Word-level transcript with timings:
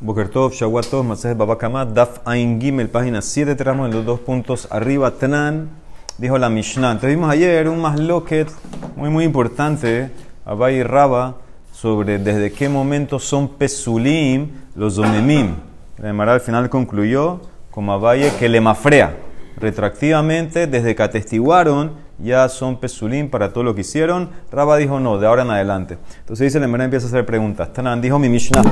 Bokertov, 0.00 0.52
Shawatov, 0.52 1.04
Masejet 1.04 1.36
Babakamat, 1.36 1.94
Daf 1.94 2.20
Ain 2.24 2.60
Gimel, 2.60 2.88
página 2.88 3.22
7, 3.22 3.54
tramos 3.54 3.88
en 3.88 3.94
los 3.94 4.04
dos 4.04 4.18
puntos 4.18 4.66
arriba, 4.70 5.12
Tnan, 5.12 5.70
dijo 6.18 6.36
la 6.36 6.50
Mishnah. 6.50 6.90
Entonces 6.90 7.10
vimos 7.10 7.30
ayer 7.30 7.68
un 7.68 7.80
masloket 7.80 8.48
muy 8.96 9.08
muy 9.08 9.24
importante, 9.24 10.10
Abai 10.44 10.76
y 10.78 10.82
Raba, 10.82 11.36
sobre 11.72 12.18
desde 12.18 12.52
qué 12.52 12.68
momento 12.68 13.20
son 13.20 13.48
Pesulim 13.48 14.50
los 14.74 14.96
Zomemim. 14.96 15.54
La 15.98 16.10
Emara 16.10 16.34
al 16.34 16.40
final 16.40 16.68
concluyó 16.68 17.40
como 17.70 17.92
Abaye 17.92 18.32
que 18.38 18.48
le 18.48 18.60
mafrea, 18.60 19.16
retroactivamente, 19.56 20.66
desde 20.66 20.96
que 20.96 21.02
atestiguaron 21.04 21.92
ya 22.24 22.48
son 22.48 22.78
pesulín 22.78 23.30
para 23.30 23.52
todo 23.52 23.62
lo 23.62 23.74
que 23.74 23.82
hicieron. 23.82 24.30
Raba 24.50 24.76
dijo 24.76 24.98
no, 24.98 25.18
de 25.18 25.26
ahora 25.26 25.42
en 25.42 25.50
adelante. 25.50 25.98
Entonces 26.20 26.52
dice, 26.52 26.58
la 26.58 26.84
empieza 26.84 27.06
a 27.06 27.08
hacer 27.08 27.24
preguntas. 27.26 27.72
Tanan 27.72 28.00
dijo 28.00 28.18
mi 28.18 28.28
Mishnah, 28.28 28.62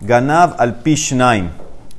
Ganav 0.00 0.54
al 0.58 0.76
Pishnaim. 0.76 1.50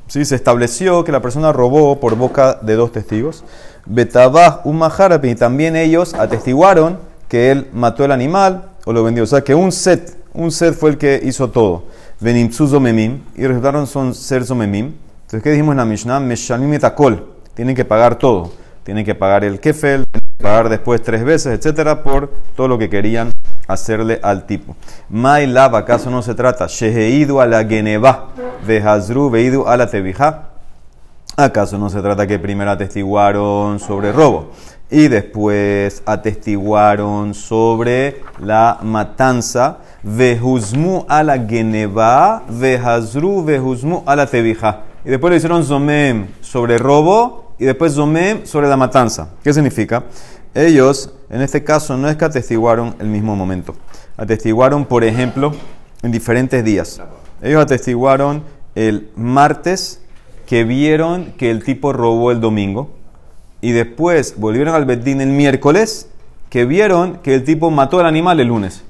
¿Sí? 0.08 0.24
Se 0.24 0.34
estableció 0.34 1.04
que 1.04 1.12
la 1.12 1.22
persona 1.22 1.52
robó 1.52 2.00
por 2.00 2.16
boca 2.16 2.58
de 2.60 2.74
dos 2.74 2.92
testigos. 2.92 3.44
Betabah 3.86 4.60
un 4.64 4.82
y 5.22 5.34
también 5.34 5.76
ellos 5.76 6.14
atestiguaron 6.14 6.98
que 7.28 7.50
él 7.50 7.68
mató 7.72 8.04
el 8.04 8.12
animal 8.12 8.70
o 8.84 8.92
lo 8.92 9.02
vendió. 9.04 9.24
O 9.24 9.26
sea 9.26 9.42
que 9.42 9.54
un 9.54 9.72
set, 9.72 10.18
un 10.34 10.50
set 10.50 10.74
fue 10.74 10.90
el 10.90 10.98
que 10.98 11.20
hizo 11.24 11.50
todo. 11.50 11.84
Venimtsu 12.20 12.68
zomemim 12.68 13.22
y 13.36 13.46
resultaron 13.46 13.86
son 13.86 14.14
ser 14.14 14.44
zomemim. 14.44 14.92
Entonces, 15.22 15.42
¿qué 15.42 15.50
dijimos 15.50 15.72
en 15.72 15.78
la 15.78 15.84
Mishnah? 15.84 16.20
Meshalim 16.20 16.72
etakol. 16.74 17.26
Tienen 17.54 17.74
que 17.74 17.84
pagar 17.84 18.16
todo. 18.16 18.52
Tienen 18.84 19.04
que 19.04 19.14
pagar 19.14 19.44
el 19.44 19.60
kefel, 19.60 20.04
pagar 20.42 20.68
después 20.68 21.00
tres 21.00 21.24
veces, 21.24 21.58
etcétera, 21.58 22.02
por 22.02 22.28
todo 22.56 22.68
lo 22.68 22.76
que 22.76 22.90
querían 22.90 23.30
hacerle 23.68 24.20
al 24.22 24.44
tipo. 24.44 24.76
Mailab, 25.08 25.76
¿acaso 25.76 26.10
no 26.10 26.20
se 26.20 26.34
trata? 26.34 26.66
Sheheidu 26.66 27.40
a 27.40 27.46
la 27.46 27.64
geneva, 27.64 28.28
vehazru 28.66 29.30
veidu 29.30 29.66
a 29.66 29.76
la 29.76 29.86
tebija. 29.86 30.48
¿Acaso 31.36 31.78
no 31.78 31.88
se 31.88 32.02
trata 32.02 32.26
que 32.26 32.38
primero 32.38 32.70
atestiguaron 32.70 33.78
sobre 33.78 34.12
robo 34.12 34.50
y 34.90 35.08
después 35.08 36.02
atestiguaron 36.04 37.32
sobre 37.32 38.20
la 38.38 38.78
matanza? 38.82 39.78
Vehuzmu 40.02 41.06
a 41.08 41.22
la 41.22 41.38
geneva, 41.38 42.42
vehazru 42.48 43.44
vehuzmu 43.44 44.02
a 44.04 44.16
la 44.16 44.26
tebija. 44.26 44.80
Y 45.04 45.10
después 45.10 45.30
le 45.30 45.36
hicieron 45.38 45.64
zomem 45.64 46.26
sobre 46.42 46.76
robo 46.76 47.41
y 47.62 47.64
después 47.64 47.92
zomem 47.92 48.44
sobre 48.44 48.66
la 48.66 48.76
matanza. 48.76 49.28
¿Qué 49.44 49.54
significa? 49.54 50.02
Ellos, 50.52 51.14
en 51.30 51.42
este 51.42 51.62
caso, 51.62 51.96
no 51.96 52.08
es 52.08 52.16
que 52.16 52.24
atestiguaron 52.24 52.96
el 52.98 53.06
mismo 53.06 53.36
momento. 53.36 53.76
Atestiguaron, 54.16 54.84
por 54.84 55.04
ejemplo, 55.04 55.52
en 56.02 56.10
diferentes 56.10 56.64
días. 56.64 57.00
Ellos 57.40 57.62
atestiguaron 57.62 58.42
el 58.74 59.12
martes 59.14 60.00
que 60.44 60.64
vieron 60.64 61.34
que 61.38 61.52
el 61.52 61.62
tipo 61.62 61.92
robó 61.92 62.32
el 62.32 62.40
domingo. 62.40 62.90
Y 63.60 63.70
después 63.70 64.34
volvieron 64.38 64.74
al 64.74 64.84
Bedín 64.84 65.20
el 65.20 65.28
miércoles 65.28 66.08
que 66.50 66.64
vieron 66.64 67.18
que 67.18 67.36
el 67.36 67.44
tipo 67.44 67.70
mató 67.70 68.00
al 68.00 68.06
animal 68.06 68.40
el 68.40 68.48
lunes. 68.48 68.82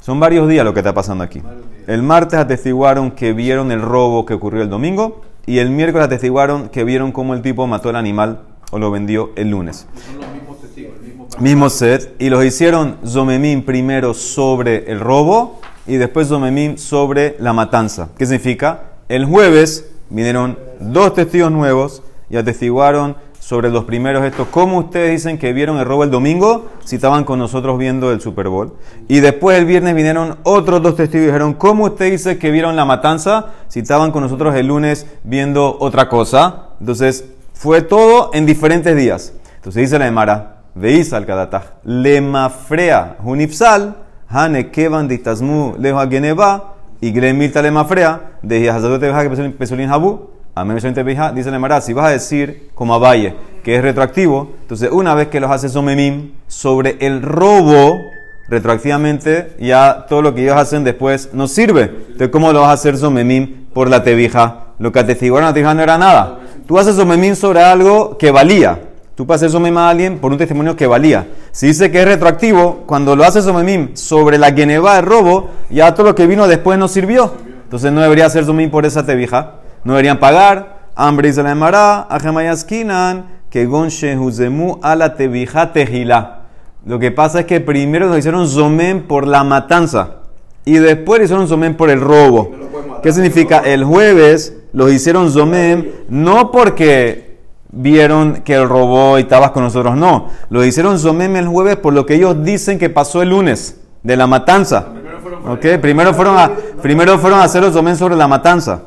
Son 0.00 0.20
varios 0.20 0.48
días 0.48 0.64
lo 0.64 0.74
que 0.74 0.78
está 0.78 0.94
pasando 0.94 1.24
aquí. 1.24 1.42
El 1.88 2.04
martes 2.04 2.38
atestiguaron 2.38 3.10
que 3.10 3.32
vieron 3.32 3.72
el 3.72 3.82
robo 3.82 4.26
que 4.26 4.34
ocurrió 4.34 4.62
el 4.62 4.70
domingo. 4.70 5.22
Y 5.46 5.58
el 5.58 5.70
miércoles 5.70 6.06
atestiguaron 6.06 6.68
que 6.68 6.84
vieron 6.84 7.12
cómo 7.12 7.34
el 7.34 7.42
tipo 7.42 7.66
mató 7.66 7.88
al 7.88 7.96
animal 7.96 8.42
o 8.70 8.78
lo 8.78 8.90
vendió 8.90 9.30
el 9.36 9.50
lunes 9.50 9.86
mismo 11.40 11.70
set, 11.70 12.14
y 12.18 12.28
los 12.28 12.44
hicieron 12.44 12.96
Zomemim 13.06 13.62
primero 13.62 14.14
sobre 14.14 14.90
el 14.90 15.00
robo 15.00 15.60
y 15.86 15.96
después 15.96 16.28
Zomemim 16.28 16.76
sobre 16.76 17.36
la 17.38 17.52
matanza. 17.52 18.10
¿Qué 18.18 18.26
significa? 18.26 18.82
El 19.08 19.24
jueves 19.24 19.90
vinieron 20.10 20.58
dos 20.78 21.14
testigos 21.14 21.50
nuevos 21.50 22.02
y 22.28 22.36
atestiguaron 22.36 23.16
sobre 23.50 23.68
los 23.68 23.82
primeros 23.82 24.24
estos. 24.24 24.46
¿Cómo 24.46 24.78
ustedes 24.78 25.10
dicen 25.10 25.36
que 25.36 25.52
vieron 25.52 25.76
el 25.78 25.84
robo 25.84 26.04
el 26.04 26.10
domingo 26.12 26.68
si 26.84 26.94
estaban 26.94 27.24
con 27.24 27.40
nosotros 27.40 27.78
viendo 27.78 28.12
el 28.12 28.20
Super 28.20 28.48
Bowl? 28.48 28.74
Y 29.08 29.18
después 29.18 29.58
el 29.58 29.64
viernes 29.64 29.96
vinieron 29.96 30.36
otros 30.44 30.80
dos 30.80 30.94
testigos 30.94 31.24
y 31.24 31.26
dijeron, 31.26 31.54
¿cómo 31.54 31.86
usted 31.86 32.12
dice 32.12 32.38
que 32.38 32.52
vieron 32.52 32.76
la 32.76 32.84
matanza 32.84 33.46
si 33.66 33.80
estaban 33.80 34.12
con 34.12 34.22
nosotros 34.22 34.54
el 34.54 34.68
lunes 34.68 35.08
viendo 35.24 35.78
otra 35.80 36.08
cosa? 36.08 36.66
Entonces, 36.78 37.24
fue 37.52 37.82
todo 37.82 38.30
en 38.34 38.46
diferentes 38.46 38.94
días. 38.94 39.32
Entonces 39.56 39.82
dice 39.82 39.98
la 39.98 40.06
Emara, 40.06 40.62
Veis 40.76 41.12
al 41.12 41.26
kadataj. 41.26 41.64
Le 41.82 42.20
mafrea 42.20 43.16
hunifsal. 43.24 43.96
Hane 44.28 44.70
kevan 44.70 45.08
ditazmu 45.08 45.74
lejo. 45.76 46.00
Y 47.00 47.10
gremilta 47.10 47.62
le 47.62 47.72
mafrea. 47.72 48.38
De 48.42 48.62
Yahazadote 48.62 49.08
Beja 49.08 49.28
que 49.28 49.84
habu. 49.90 50.39
Amén 50.54 50.76
Dice 50.76 51.50
Nemara, 51.50 51.80
si 51.80 51.92
vas 51.92 52.06
a 52.06 52.10
decir 52.10 52.70
como 52.74 52.94
Abaye 52.94 53.34
que 53.62 53.76
es 53.76 53.82
retroactivo, 53.82 54.52
entonces 54.62 54.90
una 54.90 55.14
vez 55.14 55.28
que 55.28 55.38
los 55.38 55.50
haces 55.50 55.72
somemim 55.72 56.32
sobre 56.48 56.96
el 57.00 57.22
robo, 57.22 58.00
retroactivamente 58.48 59.54
ya 59.60 60.06
todo 60.08 60.22
lo 60.22 60.34
que 60.34 60.42
ellos 60.42 60.56
hacen 60.56 60.82
después 60.82 61.30
no 61.32 61.46
sirve. 61.46 61.82
Entonces, 61.82 62.28
¿cómo 62.28 62.52
lo 62.52 62.62
vas 62.62 62.70
a 62.70 62.72
hacer 62.72 62.96
somemim 62.96 63.66
por 63.72 63.88
la 63.88 64.02
tebija? 64.02 64.64
Lo 64.78 64.92
que 64.92 64.98
atestiguaron 64.98 65.48
a 65.48 65.52
tebija 65.52 65.74
no 65.74 65.82
era 65.82 65.98
nada. 65.98 66.40
Tú 66.66 66.78
haces 66.78 66.96
somemim 66.96 67.34
sobre 67.34 67.62
algo 67.62 68.16
que 68.16 68.30
valía. 68.30 68.78
Tú 69.20 69.26
pasas 69.26 69.52
eso 69.52 69.62
a 69.62 69.90
alguien 69.90 70.18
por 70.18 70.32
un 70.32 70.38
testimonio 70.38 70.74
que 70.76 70.86
valía. 70.86 71.26
Si 71.52 71.66
dice 71.66 71.90
que 71.90 72.00
es 72.00 72.06
retroactivo, 72.06 72.84
cuando 72.86 73.14
lo 73.14 73.24
hace 73.24 73.42
Somemim 73.42 73.94
sobre 73.94 74.38
la 74.38 74.50
Geneva 74.50 74.94
de 74.94 75.02
robo, 75.02 75.50
ya 75.68 75.94
todo 75.94 76.06
lo 76.06 76.14
que 76.14 76.26
vino 76.26 76.48
después 76.48 76.78
no 76.78 76.88
sirvió. 76.88 77.34
Entonces 77.64 77.92
no 77.92 78.00
debería 78.00 78.30
ser 78.30 78.46
Somemim 78.46 78.70
por 78.70 78.86
esa 78.86 79.04
tebija. 79.04 79.59
No 79.84 79.94
deberían 79.94 80.18
pagar. 80.18 80.80
Hambre 80.94 81.28
y 81.28 81.32
se 81.32 81.42
la 81.42 81.50
llamará. 81.50 82.02
Ajemayaskinan. 82.10 83.40
Que 83.50 83.66
gonche 83.66 84.16
huzemu 84.16 84.78
a 84.82 84.94
la 84.94 85.16
tebija 85.16 85.72
tejila. 85.72 86.42
Lo 86.86 86.98
que 86.98 87.10
pasa 87.10 87.40
es 87.40 87.46
que 87.46 87.60
primero 87.60 88.08
nos 88.08 88.18
hicieron 88.18 88.48
Zomem 88.48 89.06
por 89.06 89.26
la 89.26 89.44
matanza. 89.44 90.20
Y 90.64 90.74
después 90.74 91.22
hicieron 91.22 91.48
Zomem 91.48 91.76
por 91.76 91.90
el 91.90 92.00
robo. 92.00 92.52
¿Qué 93.02 93.12
significa? 93.12 93.58
El 93.58 93.84
jueves 93.84 94.56
los 94.72 94.92
hicieron 94.92 95.30
Zomem 95.30 95.86
no 96.08 96.50
porque 96.50 97.38
vieron 97.72 98.42
que 98.42 98.54
el 98.54 98.68
robó 98.68 99.18
y 99.18 99.22
estabas 99.22 99.50
con 99.50 99.62
nosotros. 99.62 99.96
No, 99.96 100.28
lo 100.48 100.64
hicieron 100.64 100.98
Zomem 100.98 101.36
el 101.36 101.48
jueves 101.48 101.76
por 101.76 101.92
lo 101.92 102.06
que 102.06 102.14
ellos 102.14 102.42
dicen 102.44 102.78
que 102.78 102.90
pasó 102.90 103.22
el 103.22 103.30
lunes, 103.30 103.80
de 104.02 104.16
la 104.16 104.26
matanza. 104.26 104.86
Primero 105.80 106.14
fueron, 106.14 106.38
a, 106.38 106.52
primero 106.80 107.18
fueron 107.18 107.40
a 107.40 107.44
hacer 107.44 107.62
los 107.62 107.72
Zomem 107.72 107.96
sobre 107.96 108.16
la 108.16 108.28
matanza. 108.28 108.82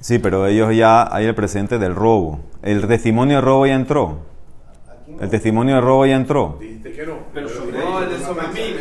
Sí, 0.00 0.18
pero 0.18 0.46
ellos 0.46 0.74
ya 0.74 1.14
hay 1.14 1.26
el 1.26 1.34
presente 1.34 1.78
del 1.78 1.94
robo. 1.94 2.40
El 2.62 2.86
testimonio 2.88 3.36
de 3.36 3.40
robo 3.42 3.66
ya 3.66 3.74
entró. 3.74 4.18
El 5.20 5.28
testimonio 5.28 5.74
de 5.74 5.80
robo 5.82 6.06
ya 6.06 6.16
entró. 6.16 6.58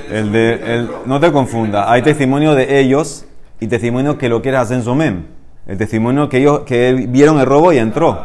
El 0.10 0.32
de, 0.32 0.76
el, 0.76 0.90
no 1.06 1.20
te 1.20 1.32
confunda. 1.32 1.92
Hay 1.92 2.02
testimonio 2.02 2.56
de 2.56 2.80
ellos 2.80 3.26
y 3.60 3.68
testimonio 3.68 4.18
que 4.18 4.30
lo 4.30 4.42
quieres 4.42 4.62
hacer 4.62 4.78
en 4.78 4.84
Somem. 4.84 5.26
El 5.68 5.78
testimonio 5.78 6.30
que 6.30 6.38
ellos 6.38 6.62
que 6.62 6.94
vieron 7.10 7.38
el 7.40 7.46
robo 7.46 7.74
y 7.74 7.78
entró. 7.78 8.18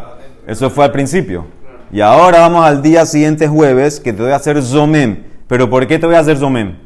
Eso 0.47 0.71
fue 0.71 0.84
al 0.84 0.93
principio. 0.93 1.47
Y 1.91 2.00
ahora 2.00 2.41
vamos 2.41 2.65
al 2.65 2.81
día 2.81 3.06
siguiente 3.06 3.49
jueves 3.49 3.99
que 3.99 4.12
te 4.12 4.22
voy 4.22 4.31
a 4.31 4.37
hacer 4.37 4.62
Zomem. 4.62 5.25
¿Pero 5.49 5.69
por 5.69 5.87
qué 5.87 5.99
te 5.99 6.06
voy 6.06 6.15
a 6.15 6.21
hacer 6.21 6.37
Zomem? 6.37 6.77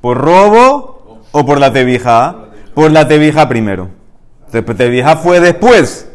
¿Por 0.00 0.18
robo 0.18 1.22
o 1.32 1.46
por 1.46 1.58
la 1.58 1.72
tebija? 1.72 2.48
Por 2.74 2.90
la 2.90 3.08
tebija 3.08 3.48
primero. 3.48 4.03
Tebija 4.50 5.16
fue 5.16 5.40
después. 5.40 6.08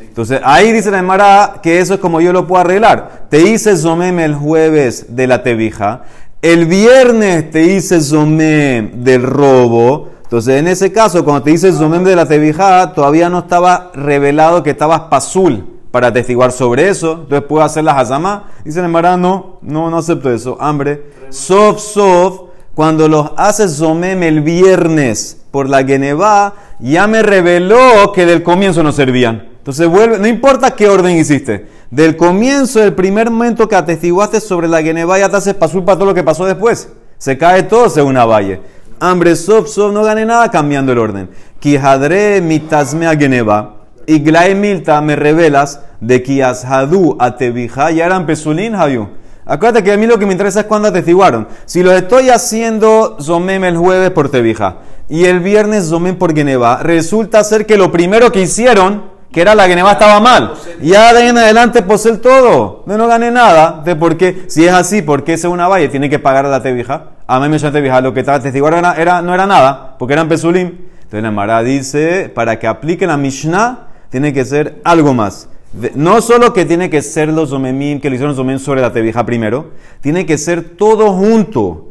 Entonces 0.00 0.40
ahí 0.44 0.72
dice 0.72 0.90
la 0.90 0.98
Emara 0.98 1.60
que 1.62 1.78
eso 1.78 1.94
es 1.94 2.00
como 2.00 2.20
yo 2.20 2.32
lo 2.32 2.46
puedo 2.46 2.60
arreglar. 2.60 3.26
Te 3.30 3.40
hice 3.42 3.76
Zomem 3.76 4.18
el 4.18 4.34
jueves 4.34 5.06
de 5.08 5.26
la 5.26 5.42
tebija. 5.42 6.02
El 6.42 6.66
viernes 6.66 7.50
te 7.50 7.62
hice 7.62 8.00
Zomem 8.00 9.04
del 9.04 9.22
robo. 9.22 10.08
Entonces, 10.22 10.60
en 10.60 10.68
ese 10.68 10.92
caso, 10.92 11.24
cuando 11.24 11.42
te 11.42 11.50
hice 11.50 11.72
Zomem 11.72 12.04
de 12.04 12.14
la 12.14 12.24
Tebijá, 12.24 12.92
todavía 12.94 13.28
no 13.28 13.40
estaba 13.40 13.90
revelado 13.94 14.62
que 14.62 14.70
estabas 14.70 15.00
pasul 15.10 15.80
para 15.90 16.12
testiguar 16.12 16.52
sobre 16.52 16.88
eso. 16.88 17.12
Entonces, 17.22 17.42
puedo 17.48 17.64
hacer 17.64 17.82
la 17.82 17.98
Hazamá. 17.98 18.44
Dice 18.64 18.78
el 18.78 18.92
no, 18.92 19.58
no, 19.60 19.90
no 19.90 19.98
acepto 19.98 20.32
eso. 20.32 20.56
Hambre. 20.60 21.02
Sof, 21.30 21.80
sof. 21.80 22.42
Cuando 22.74 23.08
los 23.08 23.32
haces 23.36 23.72
Zomem 23.76 24.22
el 24.22 24.40
viernes 24.40 25.39
por 25.50 25.68
la 25.68 25.84
Genevá, 25.84 26.54
ya 26.78 27.06
me 27.06 27.22
reveló 27.22 28.12
que 28.12 28.26
del 28.26 28.42
comienzo 28.42 28.82
no 28.82 28.92
servían. 28.92 29.48
Entonces, 29.58 29.88
vuelve, 29.88 30.18
no 30.18 30.26
importa 30.26 30.70
qué 30.70 30.88
orden 30.88 31.16
hiciste. 31.16 31.66
Del 31.90 32.16
comienzo, 32.16 32.80
del 32.80 32.94
primer 32.94 33.30
momento 33.30 33.68
que 33.68 33.76
atestiguaste 33.76 34.40
sobre 34.40 34.68
la 34.68 34.82
Geneva, 34.82 35.18
ya 35.18 35.28
te 35.28 35.36
haces 35.36 35.54
pasul 35.54 35.84
para 35.84 35.96
todo 35.98 36.06
lo 36.06 36.14
que 36.14 36.22
pasó 36.22 36.46
después. 36.46 36.88
Se 37.18 37.36
cae 37.36 37.64
todo 37.64 37.90
según 37.90 38.12
una 38.12 38.24
valle. 38.24 38.60
Hambre, 39.00 39.36
sof, 39.36 39.68
sof, 39.68 39.92
no 39.92 40.02
gane 40.04 40.24
nada 40.24 40.50
cambiando 40.50 40.92
el 40.92 40.98
orden. 40.98 41.30
Kijadre 41.58 42.40
mitasme 42.40 43.06
a 43.06 43.16
Geneva. 43.16 43.76
Y 44.06 44.20
milta 44.54 45.00
me 45.00 45.14
revelas 45.14 45.80
de 46.00 46.22
ki 46.22 46.42
ashadu 46.42 47.16
a 47.18 47.36
tebija 47.36 47.90
ya 47.90 48.06
eran 48.06 48.26
pesulín 48.26 48.74
hayu. 48.74 49.08
Acuérdate 49.50 49.82
que 49.82 49.92
a 49.92 49.96
mí 49.96 50.06
lo 50.06 50.16
que 50.16 50.26
me 50.26 50.32
interesa 50.32 50.60
es 50.60 50.66
cuándo 50.66 50.86
atestiguaron. 50.86 51.48
Si 51.64 51.82
lo 51.82 51.90
estoy 51.90 52.30
haciendo 52.30 53.16
Zomem 53.20 53.64
el 53.64 53.76
jueves 53.76 54.10
por 54.12 54.30
Tevija 54.30 54.76
y 55.08 55.24
el 55.24 55.40
viernes 55.40 55.88
Zomem 55.88 56.14
por 56.14 56.32
Geneva, 56.36 56.78
resulta 56.84 57.42
ser 57.42 57.66
que 57.66 57.76
lo 57.76 57.90
primero 57.90 58.30
que 58.30 58.42
hicieron, 58.42 59.06
que 59.32 59.40
era 59.40 59.56
la 59.56 59.66
Geneva, 59.66 59.90
estaba 59.90 60.20
mal. 60.20 60.54
Ya 60.80 61.12
de 61.12 61.22
ahí 61.22 61.28
en 61.30 61.38
adelante 61.38 61.82
posee 61.82 62.18
todo. 62.18 62.84
No, 62.86 62.96
no 62.96 63.08
gané 63.08 63.32
nada. 63.32 63.82
De 63.84 63.96
por 63.96 64.16
qué, 64.16 64.44
si 64.46 64.64
es 64.64 64.72
así, 64.72 65.02
¿por 65.02 65.24
qué 65.24 65.36
una 65.48 65.66
valle 65.66 65.88
tiene 65.88 66.08
que 66.08 66.20
pagar 66.20 66.46
a 66.46 66.48
la 66.48 66.62
Tevija? 66.62 67.06
A 67.26 67.40
mí 67.40 67.48
me 67.48 67.58
Tevija, 67.58 68.00
lo 68.00 68.14
que 68.14 68.20
estaba 68.20 68.38
atestiguaron 68.38 68.84
era, 68.96 69.20
no 69.20 69.34
era 69.34 69.46
nada, 69.48 69.96
porque 69.98 70.12
eran 70.12 70.28
Pesulim. 70.28 70.78
Entonces 70.94 71.22
la 71.24 71.32
Mara 71.32 71.60
dice, 71.64 72.30
para 72.32 72.60
que 72.60 72.68
aplique 72.68 73.04
la 73.04 73.16
Mishnah, 73.16 73.88
tiene 74.10 74.32
que 74.32 74.44
ser 74.44 74.80
algo 74.84 75.12
más. 75.12 75.48
No 75.94 76.20
solo 76.20 76.52
que 76.52 76.64
tiene 76.64 76.90
que 76.90 77.00
ser 77.00 77.28
los 77.28 77.52
omemim 77.52 78.00
que 78.00 78.10
le 78.10 78.16
hicieron 78.16 78.36
los 78.36 78.62
sobre 78.62 78.80
la 78.80 78.92
tebija 78.92 79.24
primero, 79.24 79.70
tiene 80.00 80.26
que 80.26 80.36
ser 80.36 80.76
todo 80.76 81.12
junto. 81.12 81.90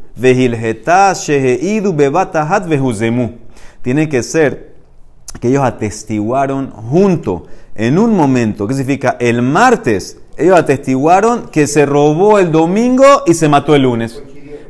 Tiene 3.82 4.08
que 4.08 4.22
ser 4.22 4.74
que 5.40 5.48
ellos 5.48 5.62
atestiguaron 5.62 6.70
junto 6.70 7.46
en 7.74 7.98
un 7.98 8.14
momento. 8.14 8.66
¿Qué 8.66 8.74
significa? 8.74 9.16
El 9.18 9.40
martes 9.40 10.18
ellos 10.40 10.58
atestiguaron 10.58 11.48
que 11.48 11.66
se 11.66 11.84
robó 11.84 12.38
el 12.38 12.50
domingo 12.50 13.04
y 13.26 13.34
se 13.34 13.48
mató 13.48 13.74
el 13.74 13.82
lunes. 13.82 14.22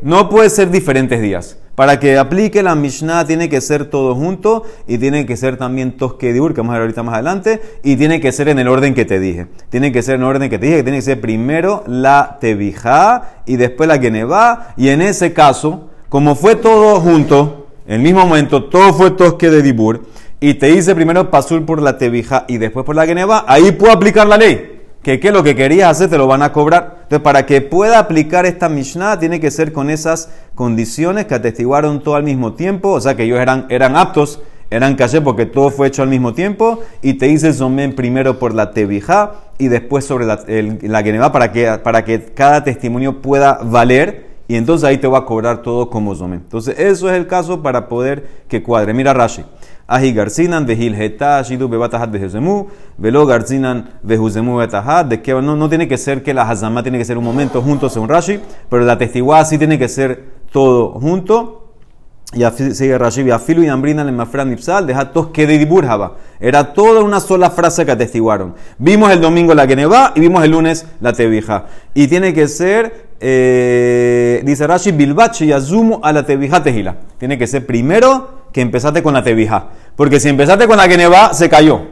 No 0.02 0.28
puede 0.28 0.50
ser 0.50 0.70
diferentes 0.70 1.22
días. 1.22 1.58
Para 1.80 1.98
que 1.98 2.18
aplique 2.18 2.62
la 2.62 2.74
Mishnah 2.74 3.24
tiene 3.26 3.48
que 3.48 3.62
ser 3.62 3.86
todo 3.86 4.14
junto 4.14 4.64
y 4.86 4.98
tiene 4.98 5.24
que 5.24 5.34
ser 5.38 5.56
también 5.56 5.92
Toskediur, 5.92 6.52
que 6.52 6.60
vamos 6.60 6.72
a 6.72 6.74
ver 6.74 6.82
ahorita 6.82 7.02
más 7.02 7.14
adelante, 7.14 7.58
y 7.82 7.96
tiene 7.96 8.20
que 8.20 8.32
ser 8.32 8.50
en 8.50 8.58
el 8.58 8.68
orden 8.68 8.92
que 8.92 9.06
te 9.06 9.18
dije. 9.18 9.46
Tiene 9.70 9.90
que 9.90 10.02
ser 10.02 10.16
en 10.16 10.20
el 10.20 10.26
orden 10.26 10.50
que 10.50 10.58
te 10.58 10.66
dije, 10.66 10.76
que 10.76 10.82
tiene 10.82 10.98
que 10.98 11.04
ser 11.04 11.22
primero 11.22 11.82
la 11.86 12.36
Tebijá 12.38 13.36
y 13.46 13.56
después 13.56 13.88
la 13.88 13.98
Genevá. 13.98 14.74
Y 14.76 14.90
en 14.90 15.00
ese 15.00 15.32
caso, 15.32 15.88
como 16.10 16.34
fue 16.34 16.54
todo 16.54 17.00
junto, 17.00 17.68
en 17.86 17.94
el 17.94 18.00
mismo 18.02 18.26
momento, 18.26 18.64
todo 18.64 18.92
fue 18.92 19.12
Toske 19.12 19.48
de 19.48 19.62
Dibur, 19.62 20.04
y 20.38 20.52
te 20.52 20.68
hice 20.68 20.94
primero 20.94 21.30
Pasul 21.30 21.64
por 21.64 21.80
la 21.80 21.96
Tebijá 21.96 22.44
y 22.46 22.58
después 22.58 22.84
por 22.84 22.94
la 22.94 23.06
Genevá, 23.06 23.46
ahí 23.48 23.72
puedo 23.72 23.94
aplicar 23.94 24.26
la 24.26 24.36
ley 24.36 24.79
que, 25.02 25.18
que 25.18 25.32
lo 25.32 25.42
que 25.42 25.54
querías 25.54 25.90
hacer 25.90 26.10
te 26.10 26.18
lo 26.18 26.26
van 26.26 26.42
a 26.42 26.52
cobrar. 26.52 26.98
Entonces, 27.02 27.20
para 27.20 27.46
que 27.46 27.60
pueda 27.60 27.98
aplicar 27.98 28.46
esta 28.46 28.68
Mishnah, 28.68 29.18
tiene 29.18 29.40
que 29.40 29.50
ser 29.50 29.72
con 29.72 29.90
esas 29.90 30.30
condiciones 30.54 31.26
que 31.26 31.34
atestiguaron 31.34 32.02
todo 32.02 32.16
al 32.16 32.22
mismo 32.22 32.52
tiempo, 32.52 32.90
o 32.90 33.00
sea 33.00 33.16
que 33.16 33.24
ellos 33.24 33.40
eran, 33.40 33.66
eran 33.70 33.96
aptos, 33.96 34.40
eran 34.70 34.94
calle 34.94 35.20
porque 35.20 35.46
todo 35.46 35.70
fue 35.70 35.88
hecho 35.88 36.02
al 36.02 36.08
mismo 36.08 36.32
tiempo, 36.32 36.80
y 37.02 37.14
te 37.14 37.28
hice 37.28 37.52
Zomen 37.52 37.94
primero 37.96 38.38
por 38.38 38.54
la 38.54 38.72
Tebijá 38.72 39.32
y 39.58 39.68
después 39.68 40.04
sobre 40.04 40.26
la, 40.26 40.44
la 40.46 41.32
para 41.32 41.50
que, 41.50 41.78
para 41.82 42.04
que 42.04 42.26
cada 42.26 42.62
testimonio 42.62 43.20
pueda 43.20 43.60
valer. 43.62 44.30
Y 44.46 44.56
entonces 44.56 44.84
ahí 44.88 44.98
te 44.98 45.06
va 45.06 45.18
a 45.18 45.24
cobrar 45.24 45.62
todo 45.62 45.90
como 45.90 46.12
Zomen. 46.16 46.40
Entonces, 46.40 46.76
eso 46.76 47.08
es 47.08 47.16
el 47.16 47.28
caso 47.28 47.62
para 47.62 47.88
poder 47.88 48.28
que 48.48 48.64
cuadre. 48.64 48.92
Mira 48.92 49.14
Rashi. 49.14 49.44
Ahi 49.92 50.12
garzinan 50.12 50.66
vehil 50.66 50.94
heta 50.94 51.42
shidu 51.42 51.68
bebatahat 51.68 52.12
vehuzemu, 52.12 52.68
velo 52.96 53.26
garzinan 53.26 53.90
vehuzemu 54.04 54.58
betahat, 54.58 55.08
de 55.08 55.20
que 55.20 55.32
no, 55.32 55.56
no 55.56 55.68
tiene 55.68 55.88
que 55.88 55.98
ser 55.98 56.22
que 56.22 56.32
la 56.32 56.42
hazamá 56.42 56.84
tiene 56.84 56.96
que 56.96 57.04
ser 57.04 57.18
un 57.18 57.24
momento 57.24 57.60
junto 57.60 57.88
según 57.88 58.08
Rashi, 58.08 58.38
pero 58.68 58.84
la 58.84 58.96
testiguada 58.96 59.44
sí 59.44 59.58
tiene 59.58 59.80
que 59.80 59.88
ser 59.88 60.26
todo 60.52 60.90
junto. 60.92 61.56
Y 62.32 62.44
sigue 62.72 62.96
Rashi, 62.96 63.28
afilu 63.32 63.64
y 63.64 63.66
ambrina 63.66 64.04
le 64.04 64.12
mafran 64.12 64.48
nipsal, 64.50 64.86
deja 64.86 65.10
tos 65.10 65.30
que 65.32 65.48
de. 65.48 65.68
Era 66.38 66.72
toda 66.72 67.02
una 67.02 67.18
sola 67.18 67.50
frase 67.50 67.84
que 67.84 67.90
atestiguaron. 67.90 68.54
Vimos 68.78 69.10
el 69.10 69.20
domingo 69.20 69.52
la 69.52 69.66
Geneva 69.66 70.12
y 70.14 70.20
vimos 70.20 70.44
el 70.44 70.52
lunes 70.52 70.86
la 71.00 71.12
Tevija. 71.12 71.64
Y 71.94 72.06
tiene 72.06 72.32
que 72.32 72.46
ser, 72.46 73.08
dice 73.18 74.64
Rashi, 74.68 74.92
bilbachi 74.92 75.46
y 75.46 75.52
azumu 75.52 75.98
a 76.00 76.12
la 76.12 76.24
Tevija 76.24 76.62
tejila. 76.62 76.98
Tiene 77.18 77.36
que 77.36 77.48
ser 77.48 77.66
primero 77.66 78.38
que 78.52 78.60
empezaste 78.60 79.02
con 79.02 79.14
la 79.14 79.22
Tevija. 79.22 79.68
Porque 79.96 80.20
si 80.20 80.28
empezaste 80.28 80.66
con 80.66 80.76
la 80.76 80.88
Geneva, 80.88 81.32
se 81.34 81.48
cayó. 81.48 81.82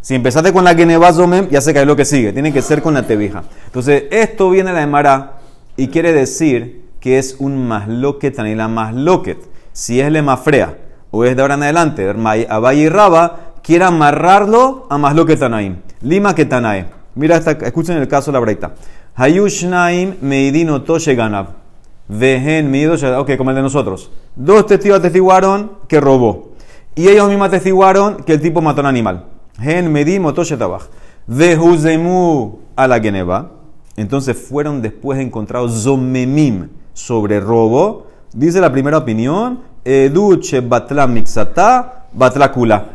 Si 0.00 0.14
empezaste 0.14 0.52
con 0.52 0.64
la 0.64 0.74
Geneva 0.74 1.12
Zomem, 1.12 1.48
ya 1.48 1.60
se 1.60 1.72
cayó 1.72 1.86
lo 1.86 1.96
que 1.96 2.04
sigue. 2.04 2.32
Tiene 2.32 2.52
que 2.52 2.60
ser 2.60 2.82
con 2.82 2.94
la 2.94 3.06
Tevija. 3.06 3.44
Entonces, 3.66 4.04
esto 4.10 4.50
viene 4.50 4.70
de 4.70 4.76
la 4.76 4.82
Emara 4.82 5.34
y 5.76 5.88
quiere 5.88 6.12
decir 6.12 6.86
que 7.00 7.18
es 7.18 7.36
un 7.38 7.66
masloquet, 7.68 8.36
la 8.38 8.68
masloquet. 8.68 9.38
Si 9.72 10.00
es 10.00 10.10
lemafrea 10.10 10.76
o 11.10 11.24
es 11.24 11.36
de 11.36 11.42
ahora 11.42 11.54
en 11.54 11.62
adelante, 11.62 12.14
Abay 12.48 12.80
y 12.80 12.88
Raba, 12.88 13.54
quiere 13.62 13.84
amarrarlo 13.84 14.86
a 14.90 14.98
masloquet 14.98 15.38
tanaim. 15.38 15.76
Lima 16.00 16.34
que 16.34 16.46
tanae. 16.46 16.86
Mira, 17.14 17.36
esta, 17.36 17.52
escuchen 17.52 17.96
el 17.98 18.08
caso 18.08 18.30
de 18.30 18.36
la 18.36 18.40
breita. 18.40 18.72
Hayushnaim 19.14 20.16
meidino 20.20 20.82
toshe 20.82 21.14
ganab. 21.14 21.61
Vejen 22.08 22.70
mido, 22.70 22.94
ok, 23.20 23.36
como 23.36 23.50
el 23.50 23.56
de 23.56 23.62
nosotros. 23.62 24.10
Dos 24.36 24.66
testigos 24.66 24.98
atestiguaron 24.98 25.72
que 25.88 26.00
robó. 26.00 26.52
Y 26.94 27.08
ellos 27.08 27.28
mismos 27.28 27.48
atestiguaron 27.48 28.16
que 28.24 28.34
el 28.34 28.40
tipo 28.40 28.60
mató 28.60 28.80
a 28.80 28.82
un 28.82 28.86
animal. 28.88 29.26
Gen 29.58 29.90
medi 29.90 30.18
motoshetabach. 30.18 30.82
Vehuzemu 31.26 32.58
a 32.76 32.88
la 32.88 33.00
Geneva. 33.00 33.50
Entonces 33.96 34.36
fueron 34.36 34.82
después 34.82 35.18
encontrados 35.20 35.82
zomemim 35.82 36.68
sobre 36.92 37.40
robo. 37.40 38.06
Dice 38.32 38.60
la 38.60 38.72
primera 38.72 38.98
opinión. 38.98 39.60
Eduche 39.84 40.60
batla 40.60 41.06
mixata 41.06 42.06
batla 42.12 42.52
kula. 42.52 42.86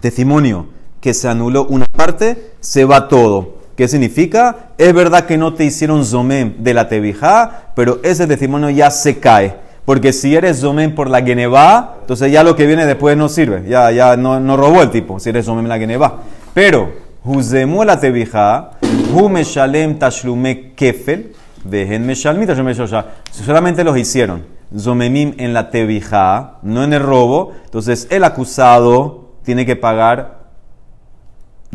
Testimonio 0.00 0.66
que 1.04 1.12
se 1.12 1.28
anuló 1.28 1.66
una 1.66 1.84
parte, 1.84 2.54
se 2.60 2.86
va 2.86 3.08
todo. 3.08 3.56
¿Qué 3.76 3.88
significa? 3.88 4.68
Es 4.78 4.94
verdad 4.94 5.26
que 5.26 5.36
no 5.36 5.54
te 5.54 5.64
hicieron 5.64 6.04
zomem 6.04 6.54
de 6.58 6.74
la 6.74 6.88
tebijá, 6.88 7.72
pero 7.74 7.98
ese 8.04 8.26
testimonio 8.26 8.70
ya 8.70 8.90
se 8.90 9.18
cae. 9.18 9.56
Porque 9.84 10.12
si 10.12 10.34
eres 10.34 10.60
zomem 10.60 10.94
por 10.94 11.10
la 11.10 11.22
geneva, 11.22 11.96
entonces 12.00 12.30
ya 12.30 12.42
lo 12.44 12.56
que 12.56 12.66
viene 12.66 12.86
después 12.86 13.16
no 13.16 13.28
sirve. 13.28 13.64
Ya, 13.68 13.90
ya 13.90 14.16
no, 14.16 14.38
no 14.38 14.56
robó 14.56 14.80
el 14.80 14.90
tipo, 14.90 15.18
si 15.18 15.30
eres 15.30 15.46
zomem 15.46 15.66
la 15.66 15.78
geneva. 15.78 16.20
Pero, 16.54 16.92
huzemu 17.24 17.84
la 17.84 17.98
tebijá, 17.98 18.70
hu 19.12 19.28
meshalem 19.28 19.98
tashlume 19.98 20.72
kefel, 20.74 21.32
dejen 21.64 22.06
meshalmi 22.06 22.46
Solamente 23.30 23.82
los 23.82 23.98
hicieron. 23.98 24.44
Zomemim 24.76 25.34
en 25.38 25.52
la 25.52 25.70
tebijá, 25.70 26.58
no 26.62 26.84
en 26.84 26.92
el 26.92 27.02
robo. 27.02 27.52
Entonces 27.64 28.06
el 28.10 28.24
acusado 28.24 29.34
tiene 29.44 29.66
que 29.66 29.76
pagar 29.76 30.43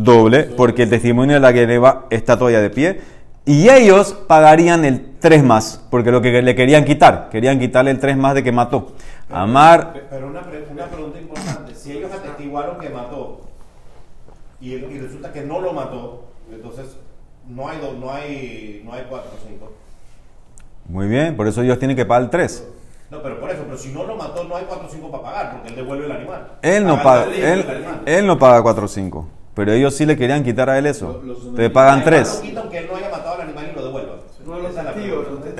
doble, 0.03 0.43
porque 0.43 0.83
el 0.83 0.89
testimonio 0.89 1.35
de 1.35 1.39
la 1.41 1.51
Geneva 1.51 2.05
está 2.09 2.37
todavía 2.37 2.61
de 2.61 2.69
pie. 2.69 3.01
Y 3.45 3.69
ellos 3.69 4.13
pagarían 4.27 4.85
el 4.85 5.17
3 5.19 5.43
más, 5.43 5.85
porque 5.89 6.11
lo 6.11 6.21
que 6.21 6.41
le 6.41 6.55
querían 6.55 6.85
quitar, 6.85 7.29
querían 7.29 7.59
quitarle 7.59 7.91
el 7.91 7.99
3 7.99 8.15
más 8.15 8.35
de 8.35 8.43
que 8.43 8.51
mató. 8.51 8.93
Amar. 9.29 9.93
Pero 10.09 10.27
una, 10.27 10.41
una 10.71 10.85
pregunta 10.85 11.19
importante: 11.19 11.75
si 11.75 11.93
ellos 11.93 12.11
atestiguaron 12.11 12.79
que 12.79 12.89
mató 12.89 13.41
y, 14.61 14.73
y, 14.73 14.99
resulta 14.99 15.33
que 15.33 15.41
no 15.41 15.59
lo 15.61 15.73
mató, 15.73 16.25
entonces 16.51 16.97
no 17.47 17.67
hay, 17.67 17.77
no 17.99 18.13
hay, 18.13 18.81
no 18.85 18.93
hay 18.93 19.05
4 19.09 19.31
o 19.33 19.47
5. 19.47 19.71
Muy 20.89 21.07
bien, 21.07 21.35
por 21.35 21.47
eso 21.47 21.61
ellos 21.61 21.79
tienen 21.79 21.97
que 21.97 22.05
pagar 22.05 22.23
el 22.23 22.29
3. 22.29 22.67
No, 23.09 23.23
pero 23.23 23.39
por 23.39 23.49
eso, 23.49 23.63
pero 23.65 23.77
si 23.77 23.91
no 23.91 24.03
lo 24.03 24.15
mató, 24.15 24.43
no 24.43 24.55
hay 24.55 24.65
4 24.67 24.87
o 24.87 24.91
5 24.91 25.11
para 25.11 25.23
pagar, 25.23 25.51
porque 25.53 25.69
él 25.69 25.75
devuelve 25.75 26.05
el 26.05 26.11
animal. 26.11 26.51
Él 26.61 26.85
no 26.85 27.01
paga, 27.01 27.25
él, 27.33 27.65
él 28.05 28.27
no 28.27 28.37
paga 28.37 28.61
4 28.61 28.85
o 28.85 28.87
5. 28.87 29.27
Pero 29.53 29.71
ellos 29.73 29.95
sí 29.95 30.05
le 30.05 30.15
querían 30.17 30.43
quitar 30.43 30.69
a 30.69 30.77
él 30.77 30.85
eso. 30.85 31.21
Te 31.55 31.69
pagan 31.69 32.03
tres. 32.03 32.41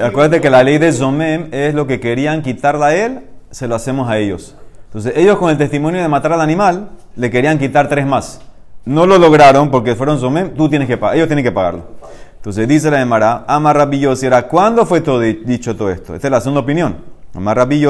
Acuérdate 0.02 0.42
que 0.42 0.50
la 0.50 0.64
ley 0.64 0.78
de 0.78 0.92
Zomem 0.92 1.50
es 1.52 1.74
lo 1.74 1.86
que 1.86 2.00
querían 2.00 2.42
quitarle 2.42 2.86
a 2.86 2.96
él, 2.96 3.22
se 3.52 3.68
lo 3.68 3.76
hacemos 3.76 4.10
a 4.10 4.18
ellos. 4.18 4.56
Entonces, 4.86 5.14
ellos 5.16 5.38
con 5.38 5.50
el 5.50 5.58
testimonio 5.58 6.02
de 6.02 6.08
matar 6.08 6.34
al 6.34 6.42
animal, 6.42 6.90
le 7.16 7.30
querían 7.30 7.60
quitar 7.60 7.88
tres 7.90 8.08
más. 8.08 8.42
No 8.86 9.06
lo 9.06 9.18
lograron 9.18 9.70
porque 9.70 9.96
fueron 9.96 10.20
Zomem, 10.20 10.56
tú 10.56 10.70
tienes 10.70 10.88
que 10.88 10.98
pagar, 10.98 11.16
ellos 11.18 11.28
tienen 11.28 11.44
que 11.44 11.52
pagarlo. 11.52 11.84
Entonces, 12.38 12.68
dice 12.68 12.90
la 12.90 13.02
Emara, 13.02 13.44
Amar 13.48 13.76
Rabbi 13.76 14.08
era, 14.22 14.48
¿cuándo 14.48 14.86
fue 14.86 15.02
todo 15.02 15.20
dicho 15.20 15.76
todo 15.76 15.92
esto? 15.92 16.16
Esta 16.16 16.28
es 16.28 16.32
la 16.32 16.42
segunda 16.42 16.62
opinión. 16.62 16.98
Amar 17.36 17.58
Rabbi 17.58 17.86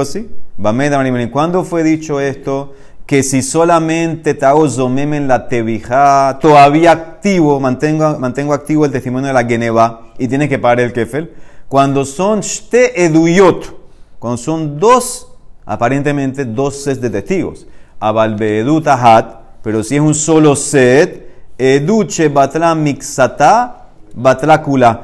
¿cuándo 1.31 1.63
fue 1.63 1.83
dicho 1.83 2.19
esto? 2.19 2.73
Que 3.09 3.23
si 3.23 3.41
solamente 3.41 4.35
te 4.35 4.45
hago 4.45 4.69
zomem 4.69 5.15
en 5.15 5.27
la 5.27 5.47
tebija, 5.47 6.37
todavía 6.39 6.91
activo, 6.91 7.59
mantengo, 7.59 8.19
mantengo 8.19 8.53
activo 8.53 8.85
el 8.85 8.91
testimonio 8.91 9.29
de 9.29 9.33
la 9.33 9.45
Geneva 9.45 10.11
y 10.19 10.27
tienes 10.27 10.47
que 10.47 10.59
pagar 10.59 10.81
el 10.81 10.93
kefel. 10.93 11.33
Cuando 11.67 12.05
son 12.05 12.41
shte 12.41 13.03
eduyot, 13.03 13.75
cuando 14.19 14.37
son 14.37 14.79
dos, 14.79 15.27
aparentemente 15.65 16.45
dos 16.45 16.83
sets 16.83 17.01
de 17.01 17.09
testigos, 17.09 17.65
tahat, 17.99 19.39
pero 19.63 19.83
si 19.83 19.95
es 19.95 20.01
un 20.01 20.13
solo 20.13 20.55
set, 20.55 21.55
eduche 21.57 22.29
batla 22.29 22.75
mixata 22.75 23.87
batla 24.13 24.61
kula. 24.61 25.01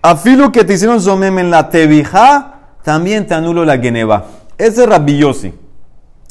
Afilo 0.00 0.50
que 0.50 0.64
te 0.64 0.72
hicieron 0.72 1.02
zomem 1.02 1.38
en 1.38 1.50
la 1.50 1.68
tebija, 1.68 2.60
también 2.82 3.26
te 3.26 3.34
anulo 3.34 3.62
la 3.66 3.76
Geneva. 3.76 4.24
Ese 4.56 4.84
es 4.84 4.88
rabillosi. 4.88 5.61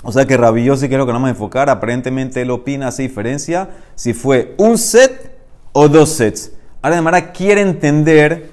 O 0.03 0.12
sea 0.12 0.25
que 0.25 0.38
Rabillosi, 0.38 0.89
que 0.89 0.96
es 0.96 1.00
lo 1.00 1.05
que 1.05 1.12
vamos 1.12 1.27
a 1.27 1.31
enfocar, 1.31 1.70
aparentemente 1.70 2.41
él 2.41 2.51
opina, 2.51 2.88
hace 2.88 3.03
diferencia 3.03 3.70
si 3.96 4.13
fue 4.13 4.55
un 4.58 4.77
set 4.77 5.38
o 5.74 5.88
dos 5.88 6.10
sets. 6.10 6.53
Ahora, 6.81 7.01
de 7.01 7.31
quiere 7.31 7.62
entender 7.62 8.51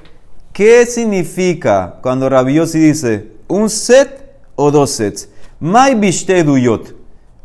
¿Qué 0.58 0.86
significa 0.86 2.00
cuando 2.02 2.28
Rabiosi 2.28 2.80
dice 2.80 3.30
un 3.46 3.70
set 3.70 4.40
o 4.56 4.72
dos 4.72 4.90
sets? 4.90 5.28
Mai 5.60 5.94
bishte 5.94 6.42
duyot, 6.42 6.96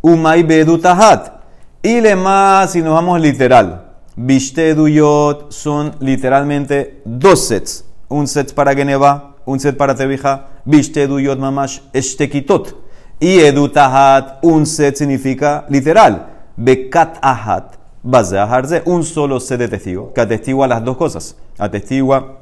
umai 0.01 0.41
bedutahat. 0.41 1.43
Y 1.83 2.01
le 2.01 2.15
más, 2.15 2.71
si 2.71 2.81
nos 2.81 2.95
vamos 2.95 3.21
literal, 3.21 3.97
bishte 4.15 4.73
duyot 4.73 5.51
son 5.51 5.95
literalmente 5.99 7.03
dos 7.05 7.47
sets. 7.47 7.85
Un 8.09 8.27
set 8.27 8.51
para 8.55 8.73
Geneva, 8.73 9.35
un 9.45 9.59
set 9.59 9.77
para 9.77 9.93
Tevija. 9.93 10.47
Bishte 10.65 11.05
duyot 11.05 11.37
mamash 11.37 11.81
eshtekitot. 11.93 12.82
Y 13.19 13.39
edutahat, 13.39 14.43
un 14.43 14.65
set 14.65 14.95
significa 14.95 15.65
literal. 15.69 16.27
Bekat 16.57 17.17
ahat, 17.21 17.77
un 18.85 19.03
solo 19.03 19.39
set 19.39 19.59
de 19.59 19.67
testigo, 19.67 20.11
que 20.13 20.21
atestigua 20.21 20.67
las 20.67 20.83
dos 20.83 20.97
cosas. 20.97 21.37
Atestigua 21.57 22.39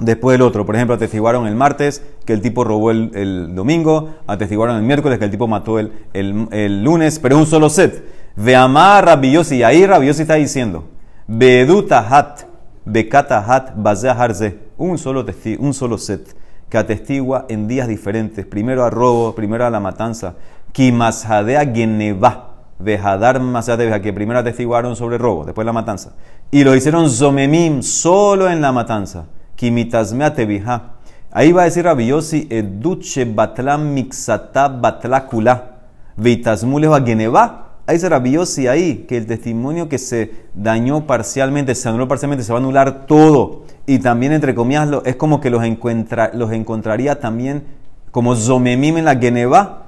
después 0.00 0.34
del 0.34 0.42
otro. 0.42 0.66
Por 0.66 0.74
ejemplo, 0.74 0.94
atestiguaron 0.96 1.46
el 1.46 1.54
martes 1.54 2.02
que 2.24 2.32
el 2.32 2.40
tipo 2.40 2.64
robó 2.64 2.90
el, 2.90 3.54
domingo, 3.54 4.10
atestiguaron 4.26 4.76
el 4.76 4.82
miércoles 4.82 5.18
que 5.18 5.26
el 5.26 5.30
tipo 5.30 5.46
mató 5.46 5.78
el, 5.78 5.92
el, 6.12 6.82
lunes, 6.82 7.18
pero 7.18 7.38
un 7.38 7.46
solo 7.46 7.70
set. 7.70 8.04
Veamar 8.36 9.04
rabiosi, 9.04 9.56
y 9.56 9.62
ahí 9.62 9.86
rabiosi 9.86 10.22
está 10.22 10.34
diciendo, 10.34 10.84
Beduta 11.26 12.06
hat, 12.08 12.40
Bekata 12.84 13.44
hat, 13.46 13.72
harze, 14.06 14.58
un 14.78 14.98
solo, 14.98 15.24
un 15.58 15.74
solo 15.74 15.98
set 15.98 16.34
que 16.70 16.78
atestigua 16.78 17.46
en 17.48 17.68
días 17.68 17.88
diferentes, 17.88 18.46
primero 18.46 18.84
a 18.84 18.90
robo, 18.90 19.34
primero 19.34 19.66
a 19.66 19.70
la 19.70 19.80
matanza, 19.80 20.36
Kimashadea 20.72 21.66
geneva, 21.74 22.54
Vejadar 22.78 23.40
Masadea, 23.40 24.00
que 24.00 24.12
primero 24.12 24.38
atestiguaron 24.38 24.96
sobre 24.96 25.18
robo, 25.18 25.44
después 25.44 25.66
la 25.66 25.72
matanza, 25.72 26.12
y 26.50 26.64
lo 26.64 26.74
hicieron 26.74 27.10
Zomemim 27.10 27.82
solo 27.82 28.48
en 28.48 28.60
la 28.60 28.72
matanza. 28.72 29.26
Kimitasmea 29.56 30.34
tevija. 30.34 30.94
Ahí 31.30 31.52
va 31.52 31.62
a 31.62 31.64
decir 31.66 31.84
Rabbi 31.84 32.06
Yossi, 32.06 32.46
eduche 32.48 33.26
batlam 33.26 33.92
mixata 33.92 34.68
batlakula, 34.68 35.80
veitasmules 36.16 36.90
a 36.90 37.04
geneva. 37.04 37.69
Ahí 37.86 37.96
dice 37.96 38.08
Rabbi 38.08 38.32
Yossi 38.32 38.66
ahí, 38.68 39.06
que 39.08 39.16
el 39.16 39.26
testimonio 39.26 39.88
que 39.88 39.98
se 39.98 40.32
dañó 40.54 41.06
parcialmente, 41.06 41.74
se 41.74 41.88
anuló 41.88 42.08
parcialmente, 42.08 42.44
se 42.44 42.52
va 42.52 42.58
a 42.58 42.62
anular 42.62 43.06
todo. 43.06 43.64
Y 43.86 43.98
también, 43.98 44.32
entre 44.32 44.54
comillas, 44.54 44.88
es 45.04 45.16
como 45.16 45.40
que 45.40 45.50
los, 45.50 45.64
encuentra, 45.64 46.30
los 46.34 46.52
encontraría 46.52 47.18
también 47.18 47.64
como 48.10 48.36
zomemim 48.36 48.98
en 48.98 49.04
la 49.04 49.16
geneva. 49.16 49.86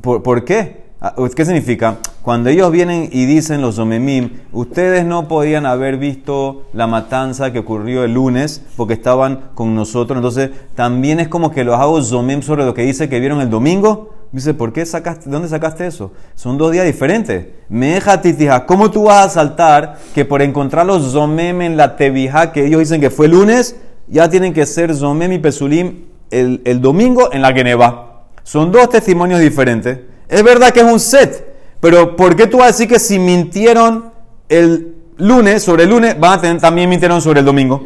¿Por, 0.00 0.22
¿Por 0.22 0.44
qué? 0.44 0.81
Ah, 1.04 1.16
¿Qué 1.34 1.44
significa? 1.44 1.96
Cuando 2.22 2.48
ellos 2.48 2.70
vienen 2.70 3.08
y 3.10 3.26
dicen 3.26 3.60
los 3.60 3.74
Zomemim, 3.74 4.30
ustedes 4.52 5.04
no 5.04 5.26
podían 5.26 5.66
haber 5.66 5.96
visto 5.96 6.66
la 6.72 6.86
matanza 6.86 7.52
que 7.52 7.58
ocurrió 7.58 8.04
el 8.04 8.14
lunes 8.14 8.62
porque 8.76 8.94
estaban 8.94 9.50
con 9.56 9.74
nosotros. 9.74 10.16
Entonces, 10.16 10.50
también 10.76 11.18
es 11.18 11.26
como 11.26 11.50
que 11.50 11.64
los 11.64 11.74
hago 11.74 12.00
Zomem 12.04 12.40
sobre 12.40 12.64
lo 12.64 12.72
que 12.72 12.82
dice 12.82 13.08
que 13.08 13.18
vieron 13.18 13.40
el 13.40 13.50
domingo. 13.50 14.14
Dice, 14.30 14.54
¿por 14.54 14.72
qué 14.72 14.86
sacaste, 14.86 15.28
¿dónde 15.28 15.48
sacaste 15.48 15.88
eso? 15.88 16.12
Son 16.36 16.56
dos 16.56 16.70
días 16.70 16.86
diferentes. 16.86 17.48
Me 17.68 17.94
deja 17.94 18.20
titija, 18.20 18.64
¿cómo 18.64 18.92
tú 18.92 19.02
vas 19.06 19.26
a 19.26 19.30
saltar 19.30 19.98
que 20.14 20.24
por 20.24 20.40
encontrar 20.40 20.86
los 20.86 21.10
Zomem 21.10 21.62
en 21.62 21.76
la 21.76 21.96
Tevija, 21.96 22.52
que 22.52 22.64
ellos 22.64 22.78
dicen 22.78 23.00
que 23.00 23.10
fue 23.10 23.26
lunes, 23.26 23.74
ya 24.06 24.30
tienen 24.30 24.54
que 24.54 24.66
ser 24.66 24.94
Zomem 24.94 25.32
y 25.32 25.38
Pesulim 25.40 26.04
el, 26.30 26.62
el 26.64 26.80
domingo 26.80 27.32
en 27.32 27.42
la 27.42 27.52
Geneva? 27.52 28.26
Son 28.44 28.70
dos 28.70 28.88
testimonios 28.88 29.40
diferentes. 29.40 30.11
Es 30.32 30.42
verdad 30.42 30.70
que 30.70 30.80
es 30.80 30.86
un 30.86 30.98
set, 30.98 31.46
pero 31.78 32.16
¿por 32.16 32.34
qué 32.34 32.46
tú 32.46 32.56
vas 32.56 32.64
a 32.64 32.68
decir 32.68 32.88
que 32.88 32.98
si 32.98 33.18
mintieron 33.18 34.12
el 34.48 34.94
lunes, 35.18 35.62
sobre 35.62 35.82
el 35.82 35.90
lunes, 35.90 36.18
van 36.18 36.38
a 36.38 36.40
tener, 36.40 36.58
también 36.58 36.88
mintieron 36.88 37.20
sobre 37.20 37.40
el 37.40 37.44
domingo? 37.44 37.84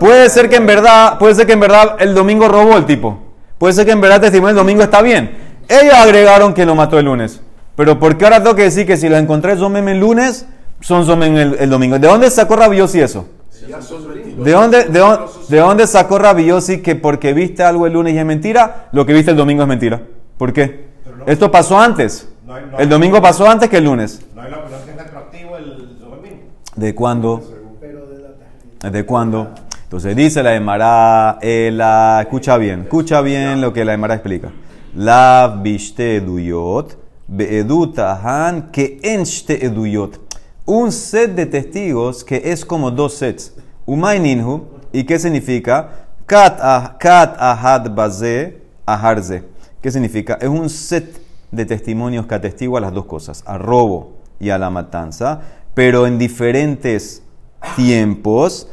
Puede 0.00 0.30
ser 0.30 0.48
que 0.48 0.56
en 0.56 0.66
verdad, 0.66 1.18
puede 1.18 1.34
ser 1.34 1.46
que 1.46 1.52
en 1.52 1.60
verdad 1.60 1.96
el 1.98 2.14
domingo 2.14 2.48
robó 2.48 2.78
el 2.78 2.86
tipo. 2.86 3.18
Puede 3.58 3.74
ser 3.74 3.84
que 3.84 3.92
en 3.92 4.00
verdad 4.00 4.16
el 4.16 4.22
testimonio 4.22 4.54
del 4.54 4.64
domingo 4.64 4.82
está 4.82 5.02
bien. 5.02 5.30
Ellos 5.68 5.92
agregaron 5.92 6.54
que 6.54 6.64
lo 6.64 6.74
mató 6.74 6.98
el 6.98 7.04
lunes. 7.04 7.42
Pero 7.76 7.98
¿por 7.98 8.16
qué 8.16 8.24
ahora 8.24 8.42
tengo 8.42 8.56
que 8.56 8.62
decir 8.62 8.86
que 8.86 8.96
si 8.96 9.10
lo 9.10 9.18
encontré 9.18 9.54
son 9.58 9.76
el 9.76 10.00
lunes, 10.00 10.46
son 10.80 11.04
zomen 11.04 11.36
el, 11.36 11.68
domingo? 11.68 11.98
¿De 11.98 12.08
dónde 12.08 12.30
sacó 12.30 12.56
Rabiosi 12.56 13.00
eso? 13.00 13.28
¿De 14.38 14.52
dónde, 14.52 14.84
de, 14.84 15.18
¿De 15.48 15.58
dónde 15.58 15.86
sacó 15.86 16.18
Rabiosi 16.18 16.80
que 16.80 16.96
porque 16.96 17.34
viste 17.34 17.62
algo 17.62 17.86
el 17.86 17.92
lunes 17.92 18.14
y 18.14 18.18
es 18.18 18.24
mentira, 18.24 18.88
lo 18.92 19.04
que 19.04 19.12
viste 19.12 19.32
el 19.32 19.36
domingo 19.36 19.62
es 19.62 19.68
mentira? 19.68 20.00
¿Por 20.38 20.54
qué? 20.54 20.93
Esto 21.26 21.50
pasó 21.50 21.78
antes. 21.78 22.28
el 22.78 22.88
domingo 22.88 23.20
pasó 23.22 23.48
antes 23.48 23.68
que 23.68 23.78
el 23.78 23.84
lunes. 23.84 24.20
No 24.34 24.42
hay 24.42 24.50
la 24.50 24.58
retroactivo 24.96 25.56
el 25.56 25.98
domingo. 25.98 26.36
¿De 26.76 26.94
cuándo? 26.94 27.42
¿De 28.80 29.06
cuándo? 29.06 29.48
Entonces 29.84 30.16
dice 30.16 30.42
la 30.42 30.54
Emara, 30.54 31.38
la, 31.40 32.20
escucha 32.22 32.56
bien, 32.58 32.82
escucha 32.82 33.20
bien 33.20 33.60
lo 33.60 33.72
que 33.72 33.84
la 33.84 33.94
Emara 33.94 34.14
explica. 34.14 34.50
La 34.94 35.58
viste 35.62 36.16
eduyot, 36.16 36.98
beedutahan 37.26 38.70
que 38.70 38.98
enste 39.02 39.64
eduyot. 39.64 40.20
Un 40.66 40.92
set 40.92 41.34
de 41.34 41.46
testigos 41.46 42.24
que 42.24 42.42
es 42.44 42.64
como 42.64 42.90
dos 42.90 43.14
sets. 43.14 43.54
Umay 43.86 44.18
ninhu, 44.20 44.64
¿y 44.92 45.04
qué 45.04 45.18
significa? 45.18 46.06
Kat 46.26 46.58
ahad 46.60 47.90
baze 47.94 48.62
aharze. 48.86 49.53
¿Qué 49.84 49.90
significa? 49.90 50.38
Es 50.40 50.48
un 50.48 50.70
set 50.70 51.20
de 51.50 51.66
testimonios 51.66 52.26
que 52.26 52.34
atestigua 52.34 52.80
las 52.80 52.94
dos 52.94 53.04
cosas, 53.04 53.44
a 53.44 53.58
robo 53.58 54.14
y 54.40 54.48
a 54.48 54.56
la 54.56 54.70
matanza, 54.70 55.42
pero 55.74 56.06
en 56.06 56.18
diferentes 56.18 57.22
tiempos. 57.76 58.66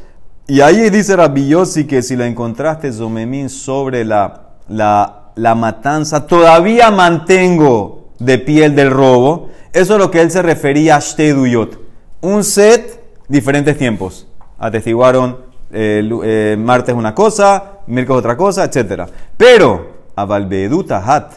Y 0.46 0.62
ahí 0.62 0.88
dice 0.88 1.14
Rabbi 1.14 1.54
que 1.86 2.00
si 2.00 2.16
la 2.16 2.26
encontraste, 2.26 2.90
Zomemín, 2.90 3.50
sobre 3.50 4.06
la, 4.06 4.54
la, 4.68 5.54
matanza, 5.54 6.26
todavía 6.26 6.90
mantengo 6.90 8.08
de 8.18 8.38
piel 8.38 8.74
del 8.74 8.90
robo. 8.90 9.50
Eso 9.74 9.92
es 9.92 9.98
lo 9.98 10.10
que 10.10 10.22
él 10.22 10.30
se 10.30 10.40
refería 10.40 10.96
a 10.96 11.00
Shteduyot. 11.00 11.78
Un 12.22 12.42
set, 12.42 13.04
diferentes 13.28 13.76
tiempos. 13.76 14.26
Atestiguaron 14.58 15.36
eh, 15.72 16.08
eh, 16.24 16.56
martes 16.58 16.94
una 16.94 17.14
cosa, 17.14 17.80
miércoles 17.86 18.20
otra 18.20 18.34
cosa, 18.34 18.64
etc. 18.64 19.10
Pero 19.36 19.91
hat, 20.16 21.32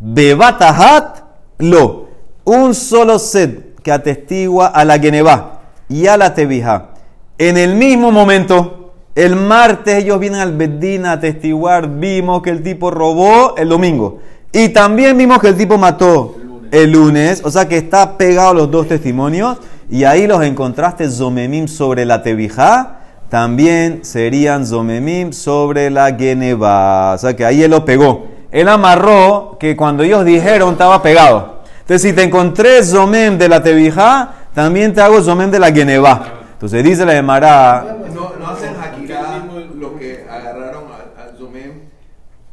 Bebatahat, 0.00 1.24
lo. 1.58 2.08
Un 2.44 2.74
solo 2.74 3.18
set 3.18 3.80
que 3.82 3.92
atestigua 3.92 4.68
a 4.68 4.84
la 4.84 4.98
Geneva 4.98 5.60
y 5.88 6.06
a 6.06 6.16
la 6.16 6.34
Tevija. 6.34 6.90
En 7.38 7.56
el 7.56 7.74
mismo 7.74 8.10
momento, 8.10 8.92
el 9.14 9.36
martes 9.36 10.02
ellos 10.02 10.18
vienen 10.20 10.40
al 10.40 10.56
Bedín 10.56 11.04
a 11.04 11.12
atestiguar, 11.12 11.88
vimos 11.98 12.42
que 12.42 12.50
el 12.50 12.62
tipo 12.62 12.90
robó 12.90 13.56
el 13.56 13.68
domingo. 13.68 14.20
Y 14.52 14.70
también 14.70 15.16
vimos 15.16 15.38
que 15.38 15.48
el 15.48 15.56
tipo 15.56 15.78
mató 15.78 16.36
el 16.70 16.92
lunes. 16.92 17.42
O 17.44 17.50
sea 17.50 17.68
que 17.68 17.76
está 17.78 18.16
pegado 18.16 18.54
los 18.54 18.70
dos 18.70 18.88
testimonios. 18.88 19.58
Y 19.90 20.04
ahí 20.04 20.26
los 20.26 20.42
encontraste 20.42 21.08
Zomemim 21.08 21.68
sobre 21.68 22.04
la 22.04 22.22
Tevija. 22.22 22.99
También 23.30 24.04
serían 24.04 24.66
Zomemim 24.66 25.32
sobre 25.32 25.88
la 25.88 26.14
Geneva. 26.14 27.14
O 27.14 27.18
sea 27.18 27.34
que 27.34 27.46
ahí 27.46 27.62
él 27.62 27.70
lo 27.70 27.84
pegó 27.86 28.30
él 28.50 28.68
amarró 28.68 29.56
que 29.58 29.76
cuando 29.76 30.02
ellos 30.02 30.24
dijeron 30.24 30.72
estaba 30.72 31.02
pegado. 31.02 31.60
Entonces, 31.80 32.02
si 32.02 32.14
te 32.14 32.22
encontré 32.22 32.82
Zomem 32.82 33.38
de 33.38 33.48
la 33.48 33.62
Tevija, 33.62 34.34
también 34.54 34.92
te 34.92 35.00
hago 35.00 35.22
Zomem 35.22 35.50
de 35.50 35.58
la 35.58 35.72
Geneva. 35.72 36.40
Entonces 36.52 36.84
dice 36.84 37.04
la 37.06 37.16
Emara. 37.16 37.98
No, 38.14 38.32
no 38.38 38.48
hacen 38.48 38.74
Hakirá 38.76 39.44
lo 39.76 39.96
que 39.96 40.26
agarraron 40.28 40.84
al 41.16 41.36
Zomem 41.38 41.72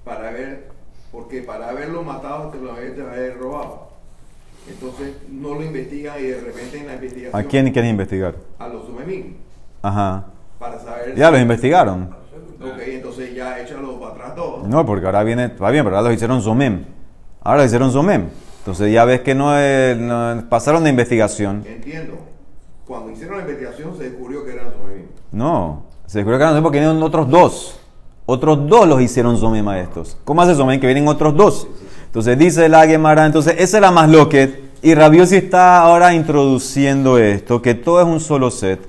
para 0.03 0.31
ver, 0.31 0.69
porque 1.11 1.41
para 1.41 1.69
haberlo 1.69 2.03
matado 2.03 2.49
te 2.49 2.59
lo 2.59 2.71
habían 2.71 3.01
haber 3.01 3.37
robado. 3.37 3.87
Entonces 4.69 5.15
no 5.29 5.55
lo 5.55 5.63
investigan 5.63 6.19
y 6.19 6.23
de 6.23 6.41
repente 6.41 6.77
en 6.77 6.87
la 6.87 6.93
investigación. 6.93 7.41
¿A 7.41 7.47
quién 7.47 7.71
quieren 7.71 7.91
investigar? 7.91 8.35
A 8.59 8.67
los 8.67 8.85
Zomemín. 8.85 9.37
Ajá. 9.81 10.25
Para 10.69 10.79
saber. 10.79 11.15
Ya 11.15 11.31
los 11.31 11.39
investigaron. 11.39 12.09
Ok, 12.59 12.79
entonces 12.87 13.35
ya 13.35 13.59
échalo 13.59 13.99
para 13.99 14.11
atrás 14.13 14.35
todo. 14.35 14.63
No, 14.67 14.85
porque 14.85 15.05
ahora 15.05 15.23
viene, 15.23 15.47
va 15.47 15.71
bien, 15.71 15.83
pero 15.83 15.97
ahora 15.97 16.09
lo 16.09 16.13
hicieron 16.13 16.41
Zomem. 16.41 16.85
Ahora 17.41 17.59
lo 17.59 17.65
hicieron 17.65 17.91
Zomem. 17.91 18.29
Entonces 18.59 18.91
ya 18.91 19.05
ves 19.05 19.21
que 19.21 19.35
no, 19.35 19.53
pasaron 20.49 20.83
de 20.83 20.89
investigación. 20.89 21.63
Entiendo. 21.65 22.17
Cuando 22.85 23.11
hicieron 23.11 23.37
la 23.37 23.43
investigación 23.43 23.95
se 23.97 24.05
descubrió 24.05 24.43
que 24.43 24.53
eran 24.53 24.71
Zomem. 24.71 25.05
No, 25.31 25.83
se 26.05 26.19
descubrió 26.19 26.39
que 26.39 26.43
eran 26.43 26.63
porque 26.63 26.79
vinieron 26.79 27.01
otros 27.03 27.29
dos. 27.29 27.79
Otros 28.25 28.67
dos 28.67 28.87
los 28.87 29.01
hicieron 29.01 29.37
Zomem 29.37 29.67
a 29.67 29.79
estos. 29.79 30.17
¿Cómo 30.25 30.41
hace 30.41 30.55
Zomem? 30.55 30.79
Que 30.79 30.87
vienen 30.87 31.07
otros 31.07 31.35
dos. 31.35 31.67
Entonces 32.07 32.37
dice 32.37 32.67
la 32.67 32.85
Gemara, 32.87 33.25
entonces 33.25 33.55
esa 33.57 33.77
es 33.77 33.81
la 33.81 33.91
más 33.91 34.09
loquet. 34.09 34.67
Y 34.81 34.93
Rabiosi 34.93 35.37
está 35.37 35.81
ahora 35.81 36.13
introduciendo 36.13 37.17
esto, 37.17 37.61
que 37.61 37.73
todo 37.73 38.01
es 38.01 38.07
un 38.07 38.19
solo 38.19 38.51
set. 38.51 38.79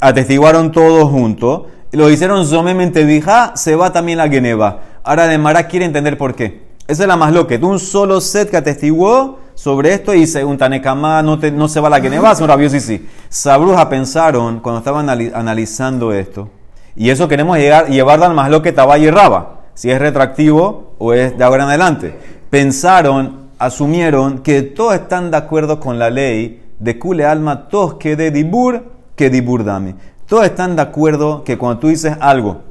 Atestiguaron 0.00 0.72
todos 0.72 1.10
juntos 1.10 1.62
lo 1.92 2.08
hicieron 2.08 2.46
zomemente 2.46 3.04
dija, 3.04 3.52
se 3.56 3.74
va 3.74 3.92
también 3.92 4.18
la 4.18 4.28
Geneva. 4.28 4.80
Ahora 5.02 5.26
de 5.26 5.66
quiere 5.66 5.84
entender 5.84 6.16
por 6.16 6.34
qué. 6.34 6.70
Esa 6.86 7.02
es 7.02 7.08
la 7.08 7.16
más 7.16 7.32
loca. 7.32 7.56
Un 7.62 7.78
solo 7.78 8.20
set 8.20 8.50
que 8.50 8.56
atestiguó 8.56 9.38
sobre 9.54 9.92
esto 9.92 10.14
y 10.14 10.20
dice, 10.20 10.44
un 10.44 10.56
Tanekamá 10.56 11.22
no, 11.22 11.36
no 11.36 11.68
se 11.68 11.80
va 11.80 11.90
la 11.90 12.00
Geneva, 12.00 12.34
son 12.34 12.48
rabiosos 12.48 12.76
y 12.76 12.80
sí. 12.80 13.08
Sabruja 13.28 13.88
pensaron, 13.88 14.60
cuando 14.60 14.78
estaban 14.78 15.08
analizando 15.08 16.12
esto, 16.12 16.48
Y 16.96 17.10
eso 17.10 17.28
queremos 17.28 17.58
llegar, 17.58 17.88
llevar 17.88 18.22
al 18.22 18.34
más 18.34 18.50
lo 18.50 18.62
que 18.62 18.72
Tabay 18.72 19.04
y 19.04 19.10
Raba, 19.10 19.62
si 19.74 19.90
es 19.90 19.98
retractivo 19.98 20.94
o 20.98 21.12
es 21.12 21.36
de 21.36 21.44
ahora 21.44 21.64
en 21.64 21.68
adelante. 21.70 22.16
Pensaron, 22.50 23.50
asumieron 23.58 24.38
que 24.38 24.62
todos 24.62 24.94
están 24.94 25.30
de 25.30 25.36
acuerdo 25.36 25.80
con 25.80 25.98
la 25.98 26.10
ley 26.10 26.62
de 26.78 26.98
Kule 26.98 27.24
Alma, 27.24 27.68
todos 27.68 27.94
que 27.94 28.16
de 28.16 28.30
Dibur, 28.30 28.99
que 29.20 29.28
Dibur 29.28 29.64
Dame. 29.64 29.96
Todos 30.26 30.46
están 30.46 30.76
de 30.76 30.80
acuerdo 30.80 31.44
que 31.44 31.58
cuando 31.58 31.78
tú 31.78 31.88
dices 31.88 32.16
algo 32.20 32.62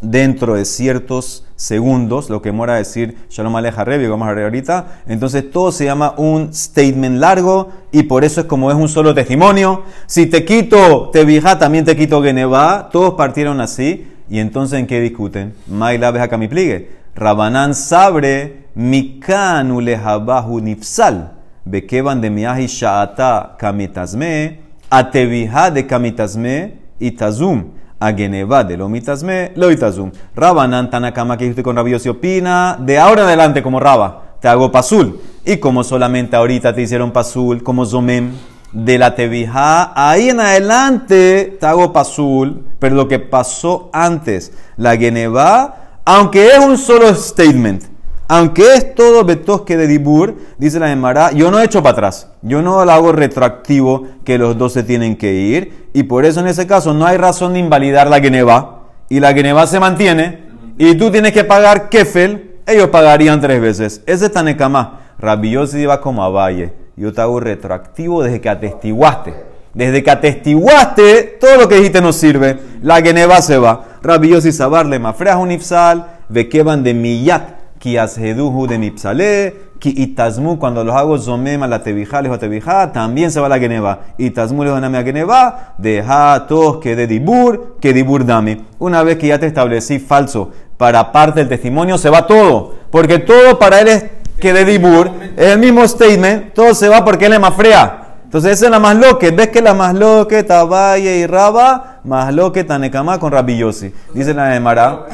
dentro 0.00 0.56
de 0.56 0.64
ciertos 0.64 1.46
segundos, 1.54 2.30
lo 2.30 2.42
que 2.42 2.50
mora 2.50 2.74
decir 2.74 3.16
Shalom 3.30 3.54
Aleja 3.54 3.84
Revi, 3.84 4.08
vamos 4.08 4.26
a 4.26 4.32
ver 4.32 4.42
ahorita, 4.42 5.02
entonces 5.06 5.48
todo 5.52 5.70
se 5.70 5.84
llama 5.84 6.14
un 6.16 6.52
statement 6.52 7.20
largo 7.20 7.68
y 7.92 8.02
por 8.02 8.24
eso 8.24 8.40
es 8.40 8.48
como 8.48 8.72
es 8.72 8.76
un 8.76 8.88
solo 8.88 9.14
testimonio. 9.14 9.84
Si 10.08 10.26
te 10.26 10.44
quito 10.44 11.10
Tevija, 11.12 11.60
también 11.60 11.84
te 11.84 11.96
quito 11.96 12.24
Geneva, 12.24 12.88
todos 12.90 13.14
partieron 13.14 13.60
así 13.60 14.08
y 14.28 14.40
entonces 14.40 14.80
¿en 14.80 14.88
qué 14.88 15.00
discuten? 15.00 15.54
Maila 15.68 16.08
acá 16.08 16.36
mi 16.36 16.48
pligue. 16.48 16.90
Rabanán 17.14 17.76
sabre 17.76 18.64
mikanu 18.74 19.80
lehabahu 19.80 20.58
nifsal. 20.60 21.34
Bekeban 21.64 22.20
de 22.20 22.30
miahi 22.30 22.66
sha'ata 22.66 23.54
kamitasme, 23.56 24.67
atevija 24.90 25.70
de 25.70 25.86
kamitasme 25.86 26.78
y 26.98 27.12
tazum 27.12 27.78
a 28.00 28.12
Geneva 28.12 28.64
de 28.64 28.76
lo 28.76 28.88
mitasme, 28.88 29.52
lo 29.56 29.70
itazum. 29.70 30.12
Rabanan 30.34 30.90
Tanakama 30.90 31.36
que 31.36 31.44
dijiste 31.44 31.62
con 31.62 31.76
Rabios 31.76 32.06
y 32.06 32.08
opina, 32.08 32.76
de 32.80 32.98
ahora 32.98 33.22
en 33.22 33.28
adelante 33.28 33.62
como 33.62 33.80
Raba, 33.80 34.36
te 34.40 34.48
hago 34.48 34.70
pasul. 34.70 35.20
Y 35.44 35.56
como 35.56 35.82
solamente 35.82 36.36
ahorita 36.36 36.74
te 36.74 36.82
hicieron 36.82 37.10
pasul, 37.10 37.62
como 37.62 37.84
Zomem, 37.84 38.32
de 38.72 38.98
la 38.98 39.14
Tevija, 39.14 39.92
ahí 39.94 40.28
en 40.28 40.40
adelante 40.40 41.56
te 41.58 41.66
hago 41.66 41.92
pasul, 41.92 42.66
pero 42.78 42.94
lo 42.94 43.08
que 43.08 43.18
pasó 43.18 43.88
antes, 43.94 44.52
la 44.76 44.96
Geneva, 44.96 46.00
aunque 46.04 46.48
es 46.48 46.58
un 46.58 46.76
solo 46.76 47.14
statement, 47.14 47.84
aunque 48.30 48.74
es 48.74 48.94
todo 48.94 49.24
betosque 49.24 49.78
de 49.78 49.86
Dibur, 49.86 50.36
dice 50.58 50.78
la 50.78 50.88
Gemara, 50.88 51.32
yo 51.32 51.50
no 51.50 51.60
he 51.60 51.64
hecho 51.64 51.82
para 51.82 51.94
atrás. 51.94 52.30
Yo 52.42 52.60
no 52.60 52.84
lo 52.84 52.92
hago 52.92 53.10
retroactivo 53.10 54.06
que 54.22 54.36
los 54.36 54.58
dos 54.58 54.74
se 54.74 54.82
tienen 54.82 55.16
que 55.16 55.32
ir. 55.32 55.88
Y 55.94 56.02
por 56.02 56.26
eso 56.26 56.40
en 56.40 56.46
ese 56.46 56.66
caso 56.66 56.92
no 56.92 57.06
hay 57.06 57.16
razón 57.16 57.54
de 57.54 57.60
invalidar 57.60 58.08
la 58.08 58.20
Geneva. 58.20 58.82
Y 59.08 59.20
la 59.20 59.32
Geneva 59.32 59.66
se 59.66 59.80
mantiene. 59.80 60.40
Y 60.76 60.94
tú 60.96 61.10
tienes 61.10 61.32
que 61.32 61.44
pagar 61.44 61.88
Kefel. 61.88 62.56
Ellos 62.66 62.88
pagarían 62.88 63.40
tres 63.40 63.62
veces. 63.62 64.02
Ese 64.04 64.26
es 64.26 64.32
Tanekama. 64.32 65.00
Rabiosi 65.18 65.78
iba 65.78 65.98
como 66.02 66.22
a 66.22 66.28
Valle. 66.28 66.74
Yo 66.96 67.14
te 67.14 67.22
hago 67.22 67.40
retroactivo 67.40 68.22
desde 68.22 68.42
que 68.42 68.50
atestiguaste. 68.50 69.34
Desde 69.72 70.02
que 70.02 70.10
atestiguaste, 70.10 71.38
todo 71.40 71.56
lo 71.56 71.68
que 71.68 71.76
dijiste 71.76 72.02
no 72.02 72.12
sirve. 72.12 72.58
La 72.82 73.00
Geneva 73.00 73.40
se 73.40 73.56
va. 73.56 73.86
Rabiosi 74.02 74.52
sabarle 74.52 74.98
mafreas 74.98 75.36
unifsal. 75.36 76.18
Vekeban 76.28 76.82
de 76.82 76.92
millat 76.92 77.57
ki 77.94 78.66
de 78.68 78.78
mipsale, 78.78 79.54
ki 79.78 79.90
itazmu, 79.90 80.58
cuando 80.58 80.84
los 80.84 80.94
hago 80.94 81.16
zomem 81.18 81.60
la 81.60 81.76
a 81.76 81.82
tebija, 81.82 82.92
también 82.92 83.30
se 83.30 83.40
va 83.40 83.48
la 83.48 83.58
geneva. 83.58 84.00
Itazmu 84.18 84.64
le 84.64 84.70
a 84.70 85.02
geneva, 85.02 85.74
deja 85.78 86.46
tos 86.46 86.78
que 86.78 86.96
de 86.96 87.06
dibur, 87.06 87.76
que 87.80 87.92
dibur 87.92 88.24
dame. 88.24 88.60
Una 88.78 89.02
vez 89.02 89.18
que 89.18 89.28
ya 89.28 89.38
te 89.38 89.46
establecí 89.46 89.98
falso 89.98 90.50
para 90.76 91.12
parte 91.12 91.40
del 91.40 91.48
testimonio, 91.48 91.98
se 91.98 92.10
va 92.10 92.26
todo. 92.26 92.74
Porque 92.90 93.18
todo 93.18 93.58
para 93.58 93.80
él 93.80 93.88
es 93.88 94.04
que 94.40 94.52
de 94.52 94.64
dibur, 94.64 95.10
es 95.36 95.52
el 95.52 95.58
mismo 95.58 95.86
statement, 95.86 96.54
todo 96.54 96.74
se 96.74 96.88
va 96.88 97.04
porque 97.04 97.26
él 97.26 97.32
es 97.34 97.40
más 97.40 97.54
frea. 97.54 98.04
Entonces 98.24 98.52
esa 98.52 98.66
es 98.66 98.70
la 98.70 98.78
más 98.78 98.94
loque. 98.94 99.30
¿Ves 99.30 99.48
que 99.48 99.62
la 99.62 99.72
más 99.72 99.94
loque, 99.94 100.42
Tabaye 100.42 101.16
y 101.16 101.26
Raba, 101.26 102.00
más 102.04 102.32
loque, 102.34 102.62
Tanekama 102.62 103.18
con 103.18 103.32
Rabillosi? 103.32 103.92
Dice 104.12 104.34
la 104.34 104.48
de 104.48 104.60
Mara. 104.60 105.06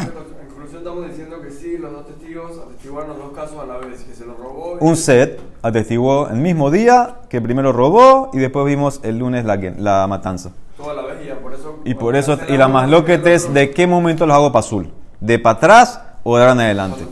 Un 4.80 4.96
set 4.96 5.40
atestiguó 5.62 6.28
el 6.28 6.36
mismo 6.36 6.70
día 6.70 7.16
que 7.28 7.40
primero 7.40 7.72
robó 7.72 8.30
y 8.32 8.38
después 8.38 8.66
vimos 8.66 9.00
el 9.02 9.18
lunes 9.18 9.44
la, 9.44 9.56
la 9.56 10.06
matanza. 10.06 10.50
Toda 10.76 10.94
la 10.94 11.02
vez 11.02 11.18
y 11.24 11.42
por 11.42 11.54
eso. 11.54 11.78
Y 11.84 11.94
por 11.94 12.16
eso, 12.16 12.38
y 12.48 12.56
la 12.56 12.68
más 12.68 12.88
loquete 12.90 13.34
es 13.34 13.52
de 13.52 13.70
qué 13.70 13.86
momento 13.86 14.26
los 14.26 14.36
hago 14.36 14.52
para 14.52 14.60
azul. 14.60 14.90
¿De 15.20 15.38
para 15.38 15.56
atrás 15.56 16.00
o 16.22 16.36
de 16.36 16.42
ahora 16.42 16.52
en 16.52 16.60
adelante? 16.60 17.04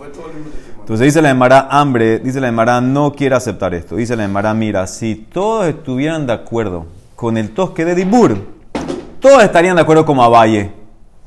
Entonces 0.80 1.06
dice 1.06 1.22
la 1.22 1.30
Emara, 1.30 1.68
hambre, 1.70 2.18
dice 2.18 2.40
la 2.40 2.48
Emara, 2.48 2.80
no 2.80 3.12
quiere 3.12 3.36
aceptar 3.36 3.72
esto. 3.72 3.96
Dice 3.96 4.16
la 4.16 4.24
Emara, 4.24 4.52
mira, 4.52 4.86
si 4.86 5.14
todos 5.14 5.66
estuvieran 5.66 6.26
de 6.26 6.32
acuerdo 6.32 6.86
con 7.14 7.36
el 7.36 7.54
tosque 7.54 7.84
de 7.84 7.94
Dibur, 7.94 8.36
todos 9.20 9.44
estarían 9.44 9.76
de 9.76 9.82
acuerdo 9.82 10.04
como 10.04 10.24
a 10.24 10.28
Valle, 10.28 10.72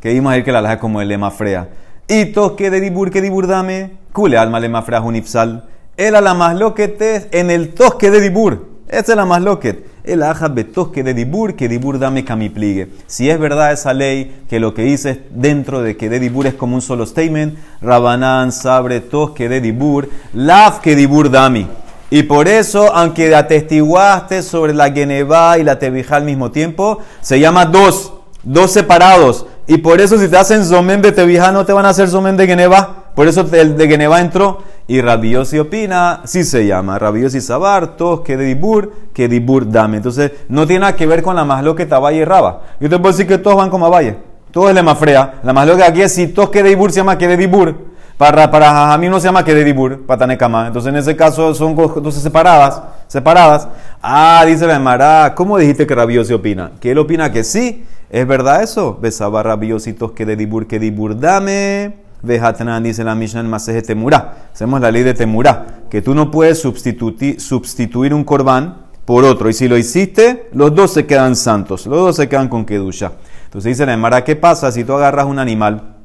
que 0.01 0.11
vimos 0.11 0.33
a 0.33 0.37
ir 0.37 0.43
que 0.43 0.51
la 0.51 0.61
laja 0.61 0.77
como 0.77 1.01
el 1.01 1.07
lema 1.07 1.31
frea. 1.31 1.69
Y 2.07 2.25
tosque 2.25 2.69
de 2.69 2.81
Dibur, 2.81 3.09
que 3.09 3.21
Dibur 3.21 3.47
dame, 3.47 3.93
cule 4.11 4.37
alma 4.37 4.59
lema 4.59 4.81
frea 4.81 4.99
unifsal. 4.99 5.63
Era 5.97 6.19
la 6.19 6.33
más 6.33 6.57
loquete 6.59 7.29
en 7.31 7.49
el 7.49 7.73
tosque 7.73 8.11
de 8.11 8.19
Dibur. 8.19 8.67
Esa 8.89 9.13
es 9.13 9.15
la 9.15 9.25
más 9.25 9.41
loquet. 9.41 9.87
El 10.03 10.23
aja 10.23 10.49
betosque 10.49 11.03
de 11.03 11.13
Dibur, 11.13 11.55
que 11.55 11.69
Dibur 11.69 11.99
dame 11.99 12.25
camipligue. 12.25 12.89
Si 13.07 13.29
es 13.29 13.39
verdad 13.39 13.71
esa 13.71 13.93
ley, 13.93 14.43
que 14.49 14.59
lo 14.59 14.73
que 14.73 14.81
dice 14.83 15.23
dentro 15.31 15.81
de 15.81 15.95
que 15.95 16.09
Dibur 16.09 16.47
es 16.47 16.53
como 16.53 16.75
un 16.75 16.81
solo 16.81 17.05
statement, 17.05 17.57
Rabanán, 17.81 18.51
Sabre, 18.51 18.99
tosque 18.99 19.47
de 19.47 19.61
Dibur, 19.61 20.09
Laf 20.33 20.79
que 20.79 20.97
Dibur 20.97 21.31
dami. 21.31 21.65
Y 22.09 22.23
por 22.23 22.49
eso, 22.49 22.93
aunque 22.93 23.33
atestiguaste 23.33 24.43
sobre 24.43 24.73
la 24.73 24.91
Geneva 24.91 25.57
y 25.57 25.63
la 25.63 25.79
Tebija 25.79 26.17
al 26.17 26.25
mismo 26.25 26.51
tiempo, 26.51 26.99
se 27.21 27.39
llama 27.39 27.65
dos, 27.65 28.13
dos 28.43 28.69
separados. 28.69 29.47
Y 29.65 29.77
por 29.77 30.01
eso 30.01 30.19
si 30.19 30.27
te 30.27 30.37
hacen 30.37 30.65
Zomen 30.65 31.01
de 31.01 31.13
Tebija 31.13 31.53
no 31.53 31.65
te 31.65 31.73
van 31.73 31.85
a 31.85 31.89
hacer 31.89 32.09
Zomen 32.09 32.35
de 32.35 32.47
Geneva. 32.47 33.04
Por 33.15 33.27
eso 33.27 33.47
el 33.51 33.77
de 33.77 33.87
Geneva 33.87 34.19
entró. 34.19 34.59
Y 34.87 35.01
Rabiosi 35.01 35.57
opina, 35.57 36.21
sí 36.25 36.43
se 36.43 36.67
llama. 36.67 36.99
Rabiosi 36.99 37.41
Sabar, 37.41 37.97
todos 37.97 38.21
que 38.21 38.37
de 38.37 38.45
Dibur, 38.45 38.91
que 39.13 39.27
Dibur 39.27 39.71
dame. 39.71 39.97
Entonces, 39.97 40.31
no 40.47 40.67
tiene 40.67 40.81
nada 40.81 40.95
que 40.95 41.07
ver 41.07 41.23
con 41.23 41.35
la 41.35 41.43
más 41.43 41.63
loca 41.63 41.85
Valle 41.97 42.19
y 42.19 42.25
Raba. 42.25 42.61
Yo 42.79 42.89
te 42.89 42.99
puedo 42.99 43.11
decir 43.11 43.25
que 43.25 43.39
todos 43.39 43.57
van 43.57 43.71
como 43.71 43.89
Valle. 43.89 44.17
Todo 44.51 44.69
es 44.69 44.75
la 44.75 44.95
frea. 44.95 45.39
La 45.43 45.53
más 45.53 45.67
loca 45.67 45.87
aquí 45.87 46.01
es 46.01 46.13
si 46.13 46.27
todos 46.27 46.49
que 46.49 46.61
de 46.61 46.69
Dibur 46.69 46.91
se 46.91 46.97
llama 46.97 47.17
que 47.17 47.27
de 47.27 47.37
Dibur. 47.37 47.75
Para, 48.17 48.49
para 48.49 48.97
mí 48.97 49.09
no 49.09 49.19
se 49.19 49.25
llama 49.25 49.43
que 49.43 49.53
de 49.53 49.63
Dibur, 49.63 50.05
para 50.05 50.19
Tanekama. 50.19 50.67
Entonces, 50.67 50.89
en 50.89 50.97
ese 50.97 51.15
caso 51.15 51.53
son 51.55 51.71
entonces 51.71 52.21
separadas. 52.21 52.81
Separadas. 53.07 53.67
Ah, 54.01 54.43
dice 54.45 54.67
la 54.67 54.79
Mara, 54.79 55.33
¿cómo 55.35 55.57
dijiste 55.57 55.87
que 55.87 55.95
Rabiosi 55.95 56.33
opina? 56.33 56.71
Que 56.79 56.91
él 56.91 56.99
opina 56.99 57.31
que 57.31 57.43
sí. 57.43 57.85
¿Es 58.09 58.27
verdad 58.27 58.61
eso? 58.61 58.97
Besaba 59.01 59.41
Rabiosi 59.41 59.95
que 60.15 60.25
de 60.25 60.35
Dibur, 60.35 60.67
que 60.67 60.79
Dibur 60.79 61.19
dame. 61.19 62.04
Vejatnan 62.25 62.83
dice 62.83 63.03
la 63.03 63.15
Mishnah 63.15 63.41
en 63.41 63.49
Maseje 63.49 63.81
Temurá. 63.81 64.49
Hacemos 64.53 64.81
la 64.81 64.91
ley 64.91 65.03
de 65.03 65.13
Temurá, 65.13 65.83
que 65.89 66.01
tú 66.01 66.13
no 66.13 66.31
puedes 66.31 66.61
sustituir, 66.61 67.39
sustituir 67.39 68.13
un 68.13 68.23
corbán 68.23 68.85
por 69.05 69.23
otro. 69.23 69.49
Y 69.49 69.53
si 69.53 69.67
lo 69.67 69.77
hiciste, 69.77 70.49
los 70.53 70.73
dos 70.75 70.91
se 70.91 71.05
quedan 71.05 71.35
santos, 71.35 71.85
los 71.85 71.97
dos 71.99 72.15
se 72.15 72.27
quedan 72.27 72.49
con 72.49 72.65
Kedusha. 72.65 73.13
Entonces 73.45 73.69
dice 73.69 73.85
la 73.85 73.93
Emara, 73.93 74.23
¿qué 74.23 74.35
pasa 74.35 74.71
si 74.71 74.83
tú 74.83 74.93
agarras 74.93 75.25
un 75.25 75.39
animal, 75.39 75.95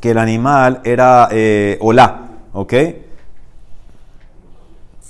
que 0.00 0.10
el 0.10 0.18
animal 0.18 0.80
era 0.84 1.28
eh, 1.30 1.78
¿ok? 2.52 2.74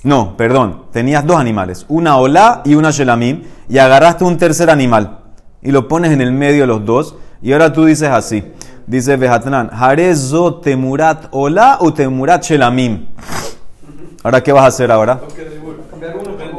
No, 0.03 0.37
perdón, 0.37 0.83
tenías 0.91 1.25
dos 1.25 1.37
animales, 1.37 1.85
una 1.89 2.17
olá 2.17 2.61
y 2.63 2.75
una 2.75 2.91
shelamim, 2.91 3.43
y 3.67 3.77
agarraste 3.79 4.23
un 4.23 4.37
tercer 4.37 4.69
animal 4.69 5.19
y 5.61 5.71
lo 5.71 5.87
pones 5.87 6.11
en 6.11 6.21
el 6.21 6.31
medio 6.31 6.61
de 6.61 6.67
los 6.67 6.85
dos, 6.85 7.15
y 7.41 7.51
ahora 7.51 7.73
tú 7.73 7.85
dices 7.85 8.09
así. 8.09 8.43
Dice 8.87 9.17
Behatnan, 9.17 9.69
¿Harezo 9.73 10.61
temurat 10.61 11.25
ola 11.31 11.77
o 11.81 11.93
temurat 11.93 12.41
shelamim? 12.41 13.05
Ahora, 14.23 14.41
¿qué 14.41 14.53
vas 14.53 14.63
a 14.63 14.67
hacer 14.67 14.89
ahora? 14.89 15.19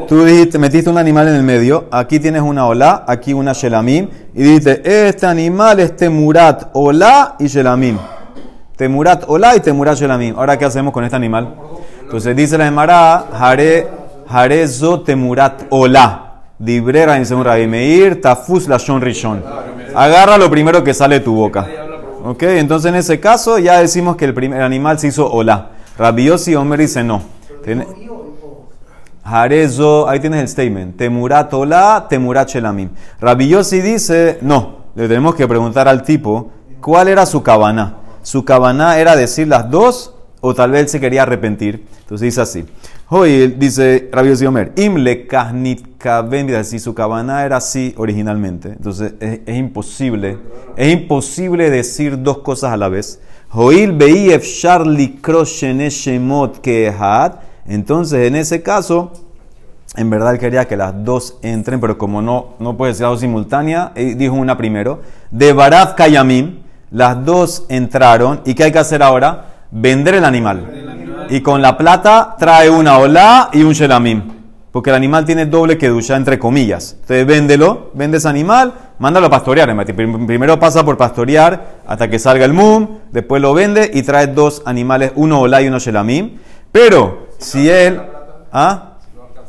Tú 0.06 0.26
dijiste, 0.26 0.58
metiste 0.58 0.90
un 0.90 0.98
animal 0.98 1.28
en 1.28 1.36
el 1.36 1.42
medio, 1.42 1.86
aquí 1.90 2.20
tienes 2.20 2.42
una 2.42 2.66
ola, 2.66 3.04
aquí 3.08 3.32
una 3.32 3.54
shelamim, 3.54 4.08
y 4.34 4.42
dijiste, 4.42 5.08
este 5.08 5.24
animal 5.24 5.80
es 5.80 5.96
temurat 5.96 6.68
ola 6.74 7.36
y 7.38 7.46
shelamim. 7.46 7.96
Temurat 8.76 9.24
ola 9.26 9.56
y 9.56 9.60
temurat 9.60 9.96
shelamim. 9.96 10.36
Ahora, 10.36 10.58
¿qué 10.58 10.66
hacemos 10.66 10.92
con 10.92 11.04
este 11.04 11.16
animal? 11.16 11.54
Entonces 12.02 12.36
dice 12.36 12.58
la 12.58 12.66
Emara, 12.66 13.24
Harezo 14.28 15.00
temurat 15.00 15.62
ola. 15.70 16.42
Dibrera 16.58 17.16
en 17.16 17.44
Rabbi 17.44 17.66
Meir, 17.66 18.20
tafus 18.20 18.68
la 18.68 18.76
shon 18.76 19.00
rishon. 19.00 19.42
Agarra 19.94 20.36
lo 20.36 20.50
primero 20.50 20.84
que 20.84 20.92
sale 20.92 21.20
de 21.20 21.24
tu 21.24 21.34
boca. 21.34 21.66
Ok, 22.24 22.42
entonces 22.42 22.88
en 22.88 22.96
ese 22.96 23.20
caso 23.20 23.58
ya 23.58 23.80
decimos 23.80 24.16
que 24.16 24.24
el 24.24 24.34
primer 24.34 24.62
animal 24.62 24.98
se 24.98 25.08
hizo 25.08 25.30
hola. 25.30 25.70
Rabiosi 25.96 26.54
Omer 26.54 26.80
dice 26.80 27.04
no. 27.04 27.22
Harezo, 29.22 30.08
ahí 30.08 30.20
tienes 30.20 30.40
el 30.40 30.48
statement. 30.48 30.96
Temurat 30.96 31.52
hola, 31.52 32.06
temurat 32.08 32.48
shelamim. 32.48 32.90
Rabiosi 33.20 33.80
dice 33.80 34.38
no. 34.40 34.78
Le 34.94 35.06
tenemos 35.06 35.34
que 35.34 35.46
preguntar 35.46 35.86
al 35.86 36.02
tipo 36.02 36.50
cuál 36.80 37.08
era 37.08 37.24
su 37.24 37.42
cabana. 37.42 37.96
Su 38.22 38.44
cabana 38.44 38.98
era 38.98 39.14
decir 39.14 39.46
las 39.46 39.70
dos 39.70 40.14
o 40.40 40.54
tal 40.54 40.70
vez 40.70 40.90
se 40.90 41.00
quería 41.00 41.22
arrepentir. 41.22 41.84
Entonces 42.00 42.26
dice 42.26 42.40
así. 42.40 42.64
Hoy 43.10 43.54
dice 43.58 44.10
Rabbi 44.12 44.44
Omer, 44.44 44.72
im 44.76 44.96
le 44.96 45.26
kahnit 45.26 45.96
kaven, 45.96 46.62
si 46.62 46.78
su 46.78 46.94
cabana 46.94 47.44
era 47.44 47.56
así 47.56 47.94
originalmente, 47.96 48.68
entonces 48.68 49.14
es, 49.18 49.56
imposible, 49.56 50.36
es 50.76 50.92
imposible 50.92 51.70
decir 51.70 52.22
dos 52.22 52.38
cosas 52.38 52.72
a 52.72 52.76
la 52.76 52.90
vez. 52.90 53.20
Hoil 53.50 53.92
beif 53.92 54.42
charli 54.60 55.18
shemot 55.22 56.60
kehat, 56.60 57.40
entonces 57.66 58.26
en 58.26 58.36
ese 58.36 58.62
caso, 58.62 59.10
en 59.96 60.10
verdad 60.10 60.34
él 60.34 60.38
quería 60.38 60.68
que 60.68 60.76
las 60.76 60.92
dos 61.02 61.38
entren, 61.40 61.80
pero 61.80 61.96
como 61.96 62.20
no, 62.20 62.56
no 62.58 62.76
puede 62.76 62.92
ser 62.92 63.06
algo 63.06 63.16
simultánea, 63.16 63.92
dijo 63.94 64.34
una 64.34 64.58
primero, 64.58 65.00
de 65.30 65.54
Barat 65.54 65.96
Kayamim, 65.96 66.58
las 66.90 67.24
dos 67.24 67.64
entraron, 67.70 68.42
¿y 68.44 68.52
qué 68.52 68.64
hay 68.64 68.72
que 68.72 68.78
hacer 68.78 69.02
ahora? 69.02 69.57
Vender 69.70 70.14
el 70.14 70.24
animal 70.24 70.88
y 71.30 71.40
con 71.40 71.60
la 71.60 71.76
plata 71.76 72.36
trae 72.38 72.70
una 72.70 72.98
olá 72.98 73.50
y 73.52 73.62
un 73.62 73.72
shelamim. 73.72 74.22
Porque 74.72 74.90
el 74.90 74.96
animal 74.96 75.24
tiene 75.24 75.46
doble 75.46 75.78
kedusha, 75.78 76.16
entre 76.16 76.38
comillas. 76.38 76.96
Entonces 77.00 77.26
véndelo, 77.26 77.90
vende 77.94 78.18
ese 78.18 78.28
animal, 78.28 78.74
mándalo 78.98 79.26
a 79.26 79.30
pastorear. 79.30 79.74
Primero 79.94 80.58
pasa 80.60 80.84
por 80.84 80.96
pastorear 80.96 81.80
hasta 81.86 82.08
que 82.08 82.18
salga 82.18 82.44
el 82.44 82.52
mum, 82.52 82.98
después 83.10 83.40
lo 83.40 83.54
vende 83.54 83.90
y 83.92 84.02
trae 84.02 84.26
dos 84.28 84.62
animales, 84.66 85.12
uno 85.16 85.40
olá 85.40 85.62
y 85.62 85.68
uno 85.68 85.78
shelamim. 85.78 86.38
Pero 86.70 87.28
si 87.38 87.68
él... 87.68 88.00
¿ah? 88.52 88.84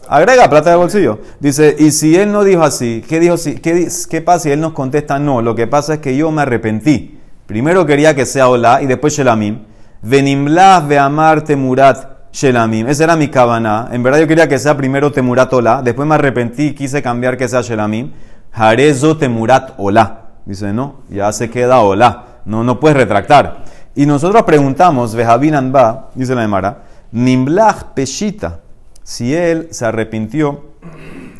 Agrega 0.08 0.50
plata 0.50 0.72
de 0.72 0.76
bolsillo. 0.76 1.20
Dice, 1.40 1.76
y 1.78 1.92
si 1.92 2.16
él 2.16 2.32
no 2.32 2.44
dijo 2.44 2.64
así, 2.64 3.04
¿qué, 3.08 3.20
dijo, 3.20 3.36
qué, 3.62 3.88
qué 4.10 4.22
pasa 4.22 4.40
si 4.40 4.52
él 4.52 4.60
nos 4.60 4.74
contesta 4.74 5.20
no? 5.20 5.44
Lo 5.44 5.54
que 5.54 5.68
pasa 5.68 5.96
es 5.96 6.00
que 6.00 6.18
yo 6.18 6.32
me 6.32 6.42
arrepentí. 6.42 7.20
Primero 7.46 7.86
quería 7.86 8.16
que 8.16 8.26
sea 8.26 8.50
olá 8.50 8.82
y 8.82 8.88
después 8.88 9.14
shelamim. 9.14 9.69
Venimlah 10.02 10.88
ve'amar 10.88 11.44
temurat 11.44 12.32
shelamim. 12.32 12.88
Esa 12.88 13.04
era 13.04 13.16
mi 13.16 13.28
cabana. 13.28 13.90
En 13.92 14.02
verdad 14.02 14.20
yo 14.20 14.28
quería 14.28 14.48
que 14.48 14.60
sea 14.60 14.78
primero 14.78 15.12
temurat 15.12 15.52
ola. 15.54 15.82
Después 15.82 16.08
me 16.08 16.16
arrepentí 16.16 16.68
y 16.68 16.74
quise 16.74 17.02
cambiar 17.02 17.38
que 17.38 17.48
sea 17.48 17.62
shelamim. 17.62 18.12
Harezo 18.52 19.18
temurat 19.18 19.74
ola. 19.78 20.22
Dice, 20.46 20.74
no, 20.74 21.02
ya 21.10 21.32
se 21.32 21.50
queda 21.50 21.82
ola. 21.82 22.42
No, 22.46 22.64
no 22.64 22.80
puedes 22.80 22.98
retractar. 22.98 23.64
Y 23.96 24.06
nosotros 24.06 24.44
preguntamos, 24.44 25.14
Vejabin 25.14 25.56
Anba, 25.56 26.10
dice 26.16 26.34
la 26.34 26.44
Emara, 26.44 26.84
Nimblach 27.12 27.94
peshita. 27.94 28.60
Si 29.04 29.36
él 29.36 29.68
se 29.72 29.86
arrepintió, 29.86 30.64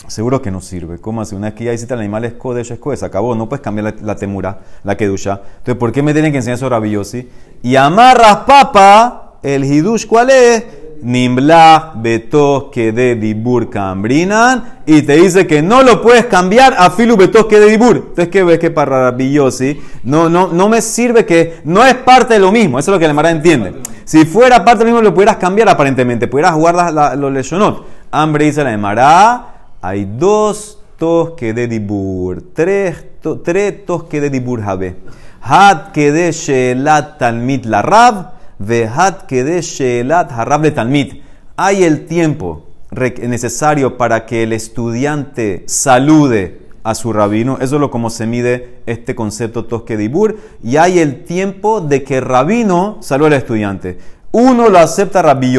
seguro 0.10 0.42
que 0.42 0.52
no 0.52 0.62
sirve. 0.62 1.00
¿Cómo 1.00 1.22
hace? 1.22 1.36
Una 1.36 1.48
vez 1.48 1.56
que 1.56 1.64
ya 1.64 1.74
hiciste 1.74 1.94
el 1.94 2.00
animal 2.00 2.26
es 2.26 2.34
kodesh, 2.34 2.72
es 2.72 3.04
acabó. 3.04 3.36
No 3.36 3.48
puedes 3.48 3.64
cambiar 3.64 3.96
la, 4.02 4.16
temura, 4.16 4.60
la 4.84 4.98
kedusha. 4.98 5.42
Entonces, 5.60 5.76
¿por 5.76 5.92
qué 5.92 6.02
me 6.02 6.14
tienen 6.14 6.32
que 6.32 6.38
enseñar 6.38 6.58
eso 6.58 6.70
rabillosi? 6.70 7.30
Y 7.62 7.76
amarras 7.76 8.38
papa, 8.48 9.40
el 9.44 9.64
hidush, 9.64 10.08
¿cuál 10.08 10.30
es? 10.30 10.64
Nimbla 11.02 11.94
betos 11.96 12.66
que 12.74 12.92
de 12.92 13.16
dibur 13.16 13.70
cambrinan 13.70 14.82
y 14.86 15.02
te 15.04 15.16
dice 15.16 15.48
que 15.48 15.62
no 15.62 15.82
lo 15.82 16.02
puedes 16.02 16.26
cambiar 16.26 16.76
a 16.78 16.90
filu 16.90 17.16
betos 17.16 17.46
que 17.46 17.58
de 17.60 17.68
dibur. 17.68 17.96
Entonces, 17.96 18.28
¿qué 18.28 18.44
ves 18.44 18.60
que 18.60 18.70
para 18.70 19.12
rabillosi? 19.12 19.80
No, 20.04 20.28
no, 20.28 20.48
no 20.48 20.68
me 20.68 20.82
sirve 20.82 21.26
que 21.26 21.62
no 21.64 21.86
es 21.86 21.96
parte 21.96 22.34
de 22.34 22.42
lo 22.42 22.52
mismo. 22.52 22.80
Eso 22.80 22.92
es 22.92 22.96
lo 22.96 23.00
que 23.00 23.08
la 23.08 23.14
Mara 23.14 23.32
entiende. 23.32 23.76
Si 24.04 24.26
fuera 24.26 24.66
parte 24.66 24.80
de 24.84 24.90
lo 24.90 24.98
mismo, 24.98 25.10
lo 25.10 25.14
pudieras 25.14 25.38
cambiar 25.38 25.70
aparentemente. 25.70 26.28
Pudieras 26.28 26.54
jugar 26.54 27.16
los 27.18 27.32
leshonot. 27.32 27.86
Hambre 28.12 28.46
dice 28.46 28.64
la 28.64 28.78
Mara 28.78 29.59
hay 29.82 30.06
dos 30.06 30.80
tosque 30.98 31.54
de 31.54 31.68
dibur, 31.68 32.44
tres, 32.54 33.06
tres 33.44 33.86
tosque 33.86 34.20
de 34.20 34.30
dibur 34.30 34.62
habe. 34.62 34.98
Hat 35.42 35.92
que 35.94 36.12
de 36.12 36.32
shelat 36.32 37.18
talmit 37.18 37.66
la 37.66 37.82
rab, 37.82 38.34
ve 38.60 38.88
hat 38.88 39.26
que 39.26 39.44
de 39.44 39.62
shelat 39.62 40.32
harab 40.32 40.62
de 40.62 40.72
talmit. 40.72 41.24
Hay 41.56 41.84
el 41.84 42.06
tiempo 42.06 42.66
necesario 42.92 43.98
para 43.98 44.26
que 44.26 44.44
el 44.44 44.54
estudiante 44.54 45.64
salude 45.68 46.68
a 46.84 46.96
su 46.96 47.14
rabino. 47.14 47.58
Eso 47.62 47.76
es 47.76 47.82
lo 47.82 47.92
como 47.92 48.10
se 48.10 48.28
mide 48.28 48.82
este 48.86 49.16
concepto 49.16 49.66
tosque 49.66 49.96
dibur. 49.96 50.38
Y 50.62 50.78
hay 50.78 51.00
el 51.00 51.24
tiempo 51.24 51.82
de 51.82 52.04
que 52.04 52.18
el 52.18 52.26
rabino 52.26 52.98
salude 53.02 53.28
al 53.28 53.42
estudiante. 53.42 53.98
Uno 54.32 54.70
lo 54.70 54.78
acepta 54.78 55.24
Rabbi 55.24 55.58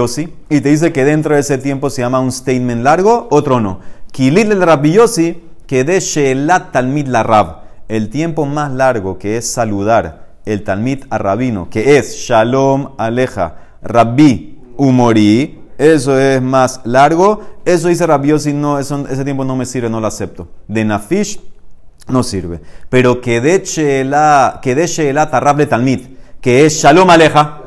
y 0.48 0.60
te 0.60 0.68
dice 0.68 0.92
que 0.92 1.04
dentro 1.04 1.34
de 1.34 1.40
ese 1.40 1.58
tiempo 1.58 1.90
se 1.90 2.02
llama 2.02 2.20
un 2.20 2.30
statement 2.30 2.84
largo, 2.84 3.26
otro 3.30 3.60
no. 3.60 3.80
Kilil 4.12 4.52
el 4.52 4.62
Rabbi 4.62 4.96
que 5.66 5.84
de 5.84 6.00
Sheelat 6.00 6.72
Talmid 6.72 7.06
la 7.06 7.22
Rab, 7.22 7.62
el 7.88 8.08
tiempo 8.08 8.46
más 8.46 8.72
largo 8.72 9.18
que 9.18 9.36
es 9.36 9.50
saludar 9.52 10.30
el 10.44 10.64
Talmid 10.64 11.04
a 11.10 11.18
Rabino, 11.18 11.68
que 11.70 11.96
es 11.96 12.16
Shalom 12.16 12.94
Aleja, 12.98 13.56
Rabbi 13.82 14.58
Umori, 14.76 15.60
eso 15.78 16.18
es 16.18 16.42
más 16.42 16.80
largo. 16.84 17.40
Eso 17.64 17.88
dice 17.88 18.06
Rabbi 18.06 18.32
no, 18.52 18.78
ese 18.78 19.24
tiempo 19.24 19.44
no 19.44 19.56
me 19.56 19.64
sirve, 19.64 19.88
no 19.88 20.00
lo 20.00 20.06
acepto. 20.06 20.48
De 20.68 20.84
Nafish 20.84 21.40
no 22.08 22.22
sirve. 22.22 22.60
Pero 22.88 23.20
que 23.20 23.40
de 23.40 23.62
Sheelat 23.64 25.32
Rab 25.32 25.68
Talmid, 25.68 26.00
que 26.40 26.66
es 26.66 26.74
Shalom 26.74 27.08
Aleja, 27.10 27.59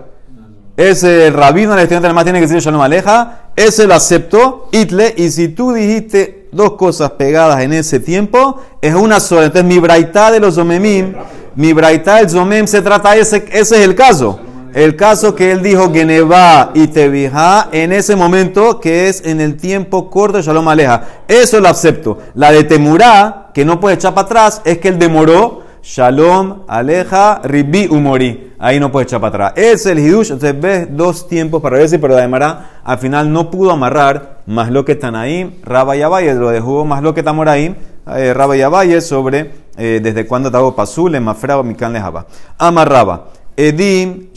ese 0.76 1.30
rabino, 1.30 1.74
el 1.74 1.80
estudiante 1.80 2.08
además 2.08 2.24
tiene 2.24 2.40
que 2.40 2.48
decir 2.48 2.60
Shalom 2.60 2.82
Aleja, 2.82 3.50
ese 3.56 3.86
lo 3.86 3.94
aceptó, 3.94 4.70
Itle, 4.72 5.14
y 5.18 5.30
si 5.30 5.50
tú 5.50 5.74
dijiste 5.74 6.48
dos 6.52 6.74
cosas 6.74 7.12
pegadas 7.12 7.62
en 7.62 7.74
ese 7.74 8.00
tiempo, 8.00 8.60
es 8.82 8.96
una 8.96 9.20
sola. 9.20 9.46
Entonces 9.46 9.66
mi 9.66 9.80
braita 9.80 10.32
de 10.32 10.40
los 10.40 10.56
zomemim, 10.56 11.14
mi 11.56 11.74
braita 11.74 12.16
del 12.16 12.30
zomem 12.30 12.66
se 12.66 12.82
trata, 12.82 13.16
ese, 13.16 13.46
ese 13.52 13.76
es 13.76 13.82
el 13.82 13.94
caso. 13.94 14.40
El 14.74 14.96
caso 14.96 15.36
que 15.36 15.52
él 15.52 15.62
dijo 15.62 15.94
Geneva 15.94 16.72
y 16.74 16.88
Tevija 16.88 17.70
en 17.72 17.92
ese 17.92 18.16
momento, 18.16 18.80
que 18.80 19.08
es 19.08 19.24
en 19.24 19.40
el 19.40 19.56
tiempo 19.56 20.10
corto 20.10 20.38
de 20.38 20.44
Shalom 20.44 20.68
Aleja. 20.68 21.04
Eso 21.28 21.60
lo 21.60 21.68
acepto. 21.68 22.18
La 22.34 22.52
de 22.52 22.64
Temurá, 22.64 23.52
que 23.54 23.66
no 23.66 23.80
puede 23.80 23.96
echar 23.96 24.16
para 24.16 24.26
atrás, 24.26 24.62
es 24.66 24.80
que 24.80 24.88
él 24.88 24.98
demoró 24.98 25.63
Shalom, 25.86 26.64
Aleja, 26.66 27.42
Ribi, 27.44 27.88
Umori. 27.88 28.54
Ahí 28.58 28.80
no 28.80 28.90
puede 28.90 29.04
echar 29.04 29.20
para 29.20 29.48
atrás. 29.48 29.54
Es 29.58 29.86
el 29.86 30.00
Hidush. 30.00 30.32
Entonces 30.32 30.60
ves 30.60 30.88
dos 30.90 31.28
tiempos 31.28 31.62
para 31.62 31.78
ver 31.78 31.90
si, 31.90 31.98
pero 31.98 32.16
además 32.16 32.60
al 32.86 32.98
final 33.00 33.34
no 33.34 33.52
pudo 33.52 33.72
amarrar 33.72 34.40
más 34.46 34.72
lo 34.72 34.86
que 34.86 34.94
están 34.94 35.14
ahí. 35.14 35.60
Raba 35.62 35.98
y 35.98 36.34
lo 36.34 36.50
dejó 36.52 36.86
más 36.86 37.04
lo 37.04 37.14
que 37.14 37.20
estamos 37.20 37.46
ahí. 37.48 37.76
Eh, 38.16 38.34
Raba 38.34 38.86
y 38.86 39.02
sobre 39.02 39.52
eh, 39.76 40.00
desde 40.02 40.26
cuándo 40.26 40.48
hago 40.58 40.74
pasule, 40.74 41.20
mafraba, 41.20 41.64
mikan 41.64 41.92
lejaba. 41.92 42.28
Amarraba. 42.58 43.28
Edim, 43.58 44.30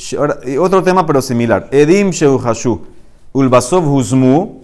otro 0.59 0.83
tema 0.83 1.07
pero 1.07 1.23
similar. 1.23 1.69
Edim 1.71 2.11
Sheuhashu. 2.11 2.81
Ulbasov 3.33 3.87
Huzmu. 3.87 4.63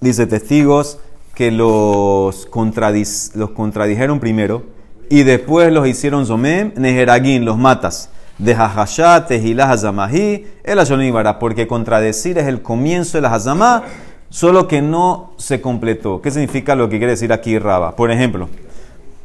Dice 0.00 0.26
testigos 0.26 0.98
que 1.34 1.50
los 1.50 2.46
contradijeron 2.46 4.18
primero 4.18 4.79
y 5.10 5.24
después 5.24 5.72
los 5.72 5.88
hicieron 5.88 6.24
Zomem, 6.24 6.72
Neheragin, 6.76 7.44
los 7.44 7.58
matas. 7.58 8.10
De 8.38 8.54
Jajashá, 8.54 9.26
Tehilah, 9.26 9.72
Hazamahi, 9.72 10.46
el 10.64 10.78
Ashonibara, 10.78 11.38
porque 11.40 11.66
contradecir 11.66 12.38
es 12.38 12.46
el 12.46 12.62
comienzo 12.62 13.18
de 13.18 13.22
la 13.22 13.34
Hazamá, 13.34 13.82
solo 14.30 14.68
que 14.68 14.80
no 14.80 15.32
se 15.36 15.60
completó. 15.60 16.22
¿Qué 16.22 16.30
significa 16.30 16.76
lo 16.76 16.88
que 16.88 16.98
quiere 16.98 17.14
decir 17.14 17.32
aquí 17.32 17.58
Raba? 17.58 17.96
Por 17.96 18.12
ejemplo, 18.12 18.48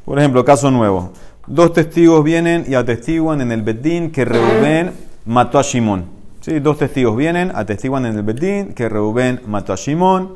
por 0.03 0.17
ejemplo, 0.17 0.43
caso 0.43 0.71
nuevo. 0.71 1.13
Dos 1.45 1.71
testigos 1.71 2.23
vienen 2.23 2.65
y 2.67 2.73
atestiguan 2.73 3.39
en 3.41 3.51
el 3.51 3.61
Bedín 3.61 4.11
que 4.11 4.25
Reubén 4.25 4.91
mató 5.23 5.59
a 5.59 5.61
Shimón. 5.61 6.05
¿Sí? 6.41 6.59
Dos 6.59 6.79
testigos 6.79 7.15
vienen, 7.15 7.51
atestiguan 7.53 8.07
en 8.07 8.17
el 8.17 8.23
Bedín 8.23 8.73
que 8.73 8.89
Reubén 8.89 9.39
mató 9.45 9.71
a 9.71 9.75
Shimón. 9.75 10.33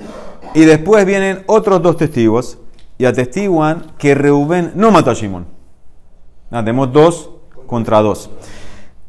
Y 0.53 0.61
después 0.61 1.05
vienen 1.07 1.41
otros 1.47 1.81
dos 1.81 1.97
testigos 1.97 2.59
y 2.99 3.05
atestiguan 3.05 3.93
que 3.97 4.13
Reubén 4.13 4.73
no 4.75 4.91
mató 4.91 5.09
a. 5.09 5.15
Tenemos 6.51 6.91
dos 6.91 7.29
contra 7.65 8.01
dos. 8.01 8.29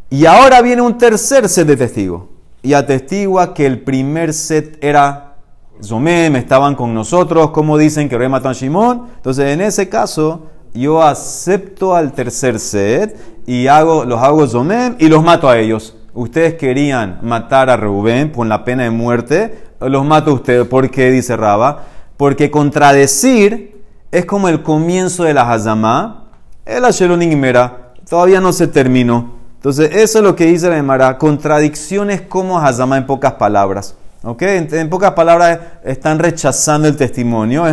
Y 0.08 0.26
ahora 0.26 0.62
viene 0.62 0.80
un 0.80 0.96
tercer 0.96 1.48
set 1.48 1.66
de 1.66 1.76
testigos 1.76 2.22
y 2.62 2.72
atestigua 2.72 3.52
que 3.52 3.66
el 3.66 3.80
primer 3.80 4.32
set 4.32 4.78
era 4.80 5.34
Zomem, 5.82 6.36
estaban 6.36 6.76
con 6.76 6.94
nosotros, 6.94 7.50
como 7.50 7.76
dicen 7.76 8.08
que 8.08 8.16
Reubén 8.16 8.30
mató 8.30 8.48
a 8.48 8.52
Shimón. 8.52 9.08
Entonces, 9.16 9.46
en 9.46 9.60
ese 9.60 9.88
caso, 9.88 10.46
yo 10.72 11.02
acepto 11.02 11.96
al 11.96 12.12
tercer 12.12 12.60
set 12.60 13.16
y 13.44 13.66
hago, 13.66 14.04
los 14.04 14.20
hago 14.22 14.46
Zomem 14.46 14.94
y 15.00 15.08
los 15.08 15.24
mato 15.24 15.48
a 15.48 15.58
ellos. 15.58 15.96
Ustedes 16.14 16.54
querían 16.54 17.18
matar 17.22 17.68
a 17.70 17.76
Reubén 17.76 18.30
con 18.30 18.48
la 18.48 18.64
pena 18.64 18.84
de 18.84 18.90
muerte, 18.90 19.58
los 19.80 20.04
mato 20.04 20.30
a 20.30 20.34
ustedes. 20.34 20.68
¿Por 20.68 20.90
qué? 20.92 21.10
Dice 21.10 21.36
Raba. 21.36 21.86
Porque 22.16 22.52
contradecir 22.52 23.79
es 24.12 24.24
como 24.26 24.48
el 24.48 24.62
comienzo 24.62 25.24
de 25.24 25.34
la 25.34 25.50
Hazamá, 25.50 26.24
el 26.66 26.84
Ashelonimera, 26.84 27.92
todavía 28.08 28.40
no 28.40 28.52
se 28.52 28.66
terminó. 28.66 29.40
Entonces, 29.56 29.90
eso 29.94 30.18
es 30.18 30.24
lo 30.24 30.34
que 30.34 30.46
dice 30.46 30.70
la 30.70 31.18
contradicciones 31.18 32.22
como 32.22 32.58
Hazamá 32.58 32.96
en 32.96 33.06
pocas 33.06 33.34
palabras. 33.34 33.94
¿Ok? 34.22 34.42
En, 34.42 34.90
pocas 34.90 35.12
palabras, 35.12 35.58
están 35.84 36.18
rechazando 36.18 36.88
el 36.88 36.96
testimonio. 36.96 37.64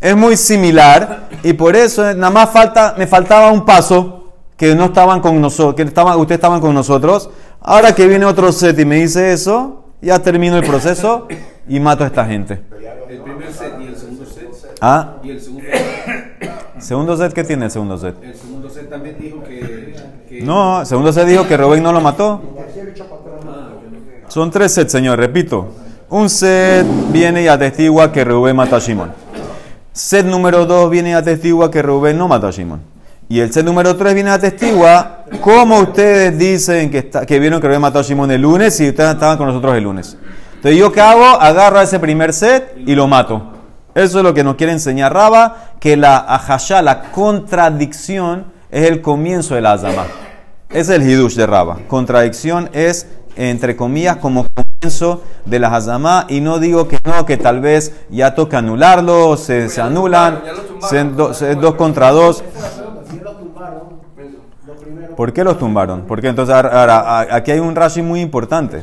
Es, 0.00 0.16
muy 0.16 0.36
similar 0.36 1.28
y 1.42 1.52
por 1.52 1.74
eso 1.74 2.08
eh, 2.08 2.14
nada 2.14 2.30
más 2.30 2.50
falta, 2.50 2.94
me 2.96 3.06
faltaba 3.06 3.50
un 3.50 3.64
paso 3.64 4.34
que 4.56 4.74
no 4.74 4.86
estaban 4.86 5.20
con 5.20 5.40
nosotros, 5.40 5.74
que 5.74 5.82
estaban, 5.82 6.18
ustedes 6.18 6.38
estaban 6.38 6.60
con 6.60 6.74
nosotros. 6.74 7.30
Ahora 7.60 7.94
que 7.94 8.06
viene 8.06 8.24
otro 8.24 8.52
set 8.52 8.78
y 8.78 8.84
me 8.84 8.96
dice 8.96 9.32
eso, 9.32 9.84
ya 10.00 10.18
termino 10.20 10.58
el 10.58 10.64
proceso 10.64 11.26
y 11.68 11.80
mato 11.80 12.04
a 12.04 12.06
esta 12.06 12.24
gente. 12.24 12.62
El 13.08 13.20
primer 13.22 13.52
set 13.52 13.74
y 13.80 13.86
el 13.86 13.96
segundo 13.96 14.24
set. 14.26 14.69
¿Ah? 14.80 15.14
Y 15.22 15.30
el 15.30 15.40
segundo 15.40 15.64
set. 15.70 16.50
¿Segundo 16.80 17.16
set 17.16 17.32
qué 17.34 17.44
tiene 17.44 17.66
el 17.66 17.70
segundo 17.70 17.98
set? 17.98 18.14
El 18.22 18.34
segundo 18.34 18.70
set 18.70 18.88
también 18.88 19.16
dijo 19.20 19.42
que. 19.42 19.94
que 20.28 20.42
No, 20.42 20.80
el 20.80 20.86
segundo 20.86 21.12
set 21.12 21.26
dijo 21.26 21.46
que 21.46 21.56
Rubén 21.56 21.82
no 21.82 21.92
lo 21.92 22.00
mató. 22.00 22.40
Son 24.28 24.50
tres 24.50 24.72
sets, 24.72 24.92
señor, 24.92 25.18
repito. 25.18 25.68
Un 26.08 26.30
set 26.30 26.86
viene 27.12 27.42
y 27.42 27.48
atestigua 27.48 28.10
que 28.12 28.24
Rubén 28.24 28.56
mata 28.56 28.76
a 28.76 28.78
Shimon. 28.78 29.12
Set 29.92 30.24
número 30.24 30.66
dos 30.66 30.88
viene 30.90 31.10
y 31.10 31.12
atestigua 31.12 31.70
que 31.70 31.82
Rubén 31.82 32.16
no 32.16 32.28
mató 32.28 32.46
a 32.46 32.50
Shimon. 32.50 32.80
Y 33.28 33.40
el 33.40 33.52
set 33.52 33.64
número 33.64 33.94
tres 33.96 34.14
viene 34.14 34.30
y 34.30 34.32
atestigua 34.32 35.24
cómo 35.40 35.78
ustedes 35.80 36.36
dicen 36.38 36.90
que, 36.90 36.98
está- 36.98 37.26
que 37.26 37.38
vieron 37.38 37.60
que 37.60 37.66
Rubén 37.68 37.80
mató 37.80 37.98
a 37.98 38.02
Shimon 38.02 38.30
el 38.30 38.40
lunes 38.42 38.80
y 38.80 38.88
ustedes 38.88 39.14
estaban 39.14 39.36
con 39.36 39.46
nosotros 39.46 39.76
el 39.76 39.84
lunes. 39.84 40.16
Entonces, 40.56 40.78
¿yo 40.78 40.90
qué 40.92 41.00
hago? 41.00 41.24
Agarro 41.40 41.80
ese 41.80 41.98
primer 41.98 42.32
set 42.32 42.76
y 42.86 42.94
lo 42.94 43.06
mato. 43.06 43.49
Eso 43.94 44.18
es 44.18 44.24
lo 44.24 44.32
que 44.34 44.44
nos 44.44 44.56
quiere 44.56 44.72
enseñar 44.72 45.12
Raba, 45.12 45.72
que 45.80 45.96
la 45.96 46.16
ajashá, 46.18 46.80
la 46.82 47.10
contradicción, 47.10 48.46
es 48.70 48.88
el 48.88 49.00
comienzo 49.02 49.54
de 49.56 49.60
la 49.62 49.72
azama. 49.72 50.04
Es 50.68 50.88
el 50.88 51.02
hidush 51.08 51.34
de 51.34 51.46
Raba. 51.46 51.78
Contradicción 51.88 52.70
es, 52.72 53.08
entre 53.36 53.74
comillas, 53.74 54.16
como 54.18 54.46
comienzo 54.54 55.22
de 55.44 55.58
la 55.58 55.74
hazamá. 55.74 56.26
Y 56.28 56.40
no 56.40 56.60
digo 56.60 56.86
que 56.86 56.98
no, 57.04 57.26
que 57.26 57.36
tal 57.36 57.60
vez 57.60 57.92
ya 58.10 58.34
toca 58.36 58.58
anularlo, 58.58 59.36
se, 59.36 59.68
se 59.68 59.80
anulan, 59.80 60.40
se- 60.88 61.02
do- 61.04 61.34
se- 61.34 61.56
dos 61.56 61.74
contra 61.74 62.10
dos. 62.12 62.44
¿Por 65.16 65.32
qué 65.32 65.44
los 65.44 65.58
tumbaron? 65.58 66.02
Porque 66.06 66.28
entonces 66.28 66.54
ahora, 66.54 67.20
aquí 67.34 67.50
hay 67.50 67.58
un 67.58 67.74
Rashi 67.74 68.02
muy 68.02 68.20
importante. 68.20 68.82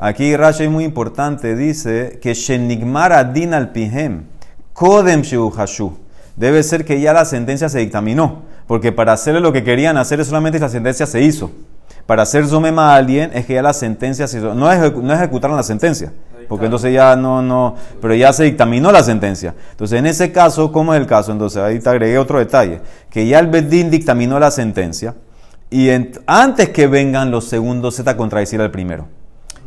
Aquí 0.00 0.36
Rashi 0.36 0.68
muy 0.68 0.84
importante 0.84 1.54
dice 1.56 2.18
que 2.20 2.34
Shenigmar 2.34 3.12
adin 3.12 3.54
al 3.54 3.70
pihem 3.70 4.24
kodem 4.78 5.22
hashu. 5.56 5.92
Debe 6.36 6.62
ser 6.62 6.84
que 6.84 7.00
ya 7.00 7.12
la 7.12 7.24
sentencia 7.24 7.68
se 7.68 7.80
dictaminó, 7.80 8.42
porque 8.68 8.92
para 8.92 9.12
hacerle 9.12 9.40
lo 9.40 9.52
que 9.52 9.64
querían 9.64 9.96
hacer 9.96 10.20
es 10.20 10.28
solamente 10.28 10.60
la 10.60 10.68
sentencia 10.68 11.04
se 11.04 11.20
hizo. 11.20 11.50
Para 12.06 12.22
hacer 12.22 12.46
zomema 12.46 12.94
a 12.94 12.96
alguien 12.96 13.32
es 13.34 13.44
que 13.44 13.54
ya 13.54 13.62
la 13.62 13.72
sentencia 13.72 14.28
se 14.28 14.38
hizo. 14.38 14.54
No, 14.54 14.70
ejecu- 14.70 15.02
no 15.02 15.12
ejecutaron 15.12 15.56
la 15.56 15.64
sentencia, 15.64 16.12
porque 16.48 16.66
entonces 16.66 16.94
ya 16.94 17.16
no, 17.16 17.42
no, 17.42 17.74
pero 18.00 18.14
ya 18.14 18.32
se 18.32 18.44
dictaminó 18.44 18.92
la 18.92 19.02
sentencia. 19.02 19.52
Entonces 19.72 19.98
en 19.98 20.06
ese 20.06 20.30
caso, 20.30 20.70
¿cómo 20.70 20.94
es 20.94 21.00
el 21.00 21.08
caso? 21.08 21.32
Entonces 21.32 21.60
ahí 21.60 21.80
te 21.80 21.90
agregué 21.90 22.16
otro 22.16 22.38
detalle, 22.38 22.80
que 23.10 23.26
ya 23.26 23.40
el 23.40 23.48
Bedín 23.48 23.90
dictaminó 23.90 24.38
la 24.38 24.52
sentencia 24.52 25.16
y 25.70 25.90
antes 26.26 26.68
que 26.68 26.86
vengan 26.86 27.32
los 27.32 27.46
segundos 27.48 27.96
Z 27.96 28.08
a 28.08 28.16
contradecir 28.16 28.60
al 28.60 28.70
primero. 28.70 29.08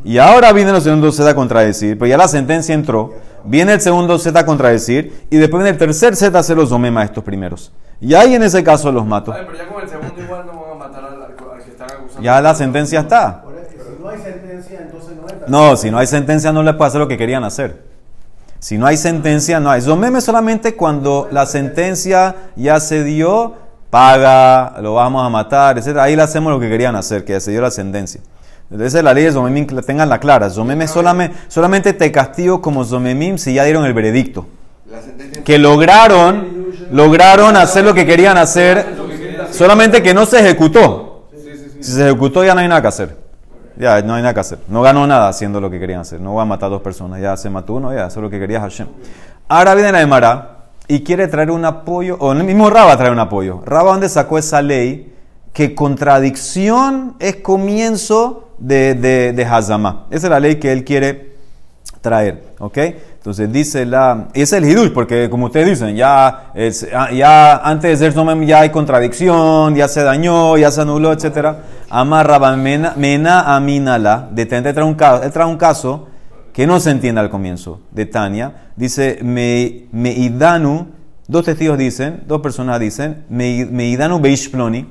Y 0.03 0.17
ahora 0.17 0.51
vienen 0.51 0.73
los 0.73 0.83
segundos 0.83 1.15
Z 1.15 1.29
a 1.29 1.35
contradecir, 1.35 1.97
pero 1.97 2.09
ya 2.09 2.17
la 2.17 2.27
sentencia 2.27 2.73
entró, 2.73 3.13
viene 3.43 3.73
el 3.73 3.81
segundo 3.81 4.17
Z 4.17 4.37
a 4.39 4.45
contradecir 4.45 5.25
y 5.29 5.37
después 5.37 5.61
viene 5.63 5.69
el 5.69 5.77
tercer 5.77 6.15
Z 6.15 6.35
a 6.35 6.41
hacer 6.41 6.57
los 6.57 6.69
domema 6.69 7.01
a 7.01 7.05
estos 7.05 7.23
primeros. 7.23 7.71
Y 7.99 8.15
ahí 8.15 8.33
en 8.33 8.41
ese 8.41 8.63
caso 8.63 8.91
los 8.91 9.05
mato. 9.05 9.31
Pero 9.31 9.53
ya 9.55 9.67
con 9.67 9.83
el 9.83 9.89
segundo 9.89 10.21
igual 10.21 10.45
no 10.47 10.59
van 10.59 10.71
a 10.71 10.75
matar 10.75 11.03
al, 11.05 11.63
que 11.63 11.71
están 11.71 11.91
acusando. 11.91 12.21
Ya 12.23 12.41
la 12.41 12.55
sentencia 12.55 13.01
está. 13.01 13.43
Si 13.69 14.01
no 14.01 14.09
hay 14.09 14.17
sentencia, 14.19 14.79
entonces 14.81 15.11
no. 15.47 15.69
No, 15.69 15.77
si 15.77 15.91
no 15.91 15.97
hay 15.99 16.07
sentencia 16.07 16.51
no 16.51 16.63
le 16.63 16.73
puede 16.73 16.87
hacer 16.87 16.99
lo 16.99 17.07
que 17.07 17.17
querían 17.17 17.43
hacer. 17.43 17.91
Si 18.57 18.77
no 18.77 18.85
hay 18.85 18.97
sentencia, 18.97 19.59
no 19.59 19.71
hay. 19.71 19.81
Zomeme 19.81 20.21
solamente 20.21 20.75
cuando 20.75 21.27
la 21.31 21.45
sentencia 21.47 22.35
ya 22.55 22.79
se 22.79 23.03
dio, 23.03 23.55
paga, 23.89 24.75
lo 24.81 24.95
vamos 24.95 25.25
a 25.25 25.29
matar, 25.29 25.77
etc. 25.77 25.97
Ahí 25.97 26.15
le 26.15 26.21
hacemos 26.21 26.53
lo 26.53 26.59
que 26.59 26.69
querían 26.69 26.95
hacer, 26.95 27.25
que 27.25 27.39
se 27.39 27.51
dio 27.51 27.61
la 27.61 27.71
sentencia. 27.71 28.21
Esa 28.79 28.99
es 28.99 29.03
la 29.03 29.13
ley 29.13 29.25
de 29.25 29.31
Zomemim, 29.33 29.67
que 29.67 29.75
la 29.75 29.81
tengan 29.81 30.07
la 30.07 30.19
clara. 30.19 30.49
Zomeme 30.49 30.87
solamente, 30.87 31.35
solamente 31.49 31.93
te 31.93 32.11
castigo 32.11 32.61
como 32.61 32.85
Zomemim 32.85 33.37
si 33.37 33.53
ya 33.53 33.65
dieron 33.65 33.85
el 33.85 33.93
veredicto. 33.93 34.47
Que 35.43 35.57
lograron, 35.57 36.67
lograron 36.91 37.57
hacer 37.57 37.83
lo 37.83 37.93
que 37.93 38.05
querían 38.05 38.37
hacer, 38.37 38.85
solamente 39.51 40.01
que 40.01 40.13
no 40.13 40.25
se 40.25 40.39
ejecutó. 40.39 41.27
Si 41.81 41.91
se 41.91 42.07
ejecutó 42.07 42.43
ya 42.45 42.53
no 42.53 42.61
hay 42.61 42.67
nada 42.67 42.81
que 42.81 42.87
hacer. 42.87 43.17
Ya 43.77 44.01
no 44.01 44.13
hay 44.13 44.21
nada 44.21 44.33
que 44.33 44.39
hacer. 44.39 44.59
No 44.67 44.81
ganó 44.81 45.07
nada 45.07 45.27
haciendo 45.27 45.59
lo 45.59 45.69
que 45.69 45.79
querían 45.79 46.01
hacer. 46.01 46.21
No 46.21 46.35
va 46.35 46.43
a 46.43 46.45
matar 46.45 46.67
a 46.67 46.69
dos 46.71 46.81
personas. 46.81 47.19
Ya 47.19 47.35
se 47.35 47.49
mató 47.49 47.73
uno, 47.73 47.93
ya 47.93 48.07
eso 48.07 48.19
es 48.19 48.23
lo 48.23 48.29
que 48.29 48.39
quería 48.39 48.61
Hashem. 48.61 48.87
Ahora 49.47 49.73
viene 49.75 49.91
la 49.91 50.01
Emara 50.01 50.57
y 50.87 51.03
quiere 51.03 51.27
traer 51.27 51.51
un 51.51 51.65
apoyo, 51.65 52.17
o 52.19 52.31
el 52.31 52.43
mismo 52.43 52.69
Raba 52.69 52.95
trae 52.97 53.11
un 53.11 53.19
apoyo. 53.19 53.61
Raba, 53.65 53.91
¿dónde 53.91 54.07
sacó 54.07 54.37
esa 54.37 54.61
ley? 54.61 55.13
Que 55.53 55.73
contradicción 55.73 57.15
es 57.19 57.37
comienzo 57.37 58.50
de, 58.61 58.93
de, 58.93 59.33
de 59.33 59.45
Hazamá. 59.45 60.05
Esa 60.09 60.27
es 60.27 60.31
la 60.31 60.39
ley 60.39 60.55
que 60.55 60.71
él 60.71 60.83
quiere 60.83 61.31
traer, 62.01 62.43
¿ok? 62.59 62.77
Entonces 63.21 63.51
dice 63.51 63.85
la... 63.85 64.29
Y 64.33 64.41
es 64.41 64.53
el 64.53 64.65
hidush, 64.65 64.91
porque 64.91 65.29
como 65.29 65.45
ustedes 65.45 65.67
dicen, 65.79 65.95
ya, 65.95 66.51
ah, 66.95 67.11
ya 67.11 67.57
antes 67.57 67.91
de 67.91 68.05
ser 68.05 68.13
Zomem 68.13 68.43
ya 68.45 68.61
hay 68.61 68.71
contradicción, 68.71 69.75
ya 69.75 69.87
se 69.87 70.01
dañó, 70.01 70.57
ya 70.57 70.71
se 70.71 70.81
anuló, 70.81 71.11
etc. 71.13 71.57
Amarraba 71.89 72.55
mena, 72.55 73.55
aminala. 73.55 74.27
De 74.31 74.45
Tente 74.47 74.73
trae 74.73 74.85
un 74.85 74.95
caso, 74.95 75.23
él 75.23 75.31
trae 75.31 75.45
un 75.45 75.57
caso 75.57 76.07
que 76.51 76.65
no 76.65 76.79
se 76.79 76.89
entiende 76.89 77.21
al 77.21 77.29
comienzo, 77.29 77.81
de 77.91 78.07
Tania. 78.07 78.71
Dice, 78.75 79.19
me, 79.21 79.85
meidanu, 79.91 80.87
dos 81.27 81.45
testigos 81.45 81.77
dicen, 81.77 82.23
dos 82.25 82.41
personas 82.41 82.79
dicen, 82.79 83.25
me, 83.29 83.65
meidanu 83.65 84.19
beishploni, 84.19 84.87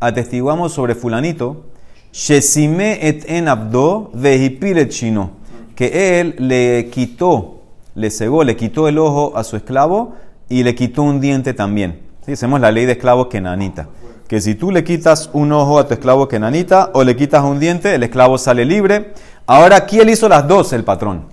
atestiguamos 0.00 0.72
sobre 0.72 0.94
fulanito, 0.94 1.69
shesime 2.12 2.98
et 3.00 3.24
en 3.28 3.48
abdo 3.48 4.10
vehipil 4.14 4.78
et 4.78 4.90
shino, 4.90 5.30
que 5.74 6.20
él 6.20 6.34
le 6.38 6.88
quitó, 6.90 7.62
le 7.94 8.10
cegó, 8.10 8.44
le 8.44 8.56
quitó 8.56 8.88
el 8.88 8.98
ojo 8.98 9.36
a 9.36 9.44
su 9.44 9.56
esclavo 9.56 10.14
y 10.48 10.62
le 10.62 10.74
quitó 10.74 11.02
un 11.02 11.20
diente 11.20 11.54
también. 11.54 12.00
¿Sí? 12.26 12.32
Hacemos 12.32 12.60
la 12.60 12.70
ley 12.70 12.86
de 12.86 12.92
esclavo 12.92 13.28
kenanita. 13.28 13.88
Que 14.28 14.40
si 14.40 14.54
tú 14.54 14.70
le 14.70 14.84
quitas 14.84 15.30
un 15.32 15.52
ojo 15.52 15.78
a 15.78 15.88
tu 15.88 15.94
esclavo 15.94 16.28
kenanita 16.28 16.90
o 16.94 17.02
le 17.02 17.16
quitas 17.16 17.42
un 17.42 17.58
diente, 17.58 17.94
el 17.94 18.02
esclavo 18.02 18.38
sale 18.38 18.64
libre. 18.64 19.12
Ahora 19.46 19.76
aquí 19.76 19.98
él 19.98 20.10
hizo 20.10 20.28
las 20.28 20.46
dos, 20.46 20.72
el 20.72 20.84
patrón. 20.84 21.26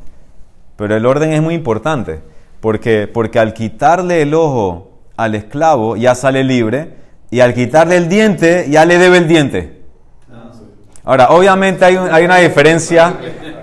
Pero 0.76 0.96
el 0.96 1.06
orden 1.06 1.34
es 1.34 1.42
muy 1.42 1.54
importante. 1.54 2.22
Porque, 2.60 3.08
porque 3.08 3.38
al 3.38 3.54
quitarle 3.54 4.22
el 4.24 4.34
ojo 4.34 4.92
al 5.16 5.36
esclavo 5.36 5.96
ya 5.96 6.16
sale 6.16 6.44
libre. 6.44 6.96
Y 7.30 7.42
al 7.42 7.54
quitarle 7.54 7.98
el 7.98 8.10
diente 8.10 8.68
ya 8.70 8.86
le 8.86 8.98
debe 8.98 9.18
el 9.18 9.28
diente. 9.28 9.77
Ahora, 11.08 11.30
obviamente 11.30 11.86
hay, 11.86 11.96
un- 11.96 12.13
hay 12.13 12.26
una 12.26 12.36
diferencia, 12.36 13.13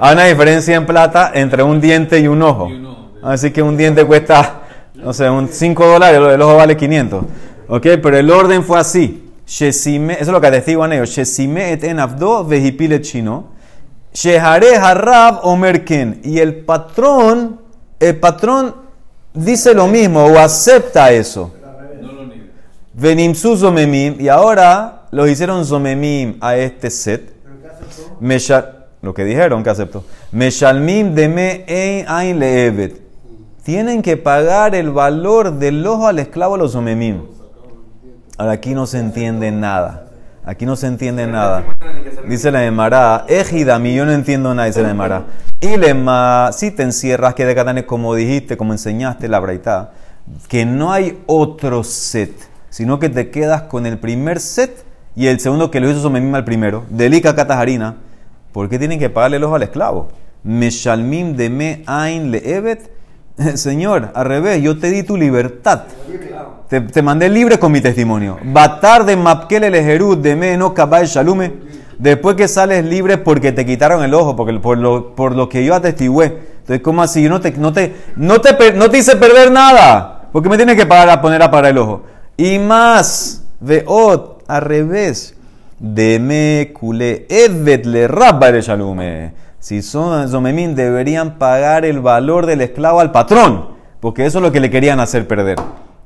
hay 0.00 0.14
una 0.14 0.24
diferencia 0.24 0.74
en 0.76 0.86
plata 0.86 1.30
entre 1.34 1.62
un 1.62 1.78
diente 1.78 2.18
y 2.18 2.26
un 2.26 2.40
ojo. 2.42 2.70
Así 3.22 3.50
que 3.50 3.60
un 3.60 3.76
diente 3.76 4.02
cuesta, 4.06 4.62
no 4.94 5.12
sé, 5.12 5.28
un 5.28 5.48
5 5.48 5.86
dólares, 5.86 6.18
el 6.34 6.40
ojo 6.40 6.56
vale 6.56 6.74
500. 6.74 7.22
¿Ok? 7.68 7.82
Pero 8.02 8.16
el 8.16 8.30
orden 8.30 8.64
fue 8.64 8.78
así. 8.80 9.30
Eso 9.46 9.66
es 9.68 10.26
lo 10.28 10.40
que 10.40 10.46
atestiguan 10.46 10.94
ellos. 10.94 11.10
Shesime 11.10 11.72
et 11.72 11.84
en 11.84 12.00
abdo 12.00 12.48
chino. 13.02 13.48
Shehare 14.14 14.76
harab. 14.76 15.40
Y 16.22 16.38
el 16.38 16.64
patrón, 16.64 17.60
el 18.00 18.16
patrón 18.16 18.74
dice 19.34 19.74
lo 19.74 19.86
mismo 19.86 20.24
o 20.24 20.38
acepta 20.38 21.12
eso. 21.12 21.52
Y 24.18 24.28
ahora 24.28 25.02
los 25.14 25.30
hicieron 25.30 25.64
zomemim 25.64 26.36
a 26.40 26.56
este 26.56 26.90
set. 26.90 27.32
Mesha- 28.20 28.86
lo 29.00 29.14
que 29.14 29.24
dijeron 29.24 29.62
que 29.62 29.70
aceptó. 29.70 30.04
Meshalmim 30.32 31.14
de 31.14 31.28
me 31.28 31.64
ein 31.68 32.38
leevet. 32.38 33.00
Tienen 33.62 34.02
que 34.02 34.16
pagar 34.16 34.74
el 34.74 34.90
valor 34.90 35.52
del 35.52 35.86
ojo 35.86 36.06
al 36.06 36.18
esclavo 36.18 36.54
a 36.56 36.58
los 36.58 36.72
zomemim. 36.72 37.22
Ahora 38.38 38.52
aquí 38.52 38.74
no 38.74 38.86
se 38.86 38.98
entiende 38.98 39.50
nada. 39.50 40.06
Aquí 40.44 40.66
no 40.66 40.74
se 40.76 40.86
entiende 40.88 41.26
nada. 41.26 41.64
Dice 42.28 42.50
la 42.50 42.64
Emara, 42.64 43.24
Ejidami, 43.28 43.94
yo 43.94 44.04
no 44.04 44.12
entiendo 44.12 44.54
nada, 44.54 44.66
dice 44.66 44.82
la 44.82 44.90
Emara. 44.90 45.24
Y 45.60 45.76
lema, 45.76 46.50
si 46.52 46.70
te 46.70 46.82
encierras, 46.82 47.34
que 47.34 47.46
de 47.46 47.54
Catane, 47.54 47.86
como 47.86 48.14
dijiste, 48.14 48.56
como 48.56 48.72
enseñaste 48.72 49.28
la 49.28 49.38
braita, 49.40 49.92
que 50.48 50.66
no 50.66 50.92
hay 50.92 51.22
otro 51.26 51.84
set, 51.84 52.32
sino 52.68 52.98
que 52.98 53.08
te 53.08 53.30
quedas 53.30 53.62
con 53.62 53.86
el 53.86 53.98
primer 53.98 54.40
set 54.40 54.84
y 55.16 55.26
el 55.28 55.40
segundo 55.40 55.70
que 55.70 55.80
lo 55.80 55.90
hizo 55.90 56.00
Somemim 56.00 56.34
al 56.34 56.44
primero, 56.44 56.84
Delica 56.90 57.34
Catajarina. 57.34 57.96
¿Por 58.52 58.68
qué 58.68 58.78
tienen 58.78 58.98
que 58.98 59.10
pagarle 59.10 59.36
el 59.38 59.44
ojo 59.44 59.56
al 59.56 59.62
esclavo? 59.62 60.08
Meshalmim 60.44 61.36
de 61.36 61.50
me 61.50 61.82
ain 61.86 62.30
leevet. 62.30 62.90
Señor, 63.54 64.10
al 64.14 64.26
revés, 64.26 64.62
yo 64.62 64.78
te 64.78 64.90
di 64.90 65.02
tu 65.02 65.16
libertad. 65.16 65.84
Te, 66.68 66.80
te 66.80 67.02
mandé 67.02 67.28
libre 67.28 67.58
con 67.58 67.72
mi 67.72 67.80
testimonio. 67.80 68.38
Batar 68.44 69.04
de 69.04 69.16
Mapkel 69.16 69.64
el 69.64 69.74
Ejerut 69.74 70.20
de 70.20 70.36
me 70.36 70.56
no 70.56 70.72
kabal 70.72 71.06
shalume. 71.06 71.52
Después 71.98 72.36
que 72.36 72.48
sales 72.48 72.84
libre 72.84 73.18
porque 73.18 73.52
te 73.52 73.64
quitaron 73.64 74.02
el 74.02 74.14
ojo, 74.14 74.34
porque, 74.34 74.52
por, 74.54 74.78
lo, 74.78 75.14
por 75.14 75.36
lo 75.36 75.48
que 75.48 75.64
yo 75.64 75.74
atestigué. 75.74 76.54
Entonces, 76.60 76.80
¿cómo 76.80 77.02
así? 77.02 77.22
Yo 77.22 77.30
no 77.30 77.40
te, 77.40 77.52
no 77.52 77.72
te, 77.72 77.94
no 78.16 78.40
te, 78.40 78.72
no 78.72 78.90
te 78.90 78.98
hice 78.98 79.16
perder 79.16 79.50
nada. 79.50 80.28
¿Por 80.32 80.42
qué 80.42 80.48
me 80.48 80.56
tienes 80.56 80.76
que 80.76 80.86
pagar 80.86 81.10
a 81.10 81.20
poner 81.20 81.42
a 81.42 81.50
parar 81.50 81.70
el 81.70 81.78
ojo? 81.78 82.02
Y 82.36 82.58
más, 82.58 83.44
veot, 83.60 84.33
al 84.48 84.62
revés. 84.62 85.36
Deme 85.78 86.72
culé 86.72 87.26
evet 87.28 87.84
le 87.86 88.08
rabba 88.08 88.48
el 88.48 88.62
shalume. 88.62 89.32
Si 89.58 89.82
son 89.82 90.28
zomemim, 90.28 90.74
deberían 90.74 91.38
pagar 91.38 91.84
el 91.84 92.00
valor 92.00 92.46
del 92.46 92.60
esclavo 92.60 93.00
al 93.00 93.12
patrón, 93.12 93.68
porque 94.00 94.26
eso 94.26 94.38
es 94.38 94.42
lo 94.42 94.52
que 94.52 94.60
le 94.60 94.70
querían 94.70 95.00
hacer 95.00 95.26
perder. 95.26 95.56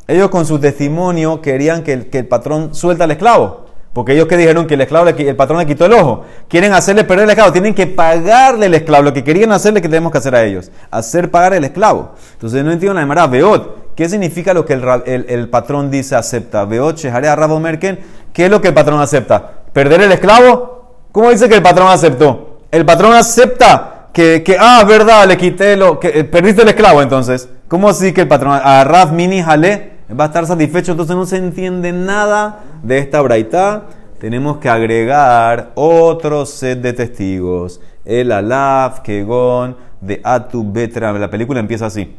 Ellos 0.07 0.31
con 0.31 0.47
su 0.47 0.59
testimonio 0.59 1.43
querían 1.43 1.83
que 1.83 1.93
el, 1.93 2.27
patrón 2.27 2.75
suelta 2.75 3.05
al 3.05 3.11
esclavo. 3.11 3.67
Porque 3.93 4.13
ellos 4.13 4.27
que 4.27 4.37
dijeron 4.37 4.67
que 4.67 4.75
el 4.75 4.81
esclavo 4.81 5.09
el 5.09 5.37
patrón 5.37 5.59
le 5.59 5.67
quitó 5.67 5.85
el 5.87 5.93
ojo. 5.93 6.25
Quieren 6.49 6.73
hacerle 6.73 7.05
perder 7.05 7.25
el 7.25 7.31
esclavo. 7.31 7.53
Tienen 7.53 7.75
que 7.75 7.87
pagarle 7.87 8.67
el 8.67 8.75
esclavo. 8.75 9.05
Lo 9.05 9.13
que 9.13 9.25
querían 9.25 9.53
hacerle 9.53 9.83
que 9.83 9.89
tenemos 9.89 10.13
que 10.13 10.19
hacer 10.19 10.35
a 10.35 10.45
ellos. 10.45 10.71
Hacer 10.91 11.31
pagar 11.31 11.53
el 11.55 11.65
esclavo. 11.65 12.13
Entonces 12.33 12.65
no 12.65 12.71
entiendo 12.71 12.95
la 12.95 13.01
llamada 13.01 13.27
Beot. 13.27 13.95
¿Qué 13.97 14.09
significa 14.09 14.55
lo 14.55 14.65
que 14.65 14.75
el, 14.75 15.49
patrón 15.51 15.91
dice 15.91 16.15
acepta? 16.15 16.65
Beot, 16.65 16.97
Sheharea, 16.97 17.35
Rabo 17.35 17.59
Merken. 17.59 17.99
¿Qué 18.39 18.45
es 18.45 18.51
lo 18.53 18.61
que 18.61 18.69
el 18.69 18.75
patrón 18.75 19.01
acepta? 19.01 19.65
¿Perder 19.73 20.03
el 20.03 20.13
esclavo? 20.13 21.01
¿Cómo 21.11 21.29
dice 21.29 21.49
que 21.49 21.57
el 21.57 21.63
patrón 21.63 21.89
aceptó? 21.89 22.61
El 22.71 22.87
patrón 22.87 23.13
acepta 23.13 24.11
que, 24.13 24.57
ah, 24.61 24.85
verdad, 24.87 25.27
le 25.27 25.37
quité 25.37 25.77
lo, 25.77 25.99
eh, 26.01 26.23
perdiste 26.23 26.63
el 26.63 26.69
esclavo 26.69 27.03
entonces. 27.03 27.49
¿Cómo 27.67 27.89
así 27.89 28.13
que 28.13 28.21
el 28.21 28.29
patrón, 28.29 28.53
a 28.63 28.85
Raf 28.85 29.11
Mini 29.11 29.43
Jale, 29.43 29.91
va 30.09 30.23
a 30.23 30.27
estar 30.29 30.47
satisfecho? 30.47 30.93
Entonces 30.93 31.17
no 31.17 31.27
se 31.27 31.39
entiende 31.39 31.91
nada 31.91 32.61
de 32.85 32.99
esta 32.99 33.21
braita. 33.23 33.87
Tenemos 34.21 34.59
que 34.59 34.69
agregar 34.69 35.73
otro 35.75 36.47
set 36.47 36.81
de 36.81 36.93
testigos. 36.93 37.81
El 38.05 38.31
Alaf, 38.31 39.01
Kegon, 39.01 39.77
de 40.01 40.21
Atu 40.23 40.65
Betra. 40.65 41.13
La 41.13 41.29
película 41.29 41.59
empieza 41.59 41.87
así. 41.87 42.15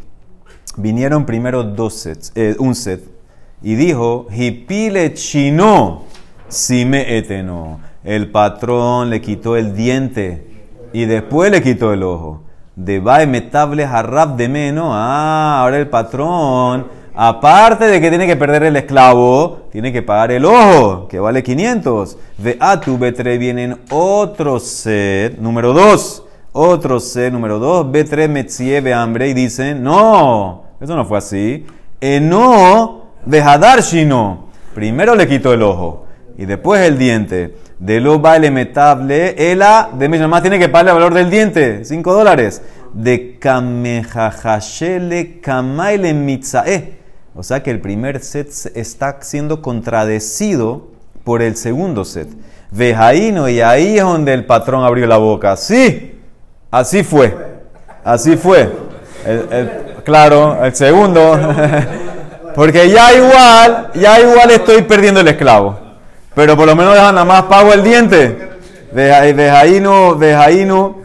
Vinieron 0.75 1.25
primero 1.25 1.63
dos 1.63 1.93
sets, 1.93 2.33
eh, 2.35 2.57
un 2.59 2.75
set. 2.75 3.05
Y 3.61 3.75
dijo, 3.75 4.27
Hipile 4.31 5.13
chino, 5.13 6.08
si 6.49 6.85
me 6.85 7.17
eteno. 7.17 7.79
El 8.03 8.31
patrón 8.31 9.09
le 9.09 9.21
quitó 9.21 9.55
el 9.55 9.75
diente 9.75 10.67
y 10.93 11.05
después 11.05 11.51
le 11.51 11.61
quitó 11.61 11.93
el 11.93 12.03
ojo. 12.03 12.43
De 12.75 13.01
metable 13.27 13.85
harrab 13.85 14.35
de 14.35 14.49
menos. 14.49 14.91
Ah, 14.91 15.59
ahora 15.61 15.77
el 15.77 15.87
patrón, 15.89 16.87
aparte 17.13 17.85
de 17.85 17.99
que 17.99 18.09
tiene 18.09 18.25
que 18.25 18.35
perder 18.35 18.63
el 18.63 18.75
esclavo, 18.77 19.63
tiene 19.71 19.91
que 19.91 20.01
pagar 20.01 20.31
el 20.31 20.45
ojo, 20.45 21.07
que 21.07 21.19
vale 21.19 21.43
500. 21.43 22.17
De 22.37 22.57
atu 22.59 22.97
betre 22.97 23.37
vienen 23.37 23.79
otro 23.91 24.59
set, 24.59 25.37
número 25.39 25.73
2. 25.73 26.23
Otro 26.53 26.99
set, 26.99 27.31
número 27.31 27.59
2. 27.59 27.87
B3 27.87 28.29
metzie 28.29 28.93
hambre 28.93 29.27
y 29.27 29.33
dicen, 29.33 29.83
no, 29.83 30.63
eso 30.79 30.95
no 30.95 31.05
fue 31.05 31.17
así. 31.17 31.67
Eno 31.99 33.03
de 33.25 33.41
hadar 33.41 33.81
shino. 33.81 34.47
Primero 34.73 35.15
le 35.15 35.27
quitó 35.27 35.53
el 35.53 35.63
ojo 35.63 36.08
y 36.39 36.45
después 36.45 36.81
el 36.81 36.97
diente. 36.97 37.55
De 37.79 37.99
lo 37.99 38.19
vale 38.19 38.49
metable, 38.49 39.51
ela 39.51 39.89
de 39.93 40.09
nada 40.09 40.27
más 40.27 40.41
tiene 40.41 40.57
que 40.57 40.69
pagarle 40.69 40.91
el 40.91 40.95
valor 40.97 41.13
del 41.13 41.29
diente, 41.29 41.83
5 41.85 42.13
dólares. 42.13 42.61
De 42.93 43.37
kamejajashele 43.37 45.41
kamaile 45.41 46.13
mitzae. 46.13 46.97
O 47.35 47.43
sea 47.43 47.61
que 47.61 47.71
el 47.71 47.79
primer 47.79 48.19
set 48.21 48.49
se- 48.51 48.79
está 48.79 49.17
siendo 49.21 49.61
contradecido 49.61 50.87
por 51.23 51.41
el 51.41 51.55
segundo 51.55 52.05
set. 52.05 52.27
Vejaino, 52.71 53.49
y 53.49 53.61
ahí 53.61 53.97
es 53.97 54.03
donde 54.03 54.33
el 54.33 54.45
patrón 54.45 54.83
abrió 54.83 55.07
la 55.07 55.17
boca. 55.17 55.55
Sí, 55.57 56.19
así 56.71 57.03
fue. 57.03 57.35
Así 58.03 58.37
fue. 58.37 58.69
Claro, 60.03 60.63
el 60.63 60.75
segundo. 60.75 61.37
Porque 62.55 62.89
ya 62.89 63.13
igual, 63.13 63.91
ya 63.95 64.19
igual 64.19 64.51
estoy 64.51 64.81
perdiendo 64.81 65.21
el 65.21 65.27
esclavo. 65.27 65.77
Pero 66.39 66.55
por 66.55 66.67
lo 66.67 66.73
menos 66.73 66.93
dejan 66.93 67.15
nada 67.15 67.25
más 67.25 67.43
pago 67.43 67.73
el 67.73 67.83
diente. 67.83 68.37
Veja- 68.93 69.19
Vejaino, 69.33 70.15
vejaino, 70.15 70.95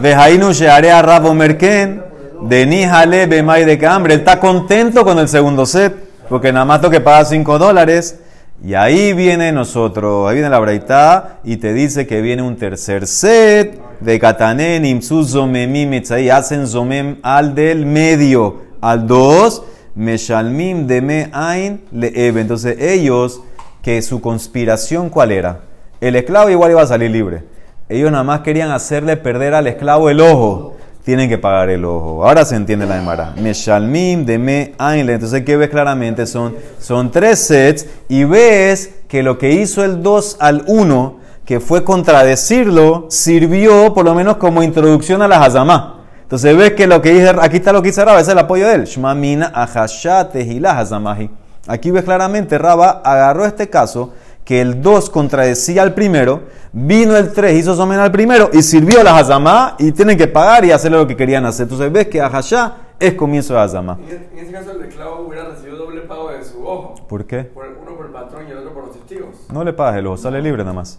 vejaino 0.00 0.52
shearea 0.52 1.02
rabo 1.02 1.34
merken, 1.34 2.04
de 2.42 2.64
nijale 2.64 3.26
bemay 3.26 3.64
de 3.64 3.76
cambre. 3.78 4.14
Él 4.14 4.20
está 4.20 4.38
contento 4.38 5.02
con 5.04 5.18
el 5.18 5.26
segundo 5.28 5.66
set, 5.66 5.92
porque 6.28 6.52
nada 6.52 6.64
más 6.64 6.80
tengo 6.80 6.92
que 6.92 7.00
pagar 7.00 7.26
5 7.26 7.58
dólares. 7.58 8.20
Y 8.64 8.74
ahí 8.74 9.12
viene 9.12 9.50
nosotros, 9.50 10.28
ahí 10.28 10.34
viene 10.36 10.48
la 10.50 10.60
braita 10.60 11.40
y 11.42 11.56
te 11.56 11.72
dice 11.72 12.06
que 12.06 12.20
viene 12.20 12.42
un 12.42 12.54
tercer 12.56 13.08
set 13.08 13.76
de 13.98 14.20
katanen 14.20 14.84
imsu 14.84 15.24
zomemim 15.24 15.92
etzai, 15.94 16.30
hacen 16.30 16.68
zomem 16.68 17.16
al 17.24 17.56
del 17.56 17.86
medio, 17.86 18.58
al 18.80 19.04
dos, 19.08 19.64
meshalmim 19.96 20.86
de 20.86 21.02
me 21.02 21.28
ain 21.32 21.80
leebe. 21.90 22.40
Entonces 22.42 22.76
ellos, 22.80 23.40
que 23.82 24.00
su 24.02 24.20
conspiración 24.20 25.10
cuál 25.10 25.32
era? 25.32 25.60
El 26.00 26.16
esclavo 26.16 26.48
igual 26.50 26.70
iba 26.70 26.82
a 26.82 26.86
salir 26.86 27.10
libre. 27.10 27.44
Ellos 27.88 28.10
nada 28.10 28.24
más 28.24 28.40
querían 28.40 28.70
hacerle 28.70 29.16
perder 29.16 29.54
al 29.54 29.66
esclavo 29.66 30.08
el 30.08 30.20
ojo. 30.20 30.76
Tienen 31.04 31.28
que 31.28 31.36
pagar 31.36 31.68
el 31.68 31.84
ojo. 31.84 32.24
Ahora 32.24 32.44
se 32.44 32.54
entiende 32.54 32.86
la 32.86 32.94
demara. 32.94 33.34
Meshalmim 33.36 34.24
de 34.24 34.38
me. 34.38 34.72
Entonces, 34.78 35.44
¿qué 35.44 35.56
ves 35.56 35.68
claramente? 35.68 36.26
Son, 36.26 36.54
son 36.78 37.10
tres 37.10 37.40
sets 37.40 37.86
y 38.08 38.24
ves 38.24 38.94
que 39.08 39.22
lo 39.22 39.36
que 39.36 39.52
hizo 39.52 39.84
el 39.84 40.02
2 40.02 40.36
al 40.38 40.64
1, 40.68 41.18
que 41.44 41.58
fue 41.58 41.82
contradecirlo, 41.82 43.06
sirvió 43.10 43.92
por 43.94 44.04
lo 44.04 44.14
menos 44.14 44.36
como 44.36 44.62
introducción 44.62 45.22
a 45.22 45.28
la 45.28 45.42
Hazamá. 45.42 46.02
Entonces 46.22 46.56
ves 46.56 46.72
que 46.72 46.86
lo 46.86 47.02
que 47.02 47.12
dice, 47.12 47.34
aquí 47.40 47.56
está 47.56 47.72
lo 47.72 47.82
que 47.82 47.88
dice 47.88 48.04
Raba, 48.04 48.20
es 48.20 48.28
el 48.28 48.38
apoyo 48.38 48.66
de 48.66 48.76
él. 48.76 48.84
Shmamina 48.84 49.52
la 49.52 50.78
Hazamahi. 50.78 51.30
Aquí 51.68 51.90
ves 51.90 52.04
claramente, 52.04 52.58
Raba 52.58 53.02
agarró 53.04 53.44
este 53.44 53.70
caso 53.70 54.12
que 54.44 54.60
el 54.60 54.82
2 54.82 55.10
contradecía 55.10 55.82
al 55.82 55.94
primero, 55.94 56.42
vino 56.72 57.16
el 57.16 57.32
3, 57.32 57.56
hizo 57.60 57.76
somen 57.76 58.00
al 58.00 58.10
primero 58.10 58.50
y 58.52 58.62
sirvió 58.62 59.02
la 59.04 59.16
Hazamá 59.16 59.76
y 59.78 59.92
tienen 59.92 60.18
que 60.18 60.26
pagar 60.26 60.64
y 60.64 60.72
hacer 60.72 60.90
lo 60.90 61.06
que 61.06 61.16
querían 61.16 61.46
hacer. 61.46 61.64
Entonces 61.64 61.92
ves 61.92 62.08
que 62.08 62.20
Ahashá 62.20 62.76
es 62.98 63.14
comienzo 63.14 63.54
de 63.54 63.60
Hazamá. 63.60 63.98
En 64.08 64.38
ese 64.38 64.50
caso, 64.52 64.72
el 64.72 64.82
esclavo 64.88 65.26
hubiera 65.28 65.48
recibido 65.48 65.76
doble 65.76 66.00
pago 66.02 66.30
de 66.32 66.44
su 66.44 66.66
ojo. 66.66 66.96
¿Por 67.08 67.24
qué? 67.26 67.44
Por- 67.44 67.66
uno 67.80 67.96
por 67.96 68.06
el 68.06 68.12
patrón 68.12 68.44
y 68.48 68.50
el 68.50 68.58
otro 68.58 68.74
por 68.74 68.86
los 68.88 68.92
testigos. 68.96 69.36
No 69.52 69.62
le 69.62 69.72
pagas 69.72 69.96
el 69.96 70.06
ojo, 70.08 70.16
sale 70.16 70.42
libre 70.42 70.64
nada 70.64 70.74
más. 70.74 70.98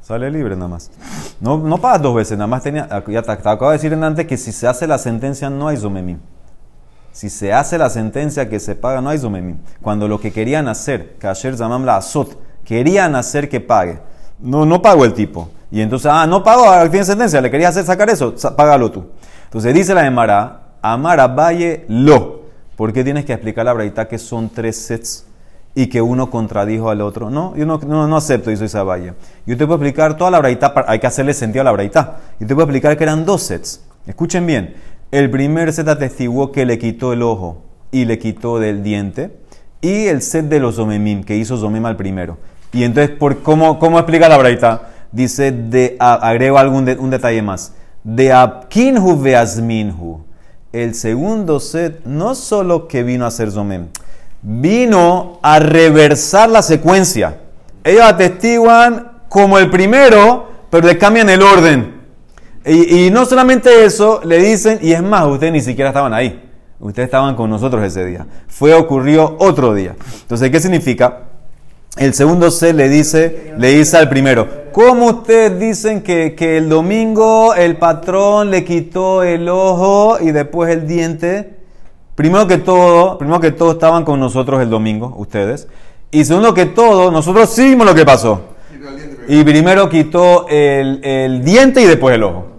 Sale 0.00 0.30
libre 0.30 0.56
nada 0.56 0.68
más. 0.68 0.90
No, 1.40 1.58
no 1.58 1.76
pagas 1.78 2.00
dos 2.00 2.14
veces, 2.14 2.38
nada 2.38 2.48
más 2.48 2.62
tenía. 2.62 2.88
Ya 3.08 3.22
te, 3.22 3.36
te 3.36 3.48
acabo 3.48 3.70
de 3.70 3.76
decir 3.76 3.92
en 3.92 4.02
antes 4.02 4.26
que 4.26 4.38
si 4.38 4.52
se 4.52 4.66
hace 4.66 4.86
la 4.86 4.96
sentencia 4.96 5.50
no 5.50 5.68
hay 5.68 5.76
zomemim. 5.76 6.18
Si 7.12 7.30
se 7.30 7.52
hace 7.52 7.78
la 7.78 7.90
sentencia 7.90 8.48
que 8.48 8.60
se 8.60 8.74
paga, 8.74 9.00
no 9.00 9.10
hay 9.10 9.18
zomemim. 9.18 9.58
Cuando 9.82 10.06
lo 10.06 10.20
que 10.20 10.32
querían 10.32 10.68
hacer, 10.68 11.16
kasher 11.18 11.56
zamam 11.56 11.84
la 11.84 11.96
azot, 11.96 12.38
querían 12.64 13.16
hacer 13.16 13.48
que 13.48 13.60
pague. 13.60 13.98
No, 14.38 14.64
no 14.64 14.80
pagó 14.80 15.04
el 15.04 15.14
tipo. 15.14 15.50
Y 15.70 15.80
entonces, 15.80 16.10
ah, 16.12 16.26
no 16.26 16.42
pago, 16.42 16.64
ahora 16.64 16.90
tiene 16.90 17.04
sentencia, 17.04 17.40
le 17.40 17.50
quería 17.50 17.68
hacer 17.68 17.84
sacar 17.84 18.08
eso, 18.08 18.34
págalo 18.56 18.90
tú. 18.90 19.06
Entonces 19.44 19.74
dice 19.74 19.94
la 19.94 20.06
Emara, 20.06 20.60
Amara 20.82 21.26
Valle 21.26 21.84
lo. 21.88 22.42
¿Por 22.76 22.92
qué 22.92 23.02
tienes 23.02 23.24
que 23.24 23.32
explicar 23.32 23.64
la 23.64 23.72
braita 23.72 24.06
que 24.06 24.18
son 24.18 24.50
tres 24.50 24.76
sets 24.76 25.24
y 25.74 25.88
que 25.88 26.00
uno 26.00 26.30
contradijo 26.30 26.90
al 26.90 27.00
otro? 27.00 27.28
No, 27.28 27.56
yo 27.56 27.66
no, 27.66 27.78
no, 27.78 28.06
no 28.06 28.16
acepto, 28.16 28.50
dice 28.50 28.78
Valle. 28.82 29.14
Yo 29.46 29.56
te 29.56 29.66
puedo 29.66 29.74
explicar 29.74 30.16
toda 30.16 30.30
la 30.30 30.38
braita, 30.38 30.72
hay 30.86 30.98
que 31.00 31.06
hacerle 31.06 31.34
sentido 31.34 31.62
a 31.62 31.64
la 31.64 31.72
braita. 31.72 32.18
Yo 32.38 32.46
te 32.46 32.54
puedo 32.54 32.66
explicar 32.66 32.96
que 32.96 33.04
eran 33.04 33.24
dos 33.24 33.42
sets. 33.42 33.82
Escuchen 34.06 34.46
bien. 34.46 34.74
El 35.10 35.30
primer 35.30 35.72
set 35.72 35.88
atestiguó 35.88 36.52
que 36.52 36.66
le 36.66 36.78
quitó 36.78 37.12
el 37.12 37.22
ojo 37.22 37.62
y 37.90 38.04
le 38.04 38.18
quitó 38.18 38.58
del 38.58 38.82
diente. 38.82 39.30
Y 39.80 40.06
el 40.06 40.22
set 40.22 40.46
de 40.46 40.60
los 40.60 40.76
Zomemim, 40.76 41.22
que 41.22 41.36
hizo 41.36 41.56
Zomem 41.56 41.86
al 41.86 41.96
primero. 41.96 42.36
Y 42.72 42.84
entonces, 42.84 43.16
¿por 43.16 43.42
cómo, 43.42 43.78
¿cómo 43.78 43.98
explica 43.98 44.28
la 44.28 44.36
braita? 44.36 44.90
Dice, 45.12 45.52
de, 45.52 45.96
agrego 46.00 46.58
algún 46.58 46.84
de- 46.84 46.96
un 46.96 47.10
detalle 47.10 47.40
más. 47.42 47.72
De 48.04 48.32
Abkinhu 48.32 49.18
Veazminhu. 49.20 50.24
El 50.72 50.94
segundo 50.94 51.60
set 51.60 52.04
no 52.04 52.34
solo 52.34 52.88
que 52.88 53.02
vino 53.02 53.24
a 53.24 53.30
ser 53.30 53.50
Zomem, 53.50 53.86
vino 54.42 55.38
a 55.42 55.58
reversar 55.60 56.50
la 56.50 56.60
secuencia. 56.60 57.38
Ellos 57.84 58.02
atestiguan 58.04 59.12
como 59.30 59.58
el 59.58 59.70
primero, 59.70 60.48
pero 60.70 60.86
le 60.86 60.98
cambian 60.98 61.30
el 61.30 61.40
orden. 61.42 61.97
Y, 62.68 63.06
y 63.06 63.10
no 63.10 63.24
solamente 63.24 63.84
eso, 63.84 64.20
le 64.24 64.38
dicen, 64.38 64.78
y 64.82 64.92
es 64.92 65.02
más, 65.02 65.26
ustedes 65.26 65.52
ni 65.52 65.60
siquiera 65.60 65.90
estaban 65.90 66.12
ahí. 66.12 66.44
Ustedes 66.80 67.06
estaban 67.06 67.34
con 67.34 67.50
nosotros 67.50 67.82
ese 67.82 68.04
día. 68.04 68.26
Fue, 68.46 68.72
ocurrió 68.74 69.36
otro 69.40 69.74
día. 69.74 69.96
Entonces, 70.22 70.50
¿qué 70.50 70.60
significa? 70.60 71.22
El 71.96 72.14
segundo 72.14 72.50
set 72.52 72.76
le 72.76 72.88
dice, 72.88 73.54
le 73.58 73.70
dice 73.70 73.96
al 73.96 74.08
primero, 74.08 74.46
¿cómo 74.70 75.06
ustedes 75.06 75.58
dicen 75.58 76.02
que, 76.02 76.36
que 76.36 76.56
el 76.56 76.68
domingo 76.68 77.54
el 77.54 77.76
patrón 77.76 78.52
le 78.52 78.64
quitó 78.64 79.24
el 79.24 79.48
ojo 79.48 80.18
y 80.20 80.30
después 80.30 80.70
el 80.70 80.86
diente? 80.86 81.56
Primero 82.14 82.46
que 82.46 82.58
todo, 82.58 83.18
primero 83.18 83.40
que 83.40 83.50
todo 83.50 83.72
estaban 83.72 84.04
con 84.04 84.20
nosotros 84.20 84.62
el 84.62 84.70
domingo, 84.70 85.12
ustedes. 85.16 85.66
Y 86.12 86.24
segundo 86.24 86.54
que 86.54 86.66
todo, 86.66 87.10
nosotros 87.10 87.50
sí 87.50 87.70
vimos 87.70 87.86
lo 87.86 87.94
que 87.94 88.04
pasó. 88.04 88.42
Y 89.26 89.42
primero 89.42 89.88
quitó 89.88 90.46
el, 90.48 91.00
el 91.02 91.44
diente 91.44 91.82
y 91.82 91.86
después 91.86 92.14
el 92.14 92.22
ojo. 92.22 92.57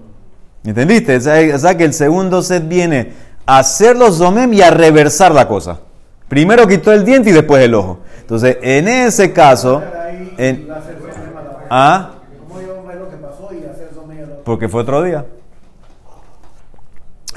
¿Entendiste? 0.64 1.18
O 1.18 1.22
sea, 1.60 1.78
que 1.78 1.84
el 1.84 1.94
segundo 1.94 2.42
set 2.42 2.68
viene 2.68 3.14
a 3.46 3.60
hacer 3.60 3.96
los 3.96 4.18
zomem 4.18 4.54
y 4.54 4.62
a 4.62 4.72
reversar 4.72 5.34
la 5.34 5.48
cosa. 5.48 5.80
Primero 6.28 6.68
quitó 6.68 6.92
el 6.92 7.06
diente 7.06 7.30
y 7.30 7.34
después 7.34 7.64
el 7.64 7.74
ojo. 7.74 8.00
Entonces, 8.22 8.58
en 8.62 8.88
ese 8.88 9.34
caso, 9.34 9.82
en. 10.38 10.68
¿ah? 11.70 12.12
Porque 14.44 14.68
fue 14.68 14.82
otro 14.82 15.04
día. 15.04 15.26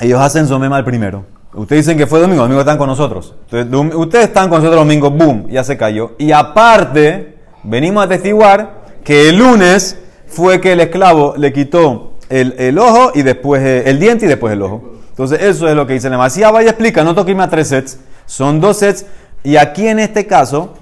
Ellos 0.00 0.20
hacen 0.20 0.46
Zomem 0.46 0.72
al 0.72 0.84
primero. 0.84 1.24
Ustedes 1.54 1.84
dicen 1.84 1.98
que 1.98 2.06
fue 2.06 2.20
domingo, 2.20 2.42
domingo 2.42 2.60
están 2.60 2.78
con 2.78 2.88
nosotros. 2.88 3.34
Entonces, 3.50 3.94
ustedes 3.94 4.24
están 4.26 4.48
con 4.48 4.58
nosotros 4.58 4.80
domingo, 4.80 5.10
boom, 5.10 5.48
ya 5.48 5.62
se 5.62 5.76
cayó. 5.76 6.12
Y 6.18 6.32
aparte, 6.32 7.36
venimos 7.62 8.04
a 8.04 8.08
testiguar 8.08 8.82
que 9.04 9.28
el 9.28 9.36
lunes 9.36 9.98
fue 10.26 10.60
que 10.60 10.72
el 10.72 10.80
esclavo 10.80 11.34
le 11.36 11.52
quitó 11.52 12.11
el, 12.40 12.78
ojo 12.78 13.12
y 13.14 13.22
después 13.22 13.62
eh, 13.62 13.82
el 13.86 13.98
diente 13.98 14.24
y 14.26 14.28
después 14.28 14.52
el 14.52 14.62
ojo. 14.62 14.92
Entonces, 15.10 15.40
eso 15.42 15.68
es 15.68 15.74
lo 15.76 15.86
que 15.86 15.92
dice 15.94 16.08
la 16.08 16.22
Así 16.24 16.40
vaya 16.42 16.70
explica, 16.70 17.04
no 17.04 17.14
toque 17.14 17.32
irme 17.32 17.42
a 17.42 17.50
tres 17.50 17.68
sets, 17.68 17.98
son 18.26 18.60
dos 18.60 18.78
sets. 18.78 19.04
Y 19.44 19.56
aquí 19.56 19.86
en 19.86 19.98
este 19.98 20.26
caso, 20.26 20.74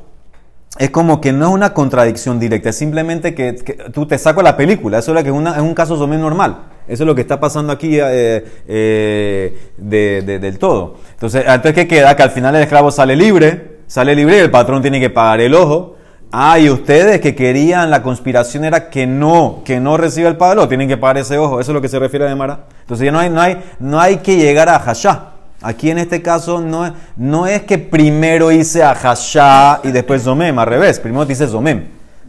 es 0.79 0.91
como 0.91 1.21
que 1.21 1.33
no 1.33 1.49
es 1.49 1.53
una 1.53 1.75
contradicción 1.75 2.39
directa, 2.39 2.69
es 2.71 2.77
simplemente 2.77 3.35
que, 3.35 3.55
tú 3.93 4.07
te 4.07 4.17
saco 4.19 4.41
la 4.43 4.57
película. 4.57 4.99
Eso 4.99 5.11
es, 5.11 5.17
lo 5.17 5.23
que 5.23 5.31
es, 5.31 5.35
una- 5.35 5.61
un 5.61 5.75
caso 5.75 5.97
Zomem 5.97 6.21
normal. 6.21 6.59
Eso 6.87 7.03
es 7.03 7.07
lo 7.07 7.15
que 7.15 7.21
está 7.23 7.41
pasando 7.41 7.73
aquí 7.73 7.99
eh, 8.01 8.45
eh, 8.69 9.59
de- 9.77 10.23
de- 10.23 10.39
del 10.39 10.59
todo. 10.59 10.97
Entonces, 11.13 11.43
entonces, 11.47 11.73
¿qué 11.75 11.89
queda? 11.89 12.15
Que 12.17 12.23
al 12.23 12.31
final 12.31 12.55
el 12.55 12.63
esclavo 12.63 12.91
sale 12.91 13.17
libre, 13.17 13.79
sale 13.87 14.15
libre 14.15 14.37
y 14.37 14.41
el 14.41 14.51
patrón 14.51 14.81
tiene 14.83 15.01
que 15.01 15.11
pagar 15.11 15.41
el 15.41 15.55
ojo. 15.55 15.97
Ah, 16.33 16.59
ustedes 16.73 17.21
que 17.21 17.35
querían, 17.35 17.91
la 17.91 18.03
conspiración 18.03 18.65
era 18.65 18.89
que 18.89 19.05
no, 19.07 19.63
que 19.65 19.81
no 19.81 19.97
reciba 19.97 20.29
el 20.29 20.37
pago, 20.37 20.69
tienen 20.69 20.87
que 20.89 20.97
pagar 20.97 21.19
ese 21.19 21.37
ojo. 21.39 21.59
Eso 21.61 21.73
es 21.73 21.75
lo 21.75 21.81
que 21.81 21.89
se 21.89 21.99
refiere 21.99 22.25
a 22.25 22.29
Demara. 22.29 22.61
Entonces 22.83 23.05
ya 23.05 23.11
no 23.13 23.19
hay, 23.19 23.31
no 23.31 23.41
hay, 23.41 23.59
no 23.81 24.01
hay 24.01 24.19
que 24.19 24.37
llegar 24.37 24.69
a 24.69 24.79
Hashá. 24.79 25.31
Aquí 25.61 25.91
en 25.91 25.99
este 25.99 26.23
caso 26.23 26.61
no, 26.61 26.87
es- 26.87 26.93
no 27.17 27.47
es 27.49 27.63
que 27.65 27.79
primero 27.79 28.53
hice 28.53 28.83
a 28.85 28.95
Hashá 28.95 29.81
y 29.83 29.91
después 29.91 30.23
Zomem, 30.23 30.57
al 30.59 30.67
revés, 30.67 31.01
primero 31.01 31.27
te 31.27 31.33
hice 31.33 31.49
Zomem. 31.49 31.89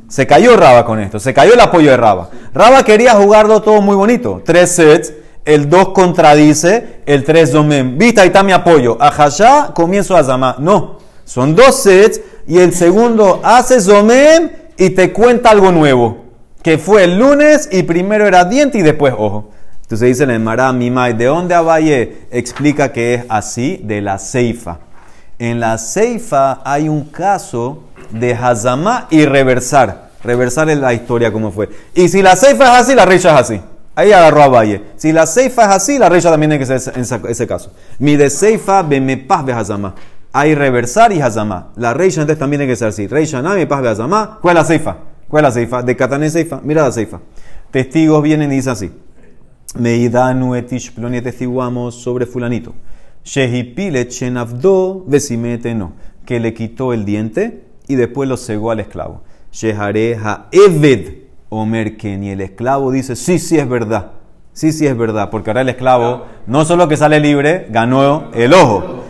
Se 0.09 0.25
cayó 0.27 0.57
Raba 0.57 0.83
con 0.83 0.99
esto, 0.99 1.19
se 1.19 1.33
cayó 1.33 1.53
el 1.53 1.59
apoyo 1.59 1.91
de 1.91 1.97
Raba. 1.97 2.29
Raba 2.53 2.83
quería 2.83 3.13
jugarlo 3.13 3.61
todo 3.61 3.81
muy 3.81 3.95
bonito. 3.95 4.41
Tres 4.43 4.71
sets, 4.71 5.13
el 5.45 5.69
2 5.69 5.89
contradice, 5.89 7.01
el 7.05 7.23
3 7.23 7.51
Zomem. 7.51 7.97
Viste, 7.97 8.19
ahí 8.19 8.27
está 8.27 8.41
mi 8.43 8.51
apoyo. 8.51 8.97
A 8.99 9.09
Hashá, 9.11 9.71
comienzo 9.73 10.17
a 10.17 10.23
Zama. 10.23 10.55
No, 10.59 10.97
son 11.23 11.55
dos 11.55 11.81
sets 11.83 12.19
y 12.47 12.59
el 12.59 12.73
segundo 12.73 13.41
hace 13.43 13.79
Zomem 13.81 14.49
y 14.77 14.91
te 14.91 15.11
cuenta 15.13 15.49
algo 15.51 15.71
nuevo. 15.71 16.17
Que 16.63 16.77
fue 16.77 17.05
el 17.05 17.17
lunes 17.17 17.69
y 17.71 17.83
primero 17.83 18.27
era 18.27 18.45
diente 18.45 18.77
y 18.77 18.81
después 18.81 19.13
ojo. 19.17 19.49
Entonces 19.83 20.07
dice 20.09 20.23
el 20.23 20.31
Emara 20.31 20.71
Mimai, 20.71 21.13
¿de 21.13 21.25
dónde 21.25 21.53
Abaye 21.55 22.19
explica 22.31 22.91
que 22.93 23.15
es 23.15 23.25
así? 23.29 23.81
De 23.83 24.01
la 24.01 24.19
Ceifa. 24.19 24.79
En 25.39 25.59
la 25.59 25.77
Ceifa 25.77 26.61
hay 26.63 26.87
un 26.87 27.05
caso 27.05 27.83
de 28.11 28.33
Hazamá 28.33 29.07
y 29.09 29.25
reversar. 29.25 30.11
Reversar 30.23 30.69
en 30.69 30.81
la 30.81 30.93
historia 30.93 31.31
como 31.31 31.51
fue. 31.51 31.67
Y 31.95 32.07
si 32.09 32.21
la 32.21 32.35
Ceifa 32.35 32.63
es 32.75 32.83
así, 32.85 32.95
la 32.95 33.05
Reisha 33.05 33.33
es 33.33 33.39
así. 33.41 33.61
Ahí 33.95 34.11
agarró 34.13 34.43
a 34.43 34.47
Valle. 34.47 34.83
Si 34.97 35.11
la 35.11 35.25
Ceifa 35.25 35.63
es 35.63 35.69
así, 35.69 35.97
la 35.97 36.07
Reisha 36.09 36.29
también 36.29 36.51
tiene 36.51 36.59
que 36.59 36.65
ser 36.79 36.93
ese, 36.95 37.19
ese- 37.27 37.47
caso. 37.47 37.71
Mi 37.99 38.15
de 38.15 38.29
Ceifa, 38.29 38.83
bemepaz 38.83 39.43
be 39.43 39.51
Hazamá. 39.51 39.95
Hay 40.33 40.55
reversar 40.55 41.11
y 41.11 41.21
Hazamá. 41.21 41.71
La 41.75 41.93
Reisha 41.93 42.21
entonces 42.21 42.39
también 42.39 42.59
tiene 42.59 42.71
que 42.71 42.77
ser 42.77 42.89
así. 42.89 43.07
Reisha 43.07 43.41
na, 43.41 43.55
mi 43.55 43.65
paz 43.65 43.85
Hazamá. 43.85 44.39
¿Cuál 44.41 44.57
es 44.57 44.63
la 44.63 44.67
Ceifa? 44.67 44.97
¿Cuál 45.27 45.45
es 45.45 45.49
la 45.49 45.51
Ceifa? 45.51 45.83
De 45.83 45.95
Katané 45.95 46.29
Ceifa. 46.29 46.61
Mira 46.63 46.83
la 46.83 46.91
Ceifa. 46.91 47.19
Testigos 47.71 48.23
vienen 48.23 48.51
y 48.51 48.55
dicen 48.55 48.73
así. 48.73 48.91
Meidanu 49.75 50.55
etish 50.55 50.93
ploni 50.93 51.21
testiguamos 51.21 51.95
sobre 51.95 52.25
fulanito. 52.25 52.73
Shehipilet 53.23 54.09
shenavdo 54.09 55.03
vesimete 55.05 55.75
no. 55.75 55.93
Que 56.25 56.39
le 56.39 56.53
quitó 56.53 56.93
el 56.93 57.03
diente 57.03 57.65
y 57.87 57.95
después 57.95 58.29
lo 58.29 58.37
cegó 58.37 58.71
al 58.71 58.79
esclavo. 58.79 59.23
Shehare 59.51 60.17
eved 60.51 61.13
omer 61.49 61.97
ken. 61.97 62.23
Y 62.23 62.29
el 62.31 62.41
esclavo 62.41 62.91
dice, 62.91 63.17
sí, 63.17 63.37
sí 63.37 63.57
es 63.57 63.67
verdad. 63.67 64.11
Sí, 64.53 64.71
sí 64.71 64.87
es 64.87 64.97
verdad. 64.97 65.29
Porque 65.29 65.49
ahora 65.49 65.61
el 65.61 65.69
esclavo, 65.69 66.25
no 66.47 66.63
solo 66.63 66.87
que 66.87 66.95
sale 66.95 67.19
libre, 67.19 67.67
ganó 67.69 68.31
el 68.33 68.53
ojo. 68.53 69.03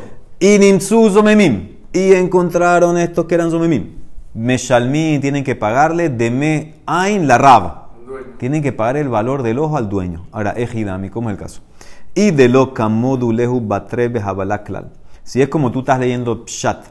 Y 0.44 0.58
zomemim. 0.80 1.70
Y 1.94 2.14
encontraron 2.14 2.98
estos 2.98 3.26
que 3.26 3.36
eran 3.36 3.52
zomemim. 3.52 3.92
Meshalmi 4.34 5.20
tienen 5.20 5.44
que 5.44 5.56
pagarle 5.56 6.10
de 6.10 6.32
me 6.32 6.74
ain 6.88 7.28
la 7.28 7.38
raba. 7.38 7.90
Tienen 8.40 8.64
que 8.64 8.72
pagar 8.74 8.98
el 8.98 9.08
valor 9.08 9.44
del 9.44 9.60
ojo 9.60 9.78
al 9.78 9.88
dueño. 9.88 10.26
Ahora, 10.32 10.52
ejidami, 10.52 11.12
¿cómo 11.12 11.30
es 11.30 11.36
el 11.36 11.40
caso? 11.40 11.62
Y 12.16 12.32
de 12.32 12.50
lo 12.50 12.74
kamodulehu 12.74 13.62
batrebe 13.62 14.20
habalaklal. 14.20 14.90
Si 15.24 15.44
es 15.44 15.48
como 15.48 15.72
tú 15.72 15.82
estás 15.82 16.00
leyendo 16.00 16.44
Pshat, 16.46 16.86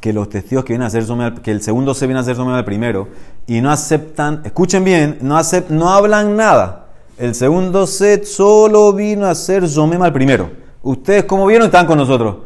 que 0.00 0.12
los 0.12 0.28
testigos 0.28 0.64
que 0.64 0.74
vienen 0.74 0.84
a 0.84 0.86
hacer 0.86 1.04
al- 1.10 1.42
que 1.42 1.50
el 1.50 1.62
segundo 1.62 1.94
se 1.94 2.06
viene 2.06 2.20
a 2.20 2.22
hacer 2.22 2.36
Zomé 2.36 2.52
al 2.52 2.64
primero, 2.64 3.08
y 3.48 3.60
no 3.60 3.72
aceptan, 3.72 4.42
escuchen 4.44 4.84
bien, 4.84 5.18
no, 5.20 5.36
acep- 5.36 5.68
no 5.68 5.90
hablan 5.90 6.36
nada. 6.36 6.90
El 7.18 7.34
segundo 7.34 7.88
set 7.88 8.24
solo 8.24 8.92
vino 8.92 9.26
a 9.26 9.30
hacer 9.30 9.68
Zomé 9.68 9.96
al 9.96 10.12
primero. 10.12 10.65
Ustedes, 10.86 11.24
como 11.24 11.46
vieron, 11.46 11.66
están 11.66 11.84
con 11.84 11.98
nosotros. 11.98 12.36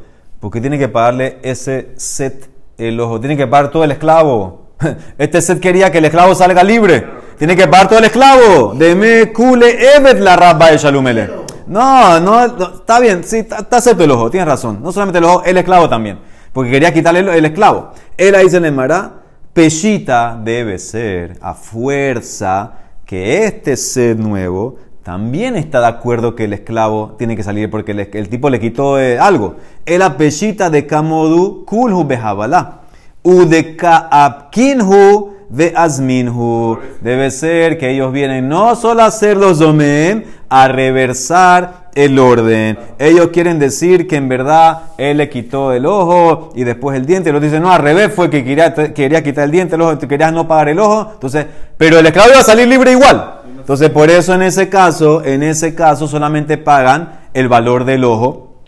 Porque 0.41 0.62
tienen 0.62 0.78
que 0.78 0.88
pagarle 0.88 1.38
ese 1.43 1.93
set 1.97 2.49
el 2.78 2.99
ojo. 2.99 3.20
Tienen 3.20 3.36
que 3.36 3.47
pagar 3.47 3.70
todo 3.70 3.84
el 3.84 3.91
esclavo. 3.91 4.70
Este 5.18 5.43
set 5.43 5.61
quería 5.61 5.93
que 5.93 5.99
el 5.99 6.07
esclavo 6.07 6.34
salga 6.34 6.64
libre. 6.64 7.07
Tiene 7.36 7.55
que 7.55 7.68
pagar 7.68 7.88
todo 7.88 7.99
el 7.99 8.07
esclavo. 8.07 8.72
Deme 8.74 9.30
kule 9.30 9.95
evet 9.95 10.18
la 10.20 10.36
rabba 10.36 10.70
de 10.70 10.78
Shalumele. 10.78 11.30
No, 11.66 12.18
no, 12.18 12.45
está 12.78 12.99
bien, 12.99 13.22
sí, 13.24 13.38
está, 13.38 13.76
acepto 13.76 14.05
el 14.05 14.11
ojo, 14.11 14.30
tienes 14.30 14.49
razón. 14.49 14.82
No 14.82 14.91
solamente 14.91 15.18
el 15.18 15.24
ojo, 15.24 15.45
el 15.45 15.59
esclavo 15.59 15.88
también. 15.91 16.18
Porque 16.55 16.70
quería 16.70 16.95
quitarle 16.95 17.20
el, 17.20 17.45
esclavo. 17.45 17.93
Él 18.16 18.34
ahí 18.34 18.49
se 18.49 18.59
le 18.59 18.70
mará, 18.70 19.20
peshita 19.53 20.41
debe 20.43 20.78
ser 20.78 21.38
a 21.43 21.53
fuerza 21.53 22.72
que 23.05 23.45
este 23.45 23.76
ser 23.76 24.18
nuevo 24.18 24.78
también 25.03 25.57
está 25.57 25.80
de 25.80 25.86
acuerdo 25.86 26.34
que 26.34 26.44
el 26.44 26.53
esclavo 26.53 27.14
tiene 27.18 27.34
que 27.34 27.42
salir 27.42 27.70
porque 27.70 27.92
el, 28.12 28.28
tipo 28.28 28.51
le 28.51 28.61
quitó 28.61 29.01
eh, 29.01 29.18
algo. 29.18 29.57
El 29.86 30.03
apeshita 30.03 30.68
de 30.68 30.86
kamodu 30.86 31.64
kulhu 31.64 32.05
behabala. 32.05 32.80
U 33.22 33.46
de 33.46 33.76
kaapkinhu 33.76 35.32
de 35.48 35.72
azminhu. 35.74 36.78
Debe 37.01 37.30
ser 37.30 37.78
que 37.78 37.90
ellos 37.90 38.12
vienen 38.12 38.48
no 38.48 38.76
solo 38.76 39.03
a 39.03 39.07
hacer 39.07 39.36
los 39.36 39.59
domen, 39.59 40.24
a 40.48 40.68
reversar 40.68 41.90
el 41.94 42.18
orden. 42.18 42.78
Ellos 42.98 43.28
quieren 43.32 43.59
decir 43.59 44.07
que 44.07 44.16
en 44.16 44.28
verdad 44.28 44.82
él 44.98 45.16
le 45.16 45.28
quitó 45.28 45.72
el 45.72 45.86
ojo 45.86 46.53
y 46.55 46.64
después 46.64 46.96
el 46.96 47.07
diente. 47.07 47.32
Los 47.32 47.42
dicen, 47.42 47.62
no, 47.62 47.72
al 47.72 47.82
revés 47.82 48.12
fue 48.14 48.30
que 48.30 48.44
quería, 48.44 48.74
quería 48.74 49.22
quitar 49.22 49.44
el 49.44 49.51
diente, 49.51 49.74
el 49.76 49.82
ojo, 49.82 49.98
tú 49.98 50.07
querías 50.07 50.32
no 50.32 50.46
pagar 50.46 50.68
el 50.68 50.78
ojo. 50.78 51.11
Entonces, 51.14 51.46
pero 51.76 51.98
el 51.98 52.07
esclavo 52.07 52.30
iba 52.30 52.40
a 52.40 52.44
salir 52.44 52.68
libre 52.68 52.92
igual. 52.92 53.39
Entonces, 53.61 53.91
por 53.91 54.11
eso 54.11 54.35
en 54.35 54.43
ese 54.43 54.69
caso, 54.69 55.25
en 55.25 55.43
ese 55.43 55.75
caso 55.75 56.09
solamente 56.09 56.59
pagan 56.59 57.21
el 57.35 57.49
valor 57.49 57.85
del 57.85 58.05
ojo 58.05 58.63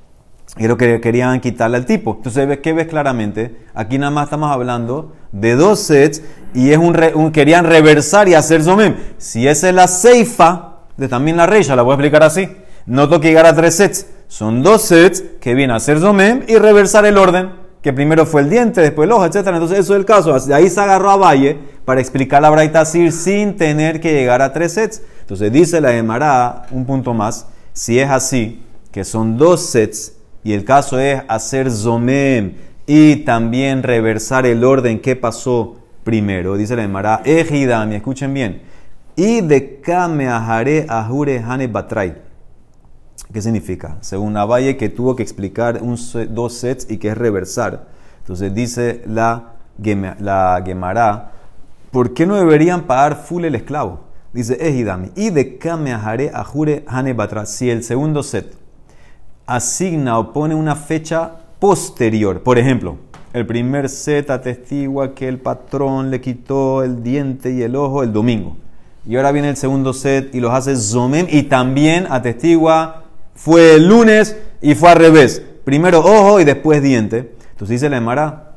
y 0.57 0.64
es 0.64 0.68
lo 0.68 0.76
que 0.76 1.01
querían 1.01 1.40
quitarle 1.40 1.78
al 1.78 1.86
tipo. 1.86 2.14
Entonces, 2.18 2.47
¿ves- 2.47 2.59
¿qué 2.62 2.72
ves 2.72 2.86
claramente? 2.86 3.57
Aquí 3.74 3.99
nada 3.99 4.11
más 4.11 4.24
estamos 4.24 4.51
hablando 4.53 5.12
de 5.32 5.55
dos 5.57 5.80
sets 5.80 6.22
y 6.55 6.70
es 6.72 6.78
un, 6.78 6.93
re- 6.95 7.14
un- 7.14 7.32
querían 7.32 7.64
reversar 7.64 8.28
y 8.28 8.34
hacer 8.34 8.62
zomem. 8.62 8.95
Si 9.18 9.49
esa 9.49 9.68
es 9.70 9.74
la 9.74 9.88
ceifa, 9.88 10.68
de 10.97 11.09
también 11.09 11.36
la 11.38 11.47
reisha, 11.47 11.74
la 11.74 11.82
voy 11.82 11.93
a 11.93 11.95
explicar 11.95 12.22
así. 12.22 12.49
No 12.84 13.09
tengo 13.09 13.20
que 13.20 13.28
llegar 13.28 13.47
a 13.47 13.55
tres 13.57 13.76
sets. 13.76 14.07
Son 14.28 14.62
dos 14.62 14.82
sets 14.82 15.22
que 15.40 15.55
vienen 15.55 15.72
a 15.72 15.76
hacer 15.76 15.99
zomem 16.01 16.43
y 16.47 16.57
reversar 16.57 17.07
el 17.07 17.16
orden. 17.16 17.61
Que 17.82 17.92
primero 17.92 18.24
fue 18.24 18.42
el 18.42 18.50
diente, 18.50 18.80
después 18.80 19.06
el 19.06 19.12
ojo, 19.12 19.26
etc. 19.26 19.36
Entonces, 19.48 19.80
eso 19.80 19.94
es 19.94 19.98
el 19.98 20.04
caso. 20.04 20.34
Ahí 20.54 20.70
se 20.70 20.80
agarró 20.80 21.10
a 21.10 21.16
Valle 21.16 21.58
para 21.84 22.00
explicar 22.00 22.40
la 22.40 22.50
Braita 22.50 22.84
Sir 22.84 23.12
sin 23.12 23.56
tener 23.56 24.00
que 24.00 24.12
llegar 24.12 24.40
a 24.40 24.52
tres 24.52 24.74
sets. 24.74 25.02
Entonces, 25.20 25.52
dice 25.52 25.80
la 25.80 25.94
Emara, 25.94 26.66
un 26.70 26.84
punto 26.84 27.12
más. 27.12 27.46
Si 27.72 27.98
es 27.98 28.08
así, 28.08 28.62
que 28.92 29.04
son 29.04 29.36
dos 29.36 29.66
sets 29.66 30.14
y 30.44 30.52
el 30.52 30.64
caso 30.64 30.98
es 30.98 31.22
hacer 31.28 31.70
zomem 31.70 32.54
y 32.86 33.16
también 33.24 33.82
reversar 33.82 34.46
el 34.46 34.62
orden 34.64 35.00
que 35.00 35.16
pasó 35.16 35.76
primero. 36.04 36.56
Dice 36.56 36.76
la 36.76 36.84
Emara, 36.84 37.22
ejidami, 37.24 37.96
escuchen 37.96 38.32
bien. 38.34 38.62
Y 39.16 39.40
de 39.40 39.80
kameahare 39.80 40.86
ajure 40.88 41.38
hane 41.38 41.66
batrai. 41.66 42.14
¿Qué 43.32 43.40
significa? 43.40 43.96
Según 44.00 44.36
Abaye 44.36 44.76
que 44.76 44.90
tuvo 44.90 45.16
que 45.16 45.22
explicar 45.22 45.80
un 45.82 45.96
dos 46.30 46.54
sets 46.54 46.90
y 46.90 46.98
que 46.98 47.08
es 47.08 47.16
reversar. 47.16 47.86
Entonces 48.18 48.54
dice 48.54 49.02
la, 49.06 49.54
la 50.20 50.62
Gemara, 50.64 51.32
¿por 51.90 52.12
qué 52.12 52.26
no 52.26 52.36
deberían 52.36 52.82
pagar 52.82 53.16
full 53.16 53.44
el 53.44 53.54
esclavo? 53.54 54.00
Dice 54.34 54.56
Ejidami, 54.60 55.10
y 55.14 55.30
de 55.30 55.58
kameahare 55.58 56.30
ajure 56.32 56.84
hane 56.86 57.14
batrai. 57.14 57.46
Si 57.46 57.70
el 57.70 57.82
segundo 57.82 58.22
set 58.22 58.54
asigna 59.46 60.18
o 60.18 60.32
pone 60.32 60.54
una 60.54 60.76
fecha 60.76 61.32
posterior. 61.58 62.42
Por 62.42 62.58
ejemplo, 62.58 62.96
el 63.32 63.46
primer 63.46 63.88
set 63.88 64.30
atestigua 64.30 65.14
que 65.14 65.28
el 65.28 65.38
patrón 65.38 66.10
le 66.10 66.20
quitó 66.20 66.82
el 66.82 67.02
diente 67.02 67.52
y 67.52 67.62
el 67.62 67.76
ojo 67.76 68.02
el 68.02 68.12
domingo. 68.12 68.56
Y 69.06 69.16
ahora 69.16 69.32
viene 69.32 69.48
el 69.48 69.56
segundo 69.56 69.92
set 69.92 70.34
y 70.34 70.40
los 70.40 70.52
hace 70.52 70.76
zomem 70.76 71.26
y 71.28 71.44
también 71.44 72.06
atestigua 72.08 73.01
fue 73.34 73.74
el 73.76 73.88
lunes 73.88 74.36
y 74.60 74.74
fue 74.74 74.90
al 74.90 74.98
revés. 74.98 75.42
Primero 75.64 76.00
ojo 76.00 76.40
y 76.40 76.44
después 76.44 76.82
diente. 76.82 77.34
Entonces 77.50 77.68
dice 77.80 77.88
la 77.88 77.98
Emara, 77.98 78.56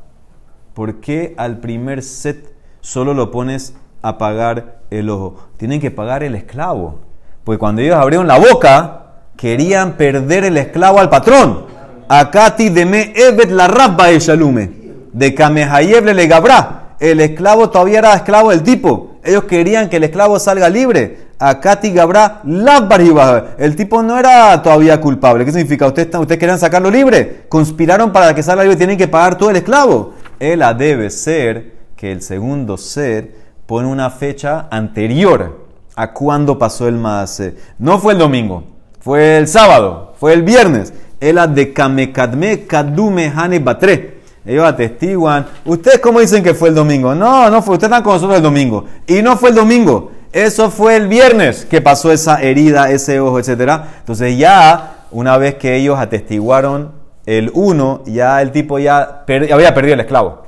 ¿por 0.74 1.00
qué 1.00 1.34
al 1.38 1.60
primer 1.60 2.04
set 2.04 2.54
solo 2.82 3.14
lo 3.14 3.32
pones 3.32 3.74
a 4.06 4.20
pagar 4.20 4.82
el 4.92 5.10
ojo. 5.10 5.36
Tienen 5.58 5.82
que 5.82 5.90
pagar 5.90 6.22
el 6.22 6.36
esclavo. 6.36 7.00
Pues 7.44 7.58
cuando 7.58 7.82
ellos 7.82 7.96
abrieron 7.96 8.28
la 8.28 8.38
boca, 8.38 9.06
querían 9.36 9.94
perder 9.94 10.46
el 10.46 10.58
esclavo 10.58 11.00
al 11.00 11.10
patrón. 11.10 11.66
Akati 12.08 12.70
deme 12.70 13.14
evet 13.16 13.50
la 13.50 13.68
rabba 13.68 14.08
de 14.08 14.20
shalume. 14.20 14.70
De 15.12 15.34
Kamehayev 15.34 16.06
le 16.06 16.28
gabra. 16.28 16.96
El 17.00 17.20
esclavo 17.20 17.72
todavía 17.72 17.98
era 17.98 18.14
esclavo 18.14 18.52
del 18.52 18.62
tipo. 18.62 19.16
Ellos 19.24 19.46
querían 19.46 19.90
que 19.90 19.98
el 19.98 20.04
esclavo 20.04 20.38
salga 20.38 20.70
libre. 20.70 21.25
Akati 21.38 21.92
Gabra 21.92 22.42
Labbar 22.46 23.56
El 23.58 23.76
tipo 23.76 24.02
no 24.02 24.18
era 24.18 24.62
todavía 24.62 25.00
culpable. 25.02 25.46
¿Qué 25.46 25.52
significa? 25.52 25.88
¿Ustedes, 25.88 26.14
¿Ustedes 26.16 26.40
querían 26.40 26.60
sacarlo 26.60 26.90
libre? 26.90 27.46
Conspiraron 27.50 28.12
para 28.12 28.34
que 28.34 28.44
salga 28.44 28.64
libre. 28.64 28.78
Tienen 28.78 28.98
que 28.98 29.08
pagar 29.08 29.38
todo 29.38 29.50
el 29.50 29.58
esclavo. 29.58 30.14
Ella 30.40 30.74
debe 30.74 31.10
ser 31.10 31.74
que 31.96 32.12
el 32.12 32.22
segundo 32.22 32.78
ser 32.78 33.36
pone 33.66 33.88
una 33.88 34.10
fecha 34.10 34.68
anterior 34.70 35.66
a 35.96 36.12
cuando 36.12 36.58
pasó 36.58 36.88
el 36.88 36.96
Maase. 36.96 37.56
No 37.80 38.00
fue 38.00 38.14
el 38.14 38.20
domingo, 38.20 38.64
fue 39.00 39.38
el 39.38 39.48
sábado, 39.48 40.14
fue 40.20 40.34
el 40.34 40.44
viernes. 40.44 40.94
Ella 41.20 41.48
de 41.48 41.74
Kamekadme 41.74 42.66
Kadume 42.66 43.32
Hane 43.36 43.60
Batre. 43.60 44.16
Ellos 44.46 44.66
atestiguan. 44.66 45.48
¿Ustedes 45.66 46.00
cómo 46.00 46.20
dicen 46.20 46.44
que 46.44 46.54
fue 46.54 46.70
el 46.70 46.76
domingo? 46.76 47.16
No, 47.16 47.50
no 47.50 47.62
fue. 47.62 47.76
Ustedes 47.76 47.90
están 47.90 48.04
con 48.04 48.14
nosotros 48.14 48.38
el 48.38 48.44
domingo. 48.44 48.86
Y 49.08 49.22
no 49.22 49.38
fue 49.38 49.50
el 49.50 49.56
domingo. 49.56 50.12
Eso 50.36 50.70
fue 50.70 50.98
el 50.98 51.08
viernes 51.08 51.64
que 51.64 51.80
pasó 51.80 52.12
esa 52.12 52.42
herida, 52.42 52.92
ese 52.92 53.22
ojo, 53.22 53.40
etc. 53.40 53.84
Entonces 54.00 54.38
ya, 54.38 55.06
una 55.12 55.38
vez 55.38 55.56
que 55.56 55.78
ellos 55.78 55.98
atestiguaron 55.98 56.92
el 57.26 57.52
uno, 57.54 58.04
ya 58.06 58.42
el 58.42 58.52
tipo 58.52 58.78
ya 58.78 59.24
había 59.30 59.74
perdido 59.74 59.94
el 59.94 60.02
esclavo. 60.02 60.44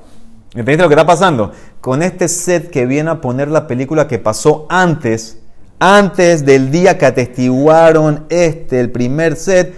¿Entendiste 0.49 0.83
lo 0.83 0.89
que 0.89 0.95
está 0.95 1.05
pasando? 1.05 1.53
Con 1.79 2.03
este 2.03 2.27
set 2.27 2.69
que 2.69 2.85
viene 2.85 3.11
a 3.11 3.21
poner 3.21 3.47
la 3.47 3.65
película 3.65 4.09
que 4.09 4.19
pasó 4.19 4.65
antes, 4.67 5.37
antes 5.79 6.45
del 6.45 6.69
día 6.69 6.97
que 6.97 7.05
atestiguaron 7.05 8.25
este, 8.27 8.81
el 8.81 8.91
primer 8.91 9.37
set, 9.37 9.73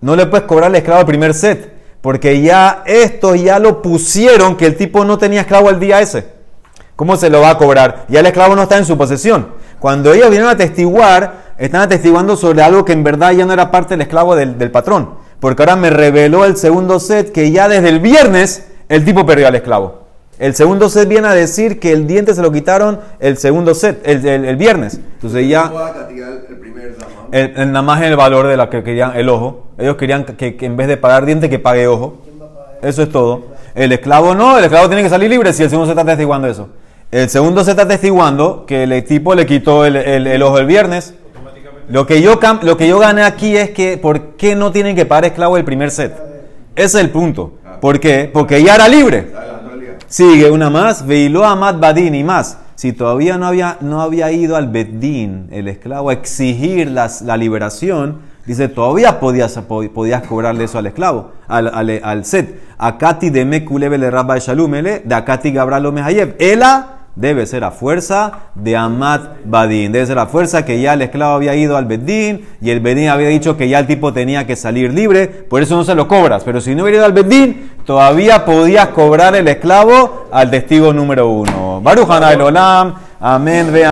no 0.00 0.16
le 0.16 0.26
puedes 0.26 0.48
cobrar 0.48 0.70
al 0.70 0.74
esclavo 0.74 1.02
el 1.02 1.06
primer 1.06 1.34
set. 1.34 1.72
Porque 2.00 2.42
ya 2.42 2.82
esto 2.84 3.36
ya 3.36 3.60
lo 3.60 3.80
pusieron 3.80 4.56
que 4.56 4.66
el 4.66 4.74
tipo 4.74 5.04
no 5.04 5.18
tenía 5.18 5.42
esclavo 5.42 5.70
el 5.70 5.78
día 5.78 6.00
ese. 6.00 6.41
¿Cómo 7.02 7.16
se 7.16 7.30
lo 7.30 7.40
va 7.40 7.50
a 7.50 7.58
cobrar? 7.58 8.04
Ya 8.08 8.20
el 8.20 8.26
esclavo 8.26 8.54
no 8.54 8.62
está 8.62 8.78
en 8.78 8.84
su 8.84 8.96
posesión. 8.96 9.48
Cuando 9.80 10.12
ellos 10.12 10.30
vienen 10.30 10.46
a 10.46 10.52
atestiguar, 10.52 11.54
están 11.58 11.80
atestiguando 11.80 12.36
sobre 12.36 12.62
algo 12.62 12.84
que 12.84 12.92
en 12.92 13.02
verdad 13.02 13.32
ya 13.32 13.44
no 13.44 13.52
era 13.52 13.72
parte 13.72 13.94
del 13.94 14.02
esclavo 14.02 14.36
del, 14.36 14.56
del 14.56 14.70
patrón. 14.70 15.14
Porque 15.40 15.62
ahora 15.62 15.74
me 15.74 15.90
reveló 15.90 16.44
el 16.44 16.56
segundo 16.56 17.00
set 17.00 17.32
que 17.32 17.50
ya 17.50 17.68
desde 17.68 17.88
el 17.88 17.98
viernes 17.98 18.68
el 18.88 19.04
tipo 19.04 19.26
perdió 19.26 19.48
al 19.48 19.56
esclavo. 19.56 20.02
El 20.38 20.54
segundo 20.54 20.88
set 20.88 21.08
viene 21.08 21.26
a 21.26 21.34
decir 21.34 21.80
que 21.80 21.90
el 21.90 22.06
diente 22.06 22.36
se 22.36 22.40
lo 22.40 22.52
quitaron 22.52 23.00
el 23.18 23.36
segundo 23.36 23.74
set, 23.74 24.00
el, 24.04 24.24
el, 24.24 24.54
viernes. 24.54 25.00
Entonces 25.14 25.48
ya... 25.48 25.72
El, 27.32 27.52
el, 27.56 27.72
nada 27.72 27.82
más 27.82 28.00
el 28.02 28.14
valor 28.14 28.46
de 28.46 28.56
la 28.56 28.70
que 28.70 28.84
querían, 28.84 29.16
el 29.16 29.28
ojo. 29.28 29.70
Ellos 29.76 29.96
querían 29.96 30.24
que, 30.24 30.56
en 30.60 30.76
vez 30.76 30.86
de 30.86 30.98
pagar 30.98 31.26
diente, 31.26 31.50
que 31.50 31.58
pague 31.58 31.88
ojo. 31.88 32.18
Eso 32.80 33.02
es 33.02 33.10
todo. 33.10 33.46
El 33.74 33.90
esclavo 33.90 34.36
no, 34.36 34.56
el 34.56 34.62
esclavo 34.62 34.86
tiene 34.86 35.02
que 35.02 35.08
salir 35.08 35.28
libre 35.28 35.52
si 35.52 35.64
el 35.64 35.68
segundo 35.68 35.86
se 35.86 35.98
está 35.98 36.04
testiguando 36.04 36.46
eso. 36.46 36.68
El 37.12 37.28
segundo 37.28 37.62
se 37.62 37.72
está 37.72 37.86
testiguando 37.86 38.64
que 38.64 38.84
el 38.84 39.04
tipo 39.04 39.34
le 39.34 39.44
quitó 39.44 39.84
el, 39.84 40.42
ojo 40.42 40.58
el 40.58 40.64
viernes. 40.64 41.12
Lo 41.90 42.06
que, 42.06 42.22
yo, 42.22 42.40
lo 42.62 42.78
que 42.78 42.88
yo 42.88 42.98
gané 42.98 43.22
aquí 43.22 43.54
es 43.54 43.68
que, 43.68 43.98
¿por 43.98 44.36
qué 44.36 44.56
no 44.56 44.72
tienen 44.72 44.96
que 44.96 45.04
pagar 45.04 45.26
esclavo 45.26 45.58
el 45.58 45.64
primer 45.64 45.90
set? 45.90 46.14
Ese 46.74 46.86
es 46.86 46.94
el 46.94 47.10
punto. 47.10 47.58
¿Por 47.82 48.00
qué? 48.00 48.30
Porque 48.32 48.62
ya 48.62 48.76
era 48.76 48.88
libre. 48.88 49.30
Sigue 50.06 50.50
una 50.50 50.70
más, 50.70 51.06
Veilo 51.06 51.44
Amad 51.44 51.74
Badin 51.78 52.14
y 52.14 52.24
más. 52.24 52.56
Si 52.76 52.94
todavía 52.94 53.36
no 53.36 53.46
había, 53.46 53.76
no 53.82 54.00
había 54.00 54.32
ido 54.32 54.56
al 54.56 54.68
Beddin, 54.68 55.48
el 55.52 55.68
esclavo, 55.68 56.08
a 56.08 56.14
exigir 56.14 56.90
las, 56.90 57.20
la 57.20 57.36
liberación, 57.36 58.20
dice, 58.46 58.68
todavía 58.68 59.20
podías, 59.20 59.58
podías 59.58 60.22
cobrarle 60.22 60.64
eso 60.64 60.78
al 60.78 60.86
esclavo, 60.86 61.32
al, 61.46 61.68
al, 61.74 62.00
al 62.02 62.24
set. 62.24 62.58
Akati 62.78 63.28
de 63.28 63.44
Mekulebe 63.44 63.98
le 63.98 64.10
rabba 64.10 64.38
Shalumele, 64.38 65.02
de 65.04 65.14
Akati 65.14 65.52
Gabralo 65.52 65.92
Mehayev. 65.92 66.36
Ela 66.38 67.00
debe 67.14 67.46
ser 67.46 67.64
a 67.64 67.70
fuerza 67.70 68.32
de 68.54 68.76
Amat 68.76 69.38
Badin. 69.44 69.92
Debe 69.92 70.06
ser 70.06 70.18
a 70.18 70.26
fuerza 70.26 70.64
que 70.64 70.80
ya 70.80 70.94
el 70.94 71.02
esclavo 71.02 71.34
había 71.34 71.54
ido 71.54 71.76
al 71.76 71.86
Bedín 71.86 72.46
y 72.60 72.70
el 72.70 72.80
Bedín 72.80 73.08
había 73.08 73.28
dicho 73.28 73.56
que 73.56 73.68
ya 73.68 73.78
el 73.78 73.86
tipo 73.86 74.12
tenía 74.12 74.46
que 74.46 74.56
salir 74.56 74.92
libre, 74.92 75.26
por 75.26 75.62
eso 75.62 75.76
no 75.76 75.84
se 75.84 75.94
lo 75.94 76.08
cobras. 76.08 76.44
Pero 76.44 76.60
si 76.60 76.74
no 76.74 76.84
hubiera 76.84 76.98
ido 76.98 77.06
al 77.06 77.12
Bedín, 77.12 77.70
todavía 77.84 78.44
podías 78.44 78.88
cobrar 78.88 79.34
el 79.34 79.48
esclavo 79.48 80.28
al 80.30 80.50
testigo 80.50 80.92
número 80.92 81.28
uno. 81.28 81.80
Baruch 81.82 82.08
Olam, 82.08 82.94
amén. 83.20 83.72